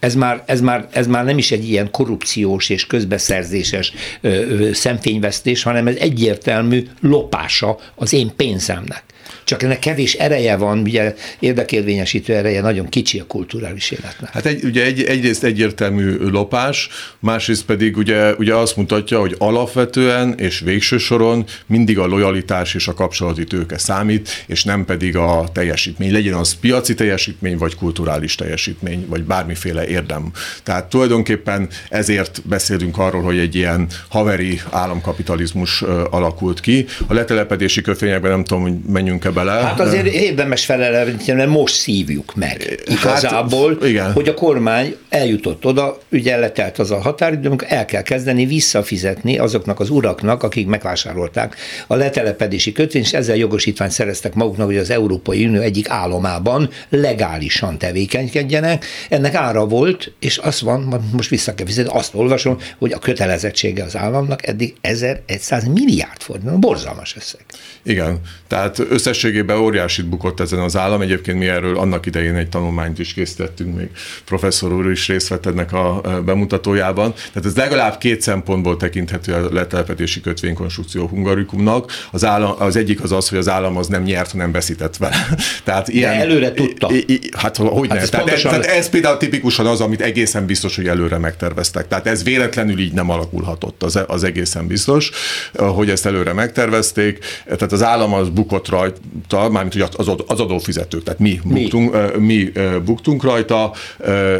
ez 0.00 0.14
már, 0.14 0.42
ez, 0.46 0.60
már, 0.60 0.88
ez 0.92 1.06
már 1.06 1.24
nem 1.24 1.38
is 1.38 1.50
egy 1.50 1.68
ilyen 1.68 1.90
korrupciós 1.90 2.68
és 2.68 2.86
közbeszerzéses 2.86 3.92
ö, 4.20 4.28
ö, 4.28 4.72
szemfényvesztés, 4.72 5.62
hanem 5.62 5.86
ez 5.86 5.96
egyértelmű 5.96 6.86
lopása 7.00 7.78
az 7.94 8.12
én 8.12 8.32
pénzemnek. 8.36 9.02
Csak 9.48 9.62
ennek 9.62 9.78
kevés 9.78 10.14
ereje 10.14 10.56
van, 10.56 10.78
ugye 10.78 11.14
érdekérvényesítő 11.38 12.34
ereje 12.34 12.60
nagyon 12.60 12.88
kicsi 12.88 13.18
a 13.18 13.26
kulturális 13.26 13.90
életnek. 13.90 14.30
Hát 14.32 14.46
egy, 14.46 14.64
ugye 14.64 14.84
egy, 14.84 15.02
egyrészt 15.02 15.44
egyértelmű 15.44 16.16
lopás, 16.16 16.88
másrészt 17.18 17.64
pedig 17.64 17.96
ugye, 17.96 18.34
ugye 18.34 18.54
azt 18.54 18.76
mutatja, 18.76 19.20
hogy 19.20 19.34
alapvetően 19.38 20.34
és 20.38 20.60
végső 20.60 20.98
soron 20.98 21.44
mindig 21.66 21.98
a 21.98 22.06
lojalitás 22.06 22.74
és 22.74 22.88
a 22.88 22.94
kapcsolati 22.94 23.44
tőke 23.44 23.78
számít, 23.78 24.44
és 24.46 24.64
nem 24.64 24.84
pedig 24.84 25.16
a 25.16 25.48
teljesítmény. 25.52 26.12
Legyen 26.12 26.34
az 26.34 26.56
piaci 26.60 26.94
teljesítmény, 26.94 27.58
vagy 27.58 27.74
kulturális 27.74 28.34
teljesítmény, 28.34 29.06
vagy 29.08 29.22
bármiféle 29.22 29.86
érdem. 29.86 30.32
Tehát 30.62 30.88
tulajdonképpen 30.88 31.68
ezért 31.88 32.42
beszélünk 32.44 32.98
arról, 32.98 33.22
hogy 33.22 33.38
egy 33.38 33.54
ilyen 33.54 33.86
haveri 34.08 34.60
államkapitalizmus 34.70 35.82
alakult 36.10 36.60
ki. 36.60 36.86
A 37.06 37.14
letelepedési 37.14 37.80
kötvényekben 37.80 38.30
nem 38.30 38.44
tudom, 38.44 38.62
hogy 38.62 38.74
menjünk-e 38.86 39.36
bele. 39.44 39.50
Hát 39.50 39.80
azért 39.80 40.06
érdemes 40.06 40.64
felelni, 40.64 41.16
mert 41.26 41.48
most 41.48 41.74
szívjuk 41.74 42.34
meg 42.34 42.62
hát, 42.62 42.88
igazából, 42.88 43.76
hát, 43.80 43.88
igen. 43.88 44.12
hogy 44.12 44.28
a 44.28 44.34
kormány 44.34 44.96
eljutott 45.08 45.64
oda, 45.64 45.98
ugye 46.10 46.36
letelt 46.36 46.78
az 46.78 46.90
a 46.90 47.00
határidő, 47.00 47.48
amikor 47.48 47.68
el 47.70 47.84
kell 47.84 48.02
kezdeni 48.02 48.46
visszafizetni 48.46 49.38
azoknak 49.38 49.80
az 49.80 49.90
uraknak, 49.90 50.42
akik 50.42 50.66
megvásárolták 50.66 51.56
a 51.86 51.94
letelepedési 51.94 52.72
kötvényt, 52.72 53.04
és 53.04 53.12
ezzel 53.12 53.36
jogosítványt 53.36 53.92
szereztek 53.92 54.34
maguknak, 54.34 54.66
hogy 54.66 54.76
az 54.76 54.90
Európai 54.90 55.46
Unió 55.46 55.60
egyik 55.60 55.88
államában 55.88 56.70
legálisan 56.88 57.78
tevékenykedjenek. 57.78 58.84
Ennek 59.08 59.34
ára 59.34 59.66
volt, 59.66 60.12
és 60.20 60.38
az 60.38 60.60
van, 60.62 61.10
most 61.12 61.30
vissza 61.30 61.54
kell 61.54 61.66
fizetni, 61.66 61.92
azt 61.94 62.14
olvasom, 62.14 62.58
hogy 62.78 62.92
a 62.92 62.98
kötelezettsége 62.98 63.84
az 63.84 63.96
államnak 63.96 64.46
eddig 64.46 64.74
1100 64.80 65.64
milliárd 65.64 66.20
forint, 66.20 66.58
borzalmas 66.58 67.16
összeg. 67.16 67.40
Igen, 67.82 68.20
tehát 68.48 68.78
összességében 68.78 69.27
óriásit 69.60 70.06
bukott 70.06 70.40
ezen 70.40 70.58
az 70.58 70.76
állam. 70.76 71.00
Egyébként 71.00 71.38
mi 71.38 71.46
erről 71.46 71.78
annak 71.78 72.06
idején 72.06 72.34
egy 72.34 72.48
tanulmányt 72.48 72.98
is 72.98 73.14
készítettünk, 73.14 73.76
még 73.76 73.88
professzor 74.24 74.72
úr 74.72 74.90
is 74.90 75.08
részt 75.08 75.28
vett 75.28 75.46
ennek 75.46 75.72
a 75.72 76.00
bemutatójában. 76.24 77.12
Tehát 77.12 77.44
ez 77.44 77.56
legalább 77.56 77.98
két 77.98 78.20
szempontból 78.20 78.76
tekinthető 78.76 79.32
a 79.32 79.52
letelepedési 79.52 80.20
kötvénykonstrukció 80.20 81.06
hungarikumnak. 81.06 81.92
Az, 82.10 82.24
állam, 82.24 82.54
az 82.58 82.76
egyik 82.76 83.02
az 83.02 83.12
az, 83.12 83.28
hogy 83.28 83.38
az 83.38 83.48
állam 83.48 83.76
az 83.76 83.86
nem 83.86 84.02
nyert, 84.02 84.30
hanem 84.30 84.52
veszített 84.52 84.96
vele. 84.96 85.26
Tehát 85.64 85.88
ilyen, 85.88 86.16
De 86.16 86.20
előre 86.20 86.52
tudta. 86.52 86.88
I, 86.92 87.04
I, 87.06 87.20
hát 87.36 87.56
hogy 87.56 87.88
hát 87.88 87.98
ez, 87.98 88.08
tehát 88.08 88.28
ez, 88.28 88.40
tehát 88.40 88.64
ez 88.64 88.88
például 88.88 89.16
tipikusan 89.16 89.66
az, 89.66 89.80
amit 89.80 90.00
egészen 90.00 90.46
biztos, 90.46 90.76
hogy 90.76 90.86
előre 90.86 91.18
megterveztek. 91.18 91.88
Tehát 91.88 92.06
ez 92.06 92.24
véletlenül 92.24 92.78
így 92.78 92.92
nem 92.92 93.10
alakulhatott, 93.10 93.82
az, 93.82 93.98
az 94.06 94.24
egészen 94.24 94.66
biztos, 94.66 95.10
hogy 95.54 95.90
ezt 95.90 96.06
előre 96.06 96.32
megtervezték. 96.32 97.18
Tehát 97.44 97.72
az 97.72 97.82
állam 97.82 98.12
az 98.12 98.28
bukott 98.28 98.68
rajta, 98.68 98.98
mármint 99.30 99.72
hogy 99.72 99.82
az, 99.96 100.08
az 100.26 100.40
adófizetők, 100.40 101.02
tehát 101.02 101.18
mi, 101.18 101.40
mi. 101.44 101.60
Buktunk, 101.60 102.16
mi 102.18 102.52
buktunk 102.84 103.22
rajta, 103.22 103.72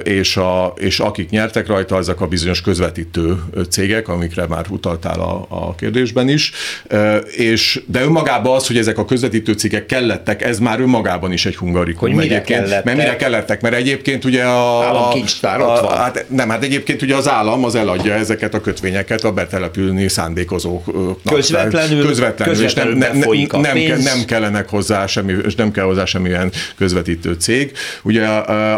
és, 0.02 0.36
a, 0.36 0.74
és 0.76 1.00
akik 1.00 1.30
nyertek 1.30 1.66
rajta, 1.66 1.96
azok 1.96 2.20
a 2.20 2.26
bizonyos 2.26 2.60
közvetítő 2.60 3.36
cégek, 3.70 4.08
amikre 4.08 4.46
már 4.46 4.66
utaltál 4.70 5.20
a, 5.20 5.46
a 5.48 5.74
kérdésben 5.74 6.28
is. 6.28 6.52
És, 7.36 7.82
de 7.86 8.02
önmagában 8.02 8.56
az, 8.56 8.66
hogy 8.66 8.76
ezek 8.76 8.98
a 8.98 9.04
közvetítő 9.04 9.52
cégek 9.52 9.86
kellettek, 9.86 10.42
ez 10.42 10.58
már 10.58 10.80
önmagában 10.80 11.32
is 11.32 11.46
egy 11.46 11.56
hungarikum. 11.56 12.12
Hogy 12.12 12.22
mire 12.22 12.40
kellettek? 12.42 12.84
Mert 12.84 12.96
mire 12.96 13.16
kellettek? 13.16 13.60
Mert 13.60 13.74
egyébként 13.74 14.24
ugye 14.24 14.44
a... 14.44 14.84
Államkincstár 14.84 15.60
ott 15.60 15.80
van. 15.80 15.96
Hát, 15.96 16.24
nem, 16.28 16.48
hát 16.48 16.64
egyébként 16.64 17.02
ugye 17.02 17.16
az 17.16 17.28
állam 17.28 17.64
az 17.64 17.74
eladja 17.74 18.14
ezeket 18.14 18.54
a 18.54 18.60
kötvényeket 18.60 19.24
a 19.24 19.32
betelepülni 19.32 20.08
szándékozóknak. 20.08 21.34
Közvetlenül, 21.34 22.06
közvetlenül, 22.06 22.54
közvetlenül 22.54 22.64
és 22.64 22.74
nem, 22.74 22.88
nem, 22.88 23.18
nem, 23.50 23.76
nem, 23.76 24.00
nem 24.00 24.24
kellenek 24.24 24.67
hozzá 24.68 25.06
semmi, 25.06 25.34
és 25.44 25.54
nem 25.54 25.70
kell 25.70 25.84
hozzá 25.84 26.04
semmilyen 26.04 26.52
közvetítő 26.76 27.32
cég. 27.32 27.72
Ugye 28.02 28.26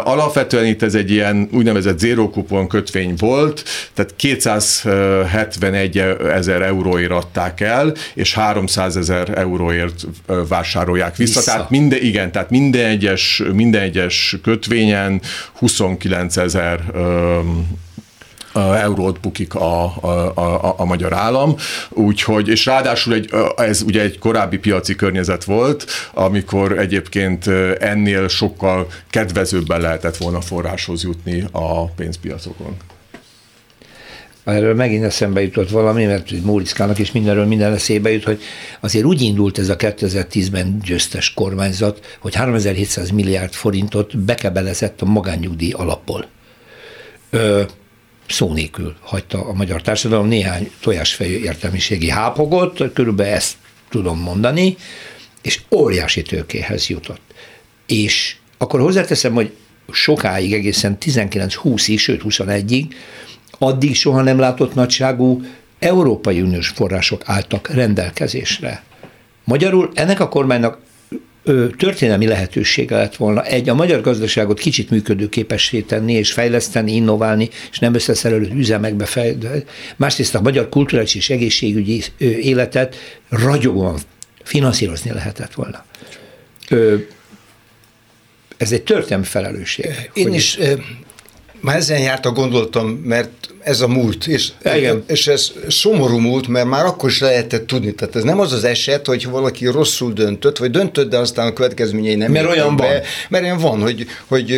alapvetően 0.03 0.65
itt 0.65 0.81
ez 0.81 0.95
egy 0.95 1.11
ilyen 1.11 1.49
úgynevezett 1.51 1.99
zero 1.99 2.29
kupon 2.29 2.67
kötvény 2.67 3.13
volt, 3.17 3.63
tehát 3.93 4.13
271 4.15 5.97
ezer 6.33 6.61
euróért 6.61 7.11
adták 7.11 7.61
el, 7.61 7.93
és 8.13 8.33
300 8.33 8.97
ezer 8.97 9.37
euróért 9.37 10.07
vásárolják 10.47 11.15
vissza. 11.15 11.39
vissza. 11.39 11.51
Tehát 11.51 11.69
minden, 11.69 11.99
igen, 12.01 12.31
tehát 12.31 12.49
minden 12.49 12.85
egyes, 12.85 13.43
minden 13.53 13.81
egyes 13.81 14.35
kötvényen 14.43 15.21
29 15.53 16.37
ezer 16.37 16.79
eurót 18.53 19.19
bukik 19.19 19.55
a, 19.55 19.83
a, 19.83 20.31
a, 20.35 20.73
a 20.77 20.85
magyar 20.85 21.13
állam, 21.13 21.55
úgyhogy, 21.89 22.47
és 22.47 22.65
ráadásul 22.65 23.13
egy, 23.13 23.29
ez 23.55 23.81
ugye 23.81 24.01
egy 24.01 24.19
korábbi 24.19 24.57
piaci 24.57 24.95
környezet 24.95 25.43
volt, 25.43 25.85
amikor 26.13 26.79
egyébként 26.79 27.47
ennél 27.79 28.27
sokkal 28.27 28.87
kedvezőbben 29.09 29.81
lehetett 29.81 30.17
volna 30.17 30.41
forráshoz 30.41 31.03
jutni 31.03 31.43
a 31.51 31.85
pénzpiacokon. 31.85 32.77
Erről 34.43 34.75
megint 34.75 35.03
eszembe 35.03 35.41
jutott 35.41 35.69
valami, 35.69 36.05
mert 36.05 36.43
Móriczkának 36.43 36.99
is 36.99 37.11
mindenről 37.11 37.45
minden 37.45 37.73
eszébe 37.73 38.11
jut, 38.11 38.23
hogy 38.23 38.41
azért 38.79 39.05
úgy 39.05 39.21
indult 39.21 39.57
ez 39.57 39.69
a 39.69 39.75
2010-ben 39.75 40.79
győztes 40.85 41.33
kormányzat, 41.33 42.17
hogy 42.19 42.35
3700 42.35 43.09
milliárd 43.09 43.53
forintot 43.53 44.17
bekebelezett 44.17 45.01
a 45.01 45.05
magánnyugdíj 45.05 45.71
alapból. 45.71 46.25
Szó 48.31 48.53
nélkül 48.53 48.95
hagyta 49.01 49.45
a 49.45 49.53
magyar 49.53 49.81
társadalom 49.81 50.27
néhány 50.27 50.71
tojásfejű 50.79 51.37
értelmiségi 51.37 52.09
hápogot, 52.09 52.93
körülbelül 52.93 53.33
ezt 53.33 53.55
tudom 53.89 54.19
mondani, 54.19 54.77
és 55.41 55.61
óriási 55.71 56.21
tőkéhez 56.21 56.87
jutott. 56.87 57.21
És 57.85 58.35
akkor 58.57 58.79
hozzáteszem, 58.79 59.33
hogy 59.33 59.51
sokáig, 59.91 60.53
egészen 60.53 60.97
19-20-ig, 61.01 61.99
sőt 61.99 62.21
21-ig, 62.25 62.85
addig 63.59 63.95
soha 63.95 64.21
nem 64.21 64.39
látott 64.39 64.73
nagyságú 64.73 65.41
Európai 65.79 66.41
Uniós 66.41 66.67
források 66.67 67.21
álltak 67.25 67.67
rendelkezésre. 67.67 68.83
Magyarul 69.43 69.91
ennek 69.93 70.19
a 70.19 70.29
kormánynak 70.29 70.79
történelmi 71.77 72.27
lehetősége 72.27 72.95
lett 72.95 73.15
volna 73.15 73.43
egy, 73.43 73.69
a 73.69 73.73
magyar 73.73 74.01
gazdaságot 74.01 74.59
kicsit 74.59 74.89
működőképessé 74.89 75.79
tenni, 75.81 76.13
és 76.13 76.31
fejleszteni, 76.31 76.95
innoválni, 76.95 77.49
és 77.71 77.79
nem 77.79 77.93
összeszerelő 77.93 78.49
üzemekbe 78.55 79.05
fejleszteni. 79.05 79.63
Másrészt 79.95 80.35
a 80.35 80.41
magyar 80.41 80.69
kulturális 80.69 81.15
és 81.15 81.29
egészségügyi 81.29 82.03
életet 82.17 82.95
ragyogóan 83.29 83.97
finanszírozni 84.43 85.11
lehetett 85.11 85.53
volna. 85.53 85.85
Ez 88.57 88.71
egy 88.71 88.83
történelmi 88.83 89.25
felelősség. 89.25 89.85
Én 90.13 90.33
is 90.33 90.57
már 91.59 91.75
ezen 91.75 91.99
járta 91.99 92.31
gondoltam, 92.31 92.87
mert 92.89 93.50
ez 93.63 93.81
a 93.81 93.87
múlt, 93.87 94.27
és, 94.27 94.51
Igen. 94.75 95.03
és 95.07 95.27
ez 95.27 95.51
szomorú 95.67 96.17
múlt, 96.17 96.47
mert 96.47 96.65
már 96.65 96.85
akkor 96.85 97.09
is 97.09 97.19
lehetett 97.19 97.67
tudni. 97.67 97.91
Tehát 97.91 98.15
ez 98.15 98.23
nem 98.23 98.39
az 98.39 98.53
az 98.53 98.63
eset, 98.63 99.05
hogy 99.05 99.29
valaki 99.29 99.65
rosszul 99.65 100.13
döntött, 100.13 100.57
vagy 100.57 100.71
döntött, 100.71 101.09
de 101.09 101.17
aztán 101.17 101.47
a 101.47 101.53
következményei 101.53 102.15
nem 102.15 102.31
Mert 102.31 102.47
olyan 102.47 102.75
be, 102.75 102.83
van. 102.83 103.01
Mert 103.29 103.43
olyan 103.43 103.57
van, 103.57 103.81
hogy, 103.81 104.05
hogy 104.27 104.51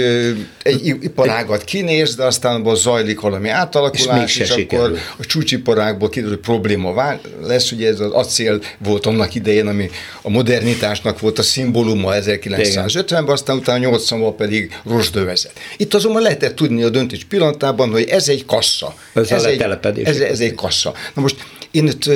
egy 0.63 0.85
iparágat 0.85 1.63
kinéz, 1.63 2.15
de 2.15 2.23
aztán 2.23 2.55
abban 2.55 2.75
zajlik 2.75 3.19
valami 3.19 3.49
átalakulás, 3.49 4.37
és, 4.37 4.49
és 4.49 4.49
akkor 4.49 4.97
a 5.17 5.25
csúcsiparágból 5.25 6.09
kiderül, 6.09 6.33
hogy 6.33 6.43
probléma 6.43 6.93
vár, 6.93 7.19
lesz, 7.43 7.71
ugye 7.71 7.87
ez 7.87 7.99
az 7.99 8.11
acél 8.11 8.61
volt 8.77 9.05
annak 9.05 9.35
idején, 9.35 9.67
ami 9.67 9.89
a 10.21 10.29
modernitásnak 10.29 11.19
volt 11.19 11.39
a 11.39 11.43
szimbóluma 11.43 12.11
1950-ben, 12.13 13.29
aztán 13.29 13.57
utána 13.57 13.89
80-ban 13.89 14.33
pedig 14.37 14.79
rozsdövezet. 14.85 15.53
Itt 15.77 15.93
azonban 15.93 16.21
lehetett 16.21 16.55
tudni 16.55 16.83
a 16.83 16.89
döntés 16.89 17.23
pillanatában, 17.23 17.91
hogy 17.91 18.07
ez 18.07 18.27
egy 18.27 18.45
kassa. 18.45 18.92
Ez, 19.13 19.31
ez, 19.31 19.43
egy, 19.43 19.61
ez, 20.03 20.19
ez 20.19 20.39
egy 20.39 20.55
kassa. 20.55 20.93
Na 21.13 21.21
most 21.21 21.35
én 21.71 21.87
itt 21.87 22.09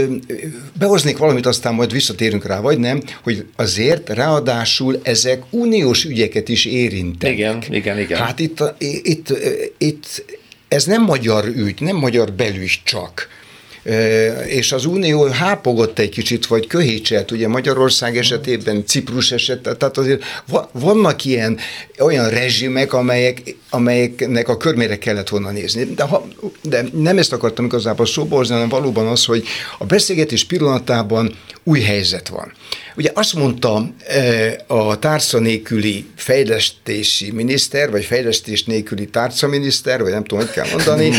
behoznék 0.80 1.17
valamit, 1.17 1.45
aztán 1.45 1.73
majd 1.73 1.91
visszatérünk 1.91 2.45
rá, 2.45 2.59
vagy 2.59 2.78
nem, 2.78 3.03
hogy 3.23 3.45
azért 3.55 4.09
ráadásul 4.09 4.99
ezek 5.03 5.43
uniós 5.49 6.03
ügyeket 6.03 6.49
is 6.49 6.65
érintenek. 6.65 7.38
Igen, 7.38 7.63
igen, 7.69 7.99
igen. 7.99 8.19
Hát 8.19 8.39
itt, 8.39 8.63
itt, 9.01 9.34
itt 9.78 10.23
ez 10.67 10.86
nem 10.86 11.03
magyar 11.03 11.45
ügy, 11.45 11.82
nem 11.82 11.95
magyar 11.95 12.32
belügy 12.32 12.82
csak 12.84 13.28
és 14.47 14.71
az 14.71 14.85
Unió 14.85 15.25
hápogott 15.25 15.99
egy 15.99 16.09
kicsit, 16.09 16.45
vagy 16.45 16.67
köhécselt, 16.67 17.31
ugye 17.31 17.47
Magyarország 17.47 18.17
esetében, 18.17 18.85
Ciprus 18.85 19.31
esetében, 19.31 19.77
tehát 19.77 19.97
azért 19.97 20.23
vannak 20.71 21.25
ilyen 21.25 21.57
olyan 21.99 22.29
rezsimek, 22.29 22.93
amelyek, 22.93 23.55
amelyeknek 23.69 24.49
a 24.49 24.57
körmére 24.57 24.97
kellett 24.97 25.29
volna 25.29 25.51
nézni. 25.51 25.83
De, 25.83 26.03
ha, 26.03 26.27
de 26.61 26.83
nem 26.93 27.17
ezt 27.17 27.33
akartam 27.33 27.65
igazából 27.65 28.05
szóba 28.05 28.35
hozni, 28.35 28.53
hanem 28.53 28.69
valóban 28.69 29.07
az, 29.07 29.25
hogy 29.25 29.43
a 29.77 29.85
beszélgetés 29.85 30.45
pillanatában 30.45 31.35
új 31.63 31.79
helyzet 31.79 32.27
van. 32.27 32.53
Ugye 32.97 33.11
azt 33.13 33.33
mondta 33.33 33.89
a 34.67 34.99
tárca 34.99 35.39
nélküli 35.39 36.05
fejlesztési 36.15 37.31
miniszter, 37.31 37.91
vagy 37.91 38.05
fejlesztés 38.05 38.63
nélküli 38.63 39.09
miniszter, 39.49 40.01
vagy 40.01 40.11
nem 40.11 40.23
tudom, 40.23 40.45
hogy 40.45 40.53
kell 40.53 40.67
mondani, 40.71 41.11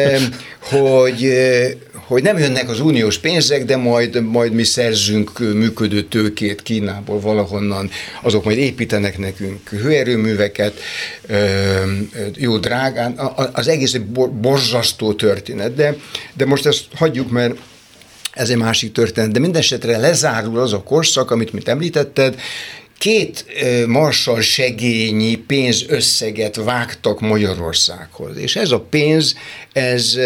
hogy 0.72 1.32
hogy 2.06 2.22
nem 2.22 2.38
jönnek 2.38 2.68
az 2.68 2.80
uniós 2.80 3.18
pénzek, 3.18 3.64
de 3.64 3.76
majd, 3.76 4.22
majd 4.22 4.52
mi 4.52 4.64
szerzünk 4.64 5.38
működő 5.38 6.02
tőkét 6.02 6.62
Kínából 6.62 7.20
valahonnan, 7.20 7.90
azok 8.22 8.44
majd 8.44 8.58
építenek 8.58 9.18
nekünk 9.18 9.68
hőerőműveket, 9.68 10.80
jó 12.34 12.56
drágán, 12.56 13.18
az 13.52 13.68
egész 13.68 13.94
egy 13.94 14.04
borzasztó 14.30 15.12
történet, 15.12 15.74
de, 15.74 15.96
de 16.34 16.46
most 16.46 16.66
ezt 16.66 16.84
hagyjuk, 16.94 17.30
mert 17.30 17.54
ez 18.32 18.50
egy 18.50 18.56
másik 18.56 18.92
történet, 18.92 19.32
de 19.32 19.38
mindesetre 19.38 19.98
lezárul 19.98 20.58
az 20.58 20.72
a 20.72 20.82
korszak, 20.82 21.30
amit 21.30 21.52
mit 21.52 21.68
említetted, 21.68 22.40
két 22.98 23.44
marsal 23.86 24.40
segényi 24.40 25.36
pénzösszeget 25.36 26.56
vágtak 26.56 27.20
Magyarországhoz, 27.20 28.36
és 28.36 28.56
ez 28.56 28.70
a 28.70 28.80
pénz, 28.80 29.34
ez 29.72 30.18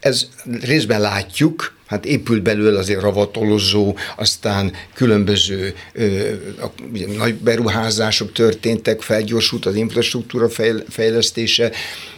ez 0.00 0.28
részben 0.62 1.00
látjuk, 1.00 1.74
hát 1.86 2.04
épült 2.04 2.42
belőle 2.42 2.78
azért 2.78 3.00
ravatolozó, 3.00 3.96
aztán 4.16 4.72
különböző 4.94 5.74
ö, 5.92 6.32
ugye, 6.92 7.06
nagy 7.16 7.34
beruházások 7.34 8.32
történtek, 8.32 9.00
felgyorsult 9.00 9.66
az 9.66 9.74
infrastruktúra 9.74 10.48
fejlesztése, 10.88 11.72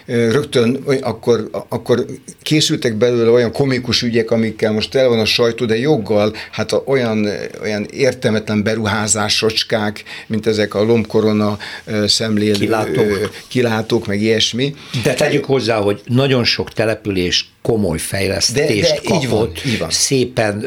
rögtön 0.07 0.85
akkor, 1.01 1.49
akkor 1.69 2.05
készültek 2.43 2.95
belőle 2.95 3.31
olyan 3.31 3.53
komikus 3.53 4.03
ügyek, 4.03 4.31
amikkel 4.31 4.73
most 4.73 4.95
el 4.95 5.09
van 5.09 5.19
a 5.19 5.25
sajtó, 5.25 5.65
de 5.65 5.79
joggal, 5.79 6.35
hát 6.51 6.73
a, 6.73 6.83
olyan, 6.87 7.29
olyan 7.63 7.87
értelmetlen 7.91 8.63
beruházásocskák, 8.63 10.03
mint 10.27 10.47
ezek 10.47 10.75
a 10.75 10.83
lombkorona 10.83 11.59
szemlélő 12.07 12.53
kilátók. 12.53 13.31
kilátók, 13.49 14.07
meg 14.07 14.23
ilyesmi. 14.23 14.75
De 15.03 15.15
tegyük 15.15 15.45
hozzá, 15.45 15.77
hogy 15.77 16.01
nagyon 16.07 16.45
sok 16.45 16.73
település 16.73 17.53
komoly 17.63 17.99
fejlesztést 17.99 18.89
de, 18.89 18.95
de 18.95 19.01
kapott, 19.05 19.23
így 19.23 19.29
van, 19.29 19.51
így 19.67 19.79
van. 19.79 19.91
szépen 19.91 20.65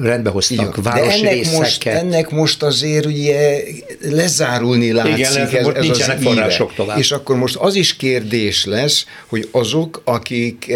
rendbehoztak 0.00 0.82
városi 0.82 1.22
de 1.22 1.30
ennek 1.30 1.52
most, 1.52 1.86
ennek 1.86 2.30
most 2.30 2.62
azért 2.62 3.06
ugye 3.06 3.62
lezárulni 4.00 4.92
látszik. 4.92 5.16
Igen, 5.16 5.36
ez, 5.36 5.52
ez, 5.52 5.88
ez 5.88 6.08
az 6.08 6.12
források 6.20 6.74
tovább. 6.74 6.98
És 6.98 7.12
akkor 7.12 7.36
most 7.36 7.56
az 7.56 7.74
is 7.74 7.96
kérdés 7.96 8.64
lesz, 8.64 8.75
hogy 9.26 9.48
azok, 9.52 10.02
akik 10.04 10.72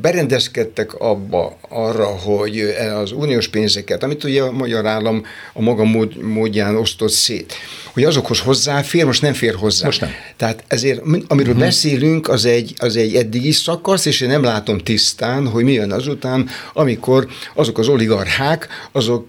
berendezkedtek 0.00 0.94
abba 0.94 1.58
arra, 1.68 2.06
hogy 2.06 2.60
az 2.94 3.12
uniós 3.12 3.48
pénzeket, 3.48 4.02
amit 4.02 4.24
ugye 4.24 4.42
a 4.42 4.52
magyar 4.52 4.86
állam 4.86 5.24
a 5.52 5.60
maga 5.60 5.84
mód, 5.84 6.22
módján 6.22 6.76
osztott 6.76 7.10
szét, 7.10 7.54
hogy 7.92 8.04
azokhoz 8.04 8.40
hozzáfér, 8.40 9.04
most 9.04 9.22
nem 9.22 9.32
fér 9.32 9.54
hozzá. 9.54 9.86
Most 9.86 10.00
nem. 10.00 10.10
Tehát 10.36 10.64
ezért, 10.66 11.00
amiről 11.28 11.52
uh-huh. 11.52 11.58
beszélünk, 11.58 12.28
az 12.28 12.44
egy, 12.44 12.74
az 12.78 12.96
egy 12.96 13.14
eddigi 13.14 13.52
szakasz, 13.52 14.04
és 14.04 14.20
én 14.20 14.28
nem 14.28 14.42
látom 14.42 14.78
tisztán, 14.78 15.48
hogy 15.48 15.64
mi 15.64 15.72
jön 15.72 15.92
azután, 15.92 16.48
amikor 16.72 17.26
azok 17.54 17.78
az 17.78 17.88
oligarchák, 17.88 18.68
azok 18.92 19.28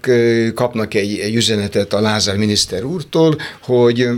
kapnak 0.54 0.94
egy, 0.94 1.20
egy 1.20 1.36
üzenetet 1.36 1.94
a 1.94 2.02
Lázár 2.02 2.38
miniszter 2.38 2.84
úrtól, 2.84 3.38
hogy 3.62 4.10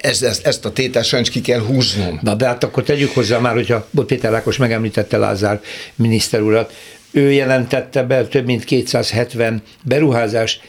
ezt, 0.00 0.22
ezt, 0.22 0.46
ezt 0.46 0.64
a 0.64 0.72
tételt 0.72 1.06
sajnos 1.06 1.30
ki 1.30 1.40
kell 1.40 1.60
húznom. 1.60 2.18
Na 2.22 2.34
de 2.34 2.46
hát 2.46 2.64
akkor 2.64 2.82
tegyük 2.82 3.14
hozzá 3.14 3.38
már, 3.38 3.54
hogyha 3.54 3.88
Péter 4.06 4.30
Lákos 4.30 4.56
megemlítette 4.56 5.16
Lázár 5.16 5.60
miniszter 5.94 6.40
urat, 6.40 6.72
ő 7.10 7.32
jelentette 7.32 8.02
be 8.02 8.26
több 8.26 8.44
mint 8.44 8.64
270 8.64 9.62
beruházás 9.84 10.60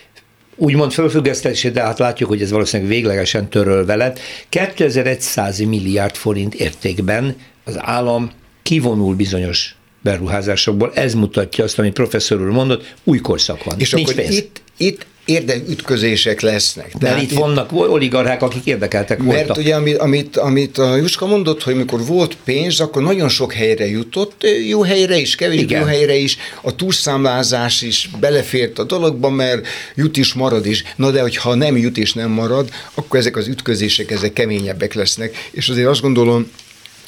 úgymond 0.56 0.92
fölfüggesztését, 0.92 1.74
de 1.74 1.82
hát 1.82 2.00
látjuk, 2.00 2.30
hogy 2.30 2.42
ez 2.42 2.52
valószínűleg 2.52 2.92
véglegesen 2.92 3.50
törölve 3.50 3.96
lett. 3.96 4.20
2100 4.50 5.60
milliárd 5.60 6.16
forint 6.16 6.54
értékben 6.54 7.36
az 7.66 7.76
állam 7.80 8.32
kivonul 8.64 9.16
bizonyos 9.16 9.76
beruházásokból. 10.02 10.92
Ez 10.94 11.14
mutatja 11.14 11.64
azt, 11.64 11.80
amit 11.80 11.94
professzor 11.94 12.42
úr 12.42 12.50
mondott, 12.50 12.96
új 13.04 13.20
korszak 13.20 13.64
van. 13.64 13.80
És 13.80 13.92
Nincs 13.92 14.10
akkor 14.10 14.22
pénz. 14.22 14.36
itt, 14.36 14.62
itt 14.78 15.06
érdekütközések 15.30 16.42
lesznek. 16.42 16.92
Tehát 17.00 17.22
itt 17.22 17.32
vannak 17.32 17.72
oligarchák, 17.72 18.42
akik 18.42 18.66
érdekeltek 18.66 19.24
voltak. 19.24 19.48
Mert 19.48 19.58
ugye, 19.58 19.76
amit, 19.76 19.98
amit, 19.98 20.38
amit 20.38 20.78
a 20.78 20.96
Juska 20.96 21.26
mondott, 21.26 21.64
hogy 21.64 21.76
mikor 21.76 22.06
volt 22.06 22.38
pénz, 22.44 22.80
akkor 22.80 23.02
nagyon 23.02 23.30
sok 23.30 23.54
helyre 23.54 23.90
jutott, 23.90 24.46
jó 24.68 24.82
helyre 24.82 25.18
is, 25.18 25.36
kevés 25.36 25.66
jó 25.68 25.84
helyre 25.84 26.16
is, 26.16 26.38
a 26.62 26.76
túlszámlázás 26.76 27.82
is 27.82 28.10
belefért 28.20 28.80
a 28.80 28.84
dologba, 28.84 29.30
mert 29.30 29.68
jut 29.96 30.18
is, 30.18 30.34
marad 30.34 30.66
is. 30.66 30.84
Na 30.96 31.12
de, 31.12 31.22
hogyha 31.22 31.56
nem 31.56 31.78
jut 31.78 31.98
és 31.98 32.14
nem 32.14 32.32
marad, 32.32 32.70
akkor 32.94 33.20
ezek 33.20 33.36
az 33.36 33.48
ütközések, 33.48 34.12
ezek 34.12 34.34
keményebbek 34.34 34.94
lesznek. 34.94 35.50
És 35.52 35.70
azért 35.70 35.88
azt 35.88 36.02
gondolom, 36.02 36.48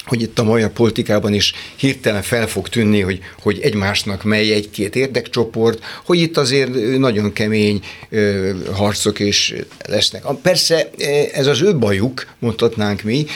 hogy 0.06 0.22
itt 0.22 0.38
a 0.38 0.44
magyar 0.44 0.70
politikában 0.70 1.34
is 1.34 1.52
hirtelen 1.76 2.22
fel 2.22 2.46
fog 2.46 2.68
tűnni, 2.68 3.00
hogy, 3.00 3.20
hogy 3.42 3.60
egymásnak 3.62 4.22
mely 4.22 4.52
egy-két 4.52 4.96
érdekcsoport, 4.96 5.84
hogy 6.04 6.20
itt 6.20 6.36
azért 6.36 6.98
nagyon 6.98 7.32
kemény 7.32 7.80
ö, 8.10 8.50
harcok 8.72 9.18
is 9.18 9.54
lesznek. 9.88 10.22
Persze 10.42 10.90
ez 11.32 11.46
az 11.46 11.62
ő 11.62 11.76
bajuk, 11.76 12.26
mondhatnánk 12.38 13.02
mi, 13.02 13.26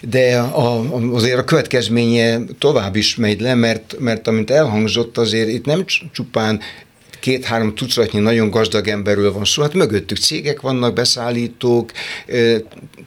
de 0.00 0.38
a, 0.38 0.94
azért 1.14 1.38
a 1.38 1.44
következménye 1.44 2.40
tovább 2.58 2.96
is 2.96 3.16
megy 3.16 3.40
le, 3.40 3.54
mert, 3.54 3.96
mert 3.98 4.28
amint 4.28 4.50
elhangzott, 4.50 5.18
azért 5.18 5.48
itt 5.48 5.64
nem 5.64 5.84
csupán 6.12 6.60
két-három 7.20 7.74
tucatnyi 7.74 8.20
nagyon 8.20 8.50
gazdag 8.50 8.88
emberről 8.88 9.32
van 9.32 9.44
szó, 9.44 9.62
hát 9.62 9.74
mögöttük 9.74 10.18
cégek 10.18 10.60
vannak, 10.60 10.92
beszállítók, 10.94 11.92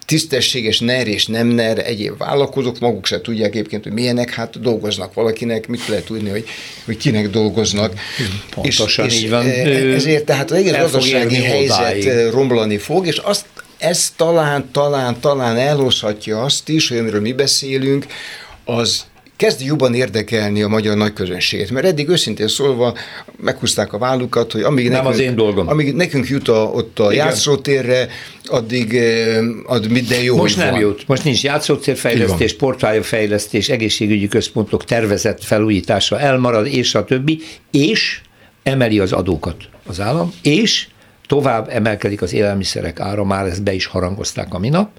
tisztességes 0.05 0.79
NER 0.79 1.07
és 1.07 1.25
nem 1.25 1.47
NER 1.47 1.79
egyéb 1.79 2.17
vállalkozók, 2.17 2.79
maguk 2.79 3.05
se 3.05 3.21
tudják 3.21 3.55
egyébként, 3.55 3.83
hogy 3.83 3.93
milyenek, 3.93 4.33
hát 4.33 4.61
dolgoznak 4.61 5.13
valakinek, 5.13 5.67
mit 5.67 5.87
lehet 5.87 6.05
tudni, 6.05 6.29
hogy, 6.29 6.45
hogy 6.85 6.97
kinek 6.97 7.29
dolgoznak. 7.29 7.93
Pontosan 8.55 9.05
és, 9.05 9.21
így 9.21 9.29
van. 9.29 9.45
Ezért 9.45 10.25
tehát 10.25 10.51
az 10.51 10.57
egész 10.57 10.71
gazdasági 10.71 11.35
helyzet 11.35 11.77
odáig. 11.79 12.31
romlani 12.31 12.77
fog, 12.77 13.07
és 13.07 13.17
azt 13.17 13.45
ez 13.77 14.13
talán, 14.15 14.69
talán, 14.71 15.19
talán 15.19 15.57
elhozhatja 15.57 16.41
azt 16.41 16.69
is, 16.69 16.87
hogy 16.87 16.97
amiről 16.97 17.21
mi 17.21 17.33
beszélünk, 17.33 18.05
az 18.65 19.05
kezd 19.41 19.61
jobban 19.61 19.93
érdekelni 19.93 20.61
a 20.61 20.67
magyar 20.67 20.97
nagyközönséget, 20.97 21.69
mert 21.69 21.85
eddig 21.85 22.09
őszintén 22.09 22.47
szólva 22.47 22.97
meghúzták 23.37 23.93
a 23.93 23.97
vállukat, 23.97 24.51
hogy 24.51 24.61
amíg, 24.61 24.83
Nem 24.83 24.93
nekünk, 24.93 25.13
az 25.13 25.19
én 25.19 25.35
dolgom. 25.35 25.67
amíg 25.67 25.93
nekünk 25.93 26.27
jut 26.27 26.47
a, 26.47 26.63
ott 26.73 26.99
a 26.99 27.11
Igen. 27.11 27.25
játszótérre, 27.25 28.07
addig, 28.45 28.95
eh, 28.95 29.37
ad 29.65 29.91
minden 29.91 30.21
jó, 30.21 30.35
Most 30.35 30.57
nem 30.57 30.69
van. 30.71 30.79
jut. 30.79 31.07
Most 31.07 31.23
nincs 31.23 31.43
játszótérfejlesztés, 31.43 32.55
portfályafejlesztés, 32.55 33.69
egészségügyi 33.69 34.27
központok 34.27 34.85
tervezett 34.85 35.43
felújítása 35.43 36.19
elmarad, 36.19 36.67
és 36.67 36.95
a 36.95 37.03
többi, 37.05 37.39
és 37.71 38.21
emeli 38.63 38.99
az 38.99 39.11
adókat 39.11 39.55
az 39.85 39.99
állam, 39.99 40.33
és 40.41 40.87
tovább 41.27 41.69
emelkedik 41.69 42.21
az 42.21 42.33
élelmiszerek 42.33 42.99
ára, 42.99 43.23
már 43.23 43.45
ezt 43.45 43.63
be 43.63 43.73
is 43.73 43.85
harangozták 43.85 44.53
a 44.53 44.59
minap, 44.59 44.89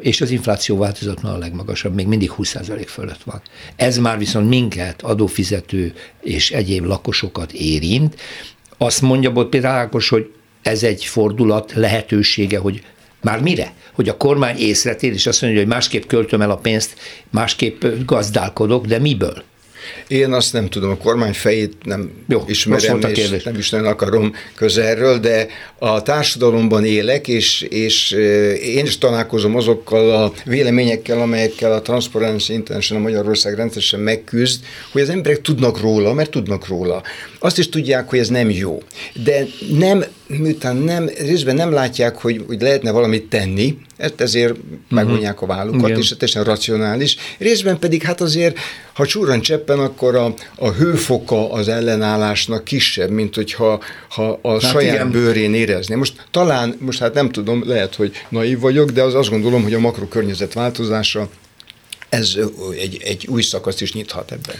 és 0.00 0.20
az 0.20 0.30
infláció 0.30 0.78
változatlan 0.78 1.34
a 1.34 1.38
legmagasabb, 1.38 1.94
még 1.94 2.06
mindig 2.06 2.32
20% 2.38 2.84
fölött 2.86 3.22
van. 3.22 3.42
Ez 3.76 3.98
már 3.98 4.18
viszont 4.18 4.48
minket, 4.48 5.02
adófizető 5.02 5.92
és 6.20 6.50
egyéb 6.50 6.84
lakosokat 6.84 7.52
érint. 7.52 8.20
Azt 8.78 9.02
mondja 9.02 9.32
Bot 9.32 9.48
Péter 9.48 9.70
Ákos, 9.70 10.08
hogy 10.08 10.32
ez 10.62 10.82
egy 10.82 11.04
fordulat 11.04 11.72
lehetősége, 11.72 12.58
hogy 12.58 12.84
már 13.20 13.40
mire? 13.40 13.72
Hogy 13.92 14.08
a 14.08 14.16
kormány 14.16 14.56
észre 14.56 14.94
és 14.94 15.26
azt 15.26 15.42
mondja, 15.42 15.60
hogy 15.60 15.68
másképp 15.68 16.06
költöm 16.06 16.40
el 16.40 16.50
a 16.50 16.56
pénzt, 16.56 16.94
másképp 17.30 17.84
gazdálkodok, 18.06 18.86
de 18.86 18.98
miből? 18.98 19.42
Én 20.08 20.32
azt 20.32 20.52
nem 20.52 20.68
tudom, 20.68 20.90
a 20.90 20.96
kormány 20.96 21.32
fejét 21.32 21.72
nem 21.84 22.10
Jó, 22.28 22.42
ismerem, 22.46 23.00
és 23.14 23.42
nem 23.42 23.56
is 23.56 23.70
nem 23.70 23.86
akarom 23.86 24.34
közelről, 24.54 25.18
de 25.18 25.46
a 25.78 26.02
társadalomban 26.02 26.84
élek, 26.84 27.28
és, 27.28 27.62
és 27.62 28.10
én 28.62 28.84
is 28.84 28.98
találkozom 28.98 29.56
azokkal 29.56 30.10
a 30.10 30.32
véleményekkel, 30.44 31.20
amelyekkel 31.20 31.72
a 31.72 31.82
Transparency 31.82 32.52
International 32.52 33.02
Magyarország 33.02 33.54
rendszeresen 33.54 34.00
megküzd, 34.00 34.64
hogy 34.92 35.02
az 35.02 35.08
emberek 35.08 35.40
tudnak 35.40 35.80
róla, 35.80 36.12
mert 36.12 36.30
tudnak 36.30 36.66
róla. 36.66 37.02
Azt 37.38 37.58
is 37.58 37.68
tudják, 37.68 38.08
hogy 38.08 38.18
ez 38.18 38.28
nem 38.28 38.50
jó. 38.50 38.82
De 39.24 39.46
nem, 39.78 40.04
miután 40.38 40.76
nem, 40.76 41.08
részben 41.18 41.54
nem 41.54 41.72
látják, 41.72 42.16
hogy, 42.16 42.44
hogy 42.46 42.60
lehetne 42.60 42.90
valamit 42.90 43.28
tenni, 43.28 43.78
ezért 44.16 44.50
uh-huh. 44.50 44.66
megvonják 44.88 45.42
a 45.42 45.46
vállukat, 45.46 45.88
Igen. 45.88 46.00
és 46.00 46.08
teljesen 46.08 46.44
racionális. 46.44 47.16
Részben 47.38 47.78
pedig 47.78 48.02
hát 48.02 48.20
azért, 48.20 48.58
ha 48.92 49.06
csúran 49.06 49.40
cseppen, 49.40 49.78
akkor 49.78 50.14
a, 50.14 50.34
a 50.56 50.70
hőfoka 50.70 51.52
az 51.52 51.68
ellenállásnak 51.68 52.64
kisebb, 52.64 53.10
mint 53.10 53.34
hogyha 53.34 53.82
ha 54.08 54.38
a 54.42 54.50
hát 54.50 54.60
saját 54.60 54.94
igen. 54.94 55.10
bőrén 55.10 55.54
érezni. 55.54 55.94
Most 55.94 56.26
talán, 56.30 56.76
most 56.78 56.98
hát 56.98 57.14
nem 57.14 57.30
tudom, 57.30 57.62
lehet, 57.66 57.94
hogy 57.94 58.12
naív 58.28 58.60
vagyok, 58.60 58.90
de 58.90 59.02
az 59.02 59.14
azt 59.14 59.30
gondolom, 59.30 59.62
hogy 59.62 59.74
a 59.74 59.78
makrokörnyezet 59.78 60.52
változása 60.52 61.28
ez 62.08 62.36
egy, 62.76 63.00
egy 63.04 63.26
új 63.26 63.42
szakaszt 63.42 63.80
is 63.80 63.92
nyithat 63.92 64.32
ebben. 64.32 64.56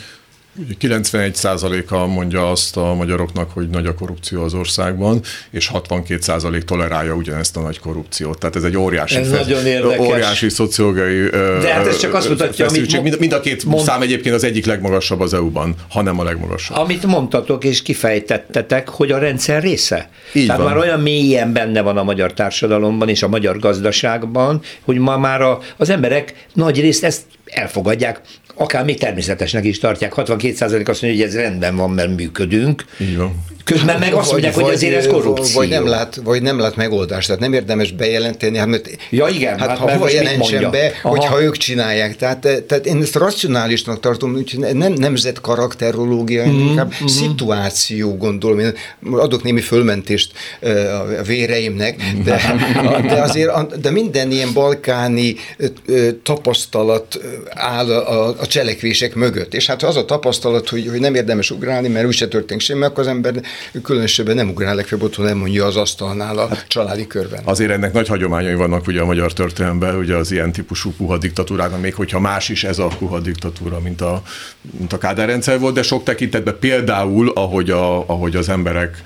91%-a 0.80 2.06
mondja 2.06 2.50
azt 2.50 2.76
a 2.76 2.94
magyaroknak, 2.94 3.50
hogy 3.50 3.68
nagy 3.68 3.86
a 3.86 3.94
korrupció 3.94 4.42
az 4.42 4.54
országban, 4.54 5.20
és 5.50 5.70
62% 5.74 6.62
tolerálja 6.62 7.14
ugyanezt 7.14 7.56
a 7.56 7.60
nagy 7.60 7.78
korrupciót. 7.78 8.38
Tehát 8.38 8.56
ez 8.56 8.62
egy 8.62 8.76
óriási, 8.76 9.16
ez 9.16 9.28
fesz, 9.28 9.46
nagyon 9.46 9.66
érdekes. 9.66 10.06
óriási 10.06 10.48
szociológiai 10.48 11.28
De 11.30 11.72
hát 11.72 11.86
ez 11.86 11.98
csak 11.98 12.14
azt 12.14 12.28
mutatja, 12.28 12.66
amit 12.66 13.02
mind, 13.02 13.18
mind 13.18 13.32
a 13.32 13.40
két 13.40 13.64
mond... 13.64 13.84
szám 13.84 14.02
egyébként 14.02 14.34
az 14.34 14.44
egyik 14.44 14.66
legmagasabb 14.66 15.20
az 15.20 15.34
EU-ban, 15.34 15.74
hanem 15.88 16.18
a 16.18 16.24
legmagasabb. 16.24 16.76
Amit 16.76 17.06
mondtatok 17.06 17.64
és 17.64 17.82
kifejtettetek, 17.82 18.88
hogy 18.88 19.10
a 19.10 19.18
rendszer 19.18 19.62
része. 19.62 20.10
Így 20.32 20.46
Tehát 20.46 20.62
van. 20.62 20.70
már 20.70 20.78
olyan 20.78 21.00
mélyen 21.00 21.52
benne 21.52 21.80
van 21.80 21.96
a 21.96 22.02
magyar 22.02 22.32
társadalomban 22.32 23.08
és 23.08 23.22
a 23.22 23.28
magyar 23.28 23.58
gazdaságban, 23.58 24.62
hogy 24.80 24.96
ma 24.96 25.18
már 25.18 25.40
a, 25.40 25.58
az 25.76 25.90
emberek 25.90 26.46
nagy 26.54 26.80
részt 26.80 27.04
ezt 27.04 27.22
elfogadják, 27.44 28.20
akár 28.54 28.84
még 28.84 28.98
természetesnek 28.98 29.64
is 29.64 29.78
tartják. 29.78 30.12
62% 30.16 30.88
azt 30.88 31.02
mondja, 31.02 31.08
hogy 31.08 31.20
ez 31.20 31.34
rendben 31.34 31.76
van, 31.76 31.90
mert 31.90 32.16
működünk. 32.16 32.84
Így 33.00 33.16
van. 33.16 33.44
Közben 33.64 33.98
meg 33.98 34.12
azt 34.12 34.30
mondják, 34.30 34.54
vagy, 34.54 34.64
hogy 34.64 34.72
azért 34.72 34.94
ez 34.94 35.06
korrupció. 35.06 35.58
Vagy 35.60 35.68
nem, 35.68 35.86
lát, 35.86 36.20
vagy 36.24 36.42
nem 36.42 36.58
lát 36.58 36.76
megoldást, 36.76 37.26
tehát 37.26 37.40
nem 37.40 37.52
érdemes 37.52 37.92
bejelenteni. 37.92 38.58
Hát, 38.58 38.66
mert, 38.66 38.90
ja 39.10 39.28
igen, 39.28 39.58
hát, 39.58 39.68
hát 39.68 39.78
ha 39.78 39.90
hova 39.90 40.10
jelentsen 40.10 40.70
be, 40.70 40.92
Aha. 41.02 41.08
hogyha 41.08 41.42
ők 41.42 41.56
csinálják. 41.56 42.16
Tehát, 42.16 42.38
tehát 42.38 42.86
én 42.86 43.02
ezt 43.02 43.14
racionálisnak 43.14 44.00
tartom, 44.00 44.34
úgyhogy 44.34 44.74
nem 44.74 44.92
nemzet 44.92 45.40
karakterológia, 45.40 46.46
mm-hmm. 46.46 46.66
inkább 46.66 46.94
mm-hmm. 46.94 47.06
szituáció 47.06 48.16
gondolom. 48.16 48.58
Én 48.58 48.72
adok 49.10 49.42
némi 49.42 49.60
fölmentést 49.60 50.32
a 51.18 51.22
véreimnek, 51.22 52.02
de, 52.24 52.40
de 53.08 53.20
azért 53.22 53.80
de 53.80 53.90
minden 53.90 54.30
ilyen 54.30 54.52
balkáni 54.52 55.34
tapasztalat 56.22 57.20
áll 57.50 57.90
a, 57.90 58.34
a 58.42 58.46
cselekvések 58.46 59.14
mögött. 59.14 59.54
És 59.54 59.66
hát 59.66 59.82
az 59.82 59.96
a 59.96 60.04
tapasztalat, 60.04 60.68
hogy, 60.68 60.88
hogy 60.88 61.00
nem 61.00 61.14
érdemes 61.14 61.50
ugrálni, 61.50 61.88
mert 61.88 62.06
úgyse 62.06 62.28
történik 62.28 62.62
semmi, 62.62 62.84
akkor 62.84 62.98
az 62.98 63.06
ember 63.06 63.34
különösebben 63.82 64.34
nem 64.34 64.48
ugrál, 64.48 64.74
legfeljebb 64.74 65.06
otthon 65.06 65.24
nem 65.24 65.36
mondja 65.38 65.64
az 65.64 65.76
asztalnál 65.76 66.38
a 66.38 66.48
hát, 66.48 66.64
családi 66.68 67.06
körben. 67.06 67.40
Azért 67.44 67.70
ennek 67.70 67.92
nagy 67.92 68.08
hagyományai 68.08 68.54
vannak 68.54 68.86
ugye 68.86 69.00
a 69.00 69.04
magyar 69.04 69.32
történelemben, 69.32 69.96
ugye 69.96 70.16
az 70.16 70.32
ilyen 70.32 70.52
típusú 70.52 70.92
puha 70.96 71.18
diktatúrának, 71.18 71.80
még 71.80 71.94
hogyha 71.94 72.20
más 72.20 72.48
is 72.48 72.64
ez 72.64 72.78
a 72.78 72.86
puha 72.86 73.20
diktatúra, 73.20 73.80
mint 73.80 74.00
a, 74.00 74.22
mint 74.78 74.92
a 74.92 74.98
Kádár 74.98 75.28
rendszer 75.28 75.58
volt, 75.58 75.74
de 75.74 75.82
sok 75.82 76.02
tekintetben 76.02 76.56
például, 76.60 77.28
ahogy, 77.34 77.70
a, 77.70 78.08
ahogy 78.08 78.36
az 78.36 78.48
emberek 78.48 79.02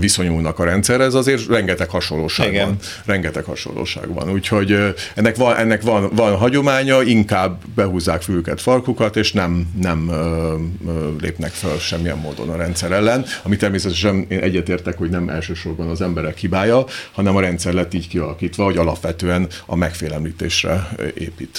viszonyulnak 0.00 0.58
a 0.58 0.64
rendszerhez, 0.64 1.14
azért 1.14 1.48
rengeteg 1.48 1.90
hasonlóság 1.90 2.48
Igen. 2.48 2.66
van. 2.66 2.76
Rengeteg 3.04 3.44
hasonlóság 3.44 4.14
van. 4.14 4.30
Úgyhogy 4.30 4.94
ennek 5.14 5.36
van, 5.36 5.56
ennek 5.56 5.82
van, 5.82 6.10
van 6.12 6.36
hagyománya, 6.36 7.02
inkább 7.02 7.60
behúzzák 7.74 8.22
fülket, 8.46 8.60
farkukat, 8.60 9.16
és 9.16 9.32
nem, 9.32 9.68
nem 9.80 10.08
ö, 10.08 10.54
ö, 10.86 11.10
lépnek 11.20 11.50
fel 11.50 11.78
semmilyen 11.78 12.18
módon 12.18 12.48
a 12.48 12.56
rendszer 12.56 12.92
ellen, 12.92 13.24
ami 13.42 13.56
természetesen 13.56 14.26
én 14.28 14.38
egyetértek, 14.38 14.98
hogy 14.98 15.10
nem 15.10 15.28
elsősorban 15.28 15.88
az 15.88 16.00
emberek 16.00 16.38
hibája, 16.38 16.84
hanem 17.12 17.36
a 17.36 17.40
rendszer 17.40 17.72
lett 17.72 17.94
így 17.94 18.08
kialakítva, 18.08 18.64
hogy 18.64 18.76
alapvetően 18.76 19.48
a 19.66 19.76
megfélemlítésre 19.76 20.88
épít. 21.14 21.58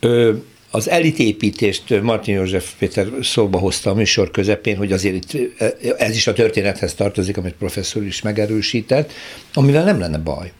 Ö, 0.00 0.32
az 0.70 0.88
elitépítést 0.88 2.02
Martin 2.02 2.34
József 2.34 2.72
Péter 2.78 3.06
szóba 3.22 3.58
hozta 3.58 3.90
a 3.90 3.94
műsor 3.94 4.30
közepén, 4.30 4.76
hogy 4.76 4.92
azért 4.92 5.14
itt 5.14 5.58
ez 5.98 6.14
is 6.14 6.26
a 6.26 6.32
történethez 6.32 6.94
tartozik, 6.94 7.36
amit 7.36 7.54
professzor 7.54 8.04
is 8.04 8.22
megerősített, 8.22 9.12
amivel 9.54 9.84
nem 9.84 9.98
lenne 9.98 10.18
baj. 10.18 10.52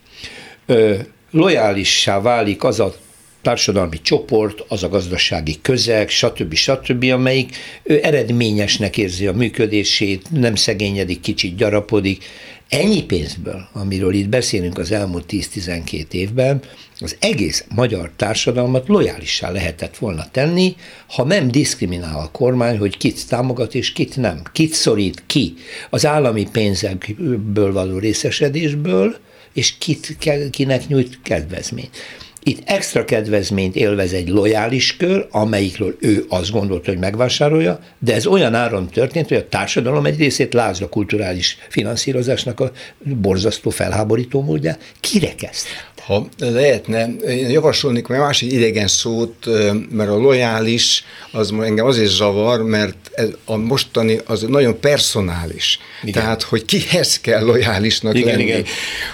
Ö, 0.67 0.95
lojálissá 1.31 2.21
válik 2.21 2.65
az 2.65 2.81
a 2.81 2.95
társadalmi 3.43 4.01
csoport, 4.03 4.65
az 4.69 4.83
a 4.83 4.89
gazdasági 4.89 5.59
közeg, 5.63 6.09
stb. 6.09 6.55
stb., 6.55 7.05
amelyik 7.05 7.57
ő 7.83 8.01
eredményesnek 8.03 8.97
érzi 8.97 9.27
a 9.27 9.33
működését, 9.33 10.31
nem 10.31 10.55
szegényedik, 10.55 11.21
kicsit 11.21 11.57
gyarapodik. 11.57 12.25
Ennyi 12.69 13.05
pénzből, 13.05 13.69
amiről 13.73 14.15
itt 14.15 14.29
beszélünk 14.29 14.79
az 14.79 14.93
elmúlt 14.93 15.25
10-12 15.29 16.13
évben, 16.13 16.63
az 16.99 17.17
egész 17.21 17.65
magyar 17.75 18.11
társadalmat 18.17 18.89
lojálissá 18.89 19.51
lehetett 19.51 19.97
volna 19.97 20.31
tenni, 20.31 20.77
ha 21.09 21.25
nem 21.25 21.51
diszkriminál 21.51 22.19
a 22.19 22.31
kormány, 22.31 22.79
hogy 22.79 22.97
kit 22.97 23.29
támogat 23.29 23.75
és 23.75 23.93
kit 23.93 24.17
nem. 24.17 24.43
Kit 24.53 24.73
szorít 24.73 25.23
ki 25.27 25.55
az 25.91 26.07
állami 26.07 26.49
pénzekből 26.53 27.73
való 27.73 27.99
részesedésből, 27.99 29.17
és 29.53 29.79
kit, 29.79 30.17
kinek 30.51 30.87
nyújt 30.87 31.19
kedvezményt. 31.23 31.97
Itt 32.43 32.63
extra 32.65 33.05
kedvezményt 33.05 33.77
élvez 33.77 34.13
egy 34.13 34.29
lojális 34.29 34.97
kör, 34.97 35.27
amelyikről 35.31 35.97
ő 36.01 36.25
azt 36.29 36.51
gondolta, 36.51 36.91
hogy 36.91 37.01
megvásárolja, 37.01 37.81
de 37.99 38.15
ez 38.15 38.27
olyan 38.27 38.55
áron 38.55 38.89
történt, 38.89 39.29
hogy 39.29 39.37
a 39.37 39.49
társadalom 39.49 40.07
egy 40.07 40.19
részét 40.19 40.55
lázra 40.55 40.89
kulturális 40.89 41.59
finanszírozásnak 41.69 42.61
a 42.61 42.73
borzasztó 42.99 43.71
felháborító 43.71 44.43
módja 44.43 44.77
kirekesztette. 45.01 45.90
Ha 46.11 46.27
lehetne, 46.39 47.09
én 47.29 47.51
javasolnék 47.51 48.09
egy 48.09 48.19
másik 48.19 48.53
idegen 48.53 48.87
szót, 48.87 49.47
mert 49.91 50.11
a 50.11 50.17
lojális 50.17 51.05
az 51.33 51.53
engem 51.63 51.87
azért 51.87 52.11
zavar, 52.11 52.63
mert 52.63 52.97
ez 53.13 53.29
a 53.45 53.57
mostani 53.57 54.21
az 54.25 54.43
nagyon 54.49 54.81
personális. 54.81 55.79
Igen. 56.03 56.13
Tehát, 56.13 56.43
hogy 56.43 56.65
kihez 56.65 57.21
kell 57.21 57.45
lojálisnak 57.45 58.15
igen, 58.15 58.29
lenni. 58.29 58.43
Igen. 58.43 58.65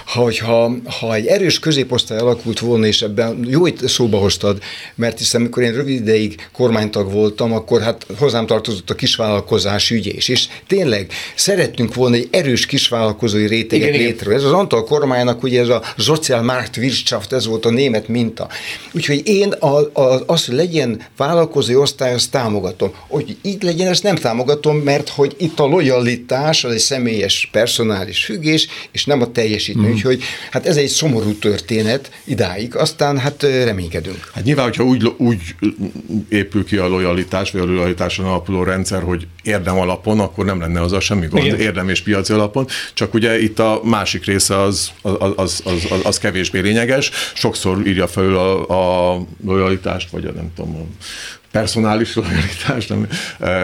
Ha, 0.05 0.21
hogyha, 0.21 0.71
ha 0.99 1.15
egy 1.15 1.25
erős 1.25 1.59
középosztály 1.59 2.17
alakult 2.17 2.59
volna, 2.59 2.85
és 2.85 3.01
ebben 3.01 3.45
jó 3.47 3.65
itt 3.65 3.87
szóba 3.87 4.17
hoztad, 4.17 4.61
mert 4.95 5.17
hiszen 5.17 5.41
amikor 5.41 5.63
én 5.63 5.73
rövid 5.73 6.01
ideig 6.01 6.47
kormánytag 6.51 7.11
voltam, 7.11 7.53
akkor 7.53 7.81
hát 7.81 8.05
hozzám 8.17 8.45
tartozott 8.45 8.89
a 8.89 8.95
kisvállalkozás 8.95 9.91
ügye 9.91 10.11
is. 10.11 10.27
És 10.27 10.47
tényleg 10.67 11.11
szerettünk 11.35 11.93
volna 11.93 12.15
egy 12.15 12.27
erős 12.31 12.65
kisvállalkozói 12.65 13.47
réteget 13.47 13.95
létre. 13.95 14.33
Ez 14.33 14.43
az 14.43 14.51
Antal 14.51 14.83
kormánynak 14.83 15.43
ugye 15.43 15.59
ez 15.59 15.69
a 15.69 15.83
Sozialmarkt 15.97 16.75
Wirtschaft, 16.87 17.33
ez 17.33 17.47
volt 17.47 17.65
a 17.65 17.69
német 17.69 18.07
minta. 18.07 18.47
Úgyhogy 18.91 19.21
én 19.27 19.51
a, 19.51 19.99
a, 19.99 20.23
az, 20.25 20.45
hogy 20.45 20.55
legyen 20.55 21.01
vállalkozói 21.17 21.75
osztály, 21.75 22.13
azt 22.13 22.31
támogatom. 22.31 22.91
Hogy 23.07 23.37
így 23.41 23.63
legyen, 23.63 23.87
ezt 23.87 24.03
nem 24.03 24.15
támogatom, 24.15 24.77
mert 24.77 25.09
hogy 25.09 25.35
itt 25.37 25.59
a 25.59 25.65
lojalitás, 25.65 26.63
az 26.63 26.71
egy 26.71 26.79
személyes, 26.79 27.49
personális 27.51 28.25
függés, 28.25 28.67
és 28.91 29.05
nem 29.05 29.21
a 29.21 29.31
teljesítmény. 29.31 29.89
Mm. 29.89 29.93
Úgyhogy 29.93 30.23
hát 30.51 30.65
ez 30.65 30.77
egy 30.77 30.87
szomorú 30.87 31.33
történet 31.33 32.11
idáig, 32.23 32.75
aztán 32.75 33.17
hát 33.17 33.43
reménykedünk. 33.43 34.31
Hát 34.33 34.43
nyilván, 34.43 34.65
hogyha 34.65 34.83
úgy, 34.83 35.13
úgy 35.17 35.41
épül 36.29 36.65
ki 36.65 36.77
a 36.77 36.87
lojalitás, 36.87 37.51
vagy 37.51 37.61
a 37.61 37.65
lojalitáson 37.65 38.25
alapuló 38.25 38.63
rendszer, 38.63 39.01
hogy 39.01 39.27
érdem 39.43 39.77
alapon, 39.79 40.19
akkor 40.19 40.45
nem 40.45 40.59
lenne 40.59 40.81
az 40.81 40.91
a 40.91 40.99
semmi 40.99 41.27
gond, 41.27 41.45
Igen. 41.45 41.59
érdem 41.59 41.89
és 41.89 42.01
piaci 42.01 42.33
alapon, 42.33 42.67
csak 42.93 43.13
ugye 43.13 43.41
itt 43.41 43.59
a 43.59 43.81
másik 43.83 44.25
része 44.25 44.61
az, 44.61 44.91
az, 45.01 45.31
az, 45.35 45.61
az, 45.63 45.87
az 46.03 46.17
kevésbé 46.17 46.59
lényeges, 46.59 46.76
sokszor 47.33 47.87
írja 47.87 48.07
fel 48.07 48.35
a, 48.35 49.13
a 49.13 49.21
lojalitást, 49.45 50.09
vagy 50.09 50.25
a 50.25 50.31
nem 50.31 50.51
tudom, 50.55 50.75
a 50.75 51.05
personális 51.51 52.15
lojalitás, 52.15 52.87
nem 52.87 53.07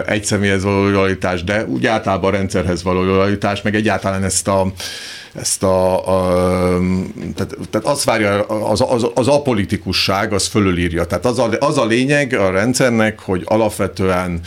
egy 0.06 0.24
személyhez 0.24 0.62
való 0.62 0.82
lojalitás, 0.82 1.44
de 1.44 1.64
úgy 1.64 1.86
általában 1.86 2.32
a 2.32 2.36
rendszerhez 2.36 2.82
való 2.82 3.02
lojalitás, 3.02 3.62
meg 3.62 3.74
egyáltalán 3.74 4.24
ezt 4.24 4.48
a 4.48 4.72
ezt 5.40 5.62
a, 5.62 5.94
a 5.96 6.78
tehát, 7.34 7.56
tehát 7.70 7.86
azt 7.86 8.04
várja, 8.04 8.42
az, 8.42 8.84
az, 8.88 9.06
az 9.14 9.28
apolitikusság, 9.28 10.32
az 10.32 10.46
fölülírja. 10.46 11.04
Tehát 11.04 11.24
az 11.24 11.38
a, 11.38 11.48
az 11.58 11.78
a 11.78 11.84
lényeg 11.84 12.32
a 12.32 12.50
rendszernek, 12.50 13.18
hogy 13.20 13.42
alapvetően 13.44 14.40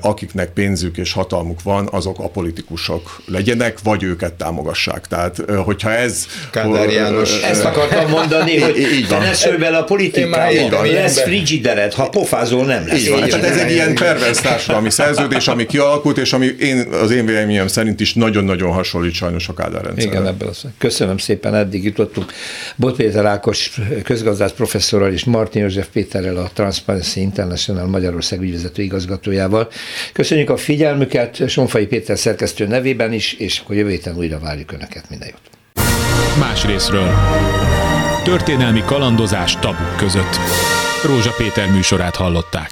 akiknek 0.00 0.52
pénzük 0.52 0.96
és 0.96 1.12
hatalmuk 1.12 1.62
van, 1.62 1.88
azok 1.90 2.18
apolitikusok 2.18 3.20
legyenek, 3.26 3.78
vagy 3.82 4.02
őket 4.02 4.32
támogassák. 4.32 5.06
Tehát, 5.06 5.42
hogyha 5.64 5.90
ez... 5.90 6.26
Kádár 6.50 6.90
János. 6.90 7.40
Ezt 7.42 7.64
akartam 7.64 8.10
mondani, 8.10 8.60
hogy 8.60 8.78
így 8.78 9.08
van. 9.08 9.20
te 9.20 9.50
ne 9.50 9.56
bele 9.56 9.76
a 9.76 9.84
politikába, 9.84 10.84
lesz 10.84 11.20
frigideret, 11.22 11.94
ha 11.94 12.08
pofázol 12.08 12.64
nem 12.64 12.86
lesz. 12.86 12.98
Így 12.98 13.10
van. 13.10 13.28
Tehát 13.28 13.44
ez 13.44 13.56
egy 13.56 13.70
ilyen 13.70 13.94
pervers 13.94 14.38
társadalmi 14.38 14.90
szerződés, 14.90 15.48
ami 15.48 15.66
kialakult, 15.66 16.18
és 16.18 16.32
ami 16.32 16.46
én, 16.60 16.86
az 17.02 17.10
én 17.10 17.26
véleményem 17.26 17.66
szerint 17.66 18.00
is 18.00 18.14
nagyon-nagyon 18.14 18.72
hasonlít 18.72 19.12
sajnos 19.12 19.48
a 19.48 19.54
Kádár 19.54 19.84
rendszerre. 19.84 20.17
Igen, 20.20 20.32
ebből 20.32 20.48
az. 20.48 20.64
Köszönöm 20.78 21.18
szépen, 21.18 21.54
eddig 21.54 21.84
jutottunk. 21.84 22.32
Bot 22.76 22.96
Péter 22.96 23.24
Ákos 23.24 23.80
közgazdász 24.04 24.52
professzorral 24.52 25.12
és 25.12 25.24
Martin 25.24 25.62
József 25.62 25.88
Péterrel, 25.92 26.36
a 26.36 26.50
Transparency 26.52 27.20
International 27.20 27.86
Magyarország 27.86 28.40
ügyvezető 28.40 28.82
igazgatójával. 28.82 29.68
Köszönjük 30.12 30.50
a 30.50 30.56
figyelmüket 30.56 31.48
Sonfai 31.48 31.86
Péter 31.86 32.18
szerkesztő 32.18 32.66
nevében 32.66 33.12
is, 33.12 33.32
és 33.32 33.58
akkor 33.58 33.76
jövő 33.76 33.90
héten 33.90 34.16
újra 34.16 34.38
várjuk 34.38 34.72
Önöket. 34.72 35.04
Minden 35.10 35.28
jót! 35.28 35.40
Más 36.38 36.64
részről. 36.64 37.08
Történelmi 38.24 38.82
kalandozás 38.86 39.56
tabuk 39.56 39.96
között. 39.96 40.36
Rózsa 41.04 41.34
Péter 41.36 41.70
műsorát 41.70 42.16
hallották. 42.16 42.70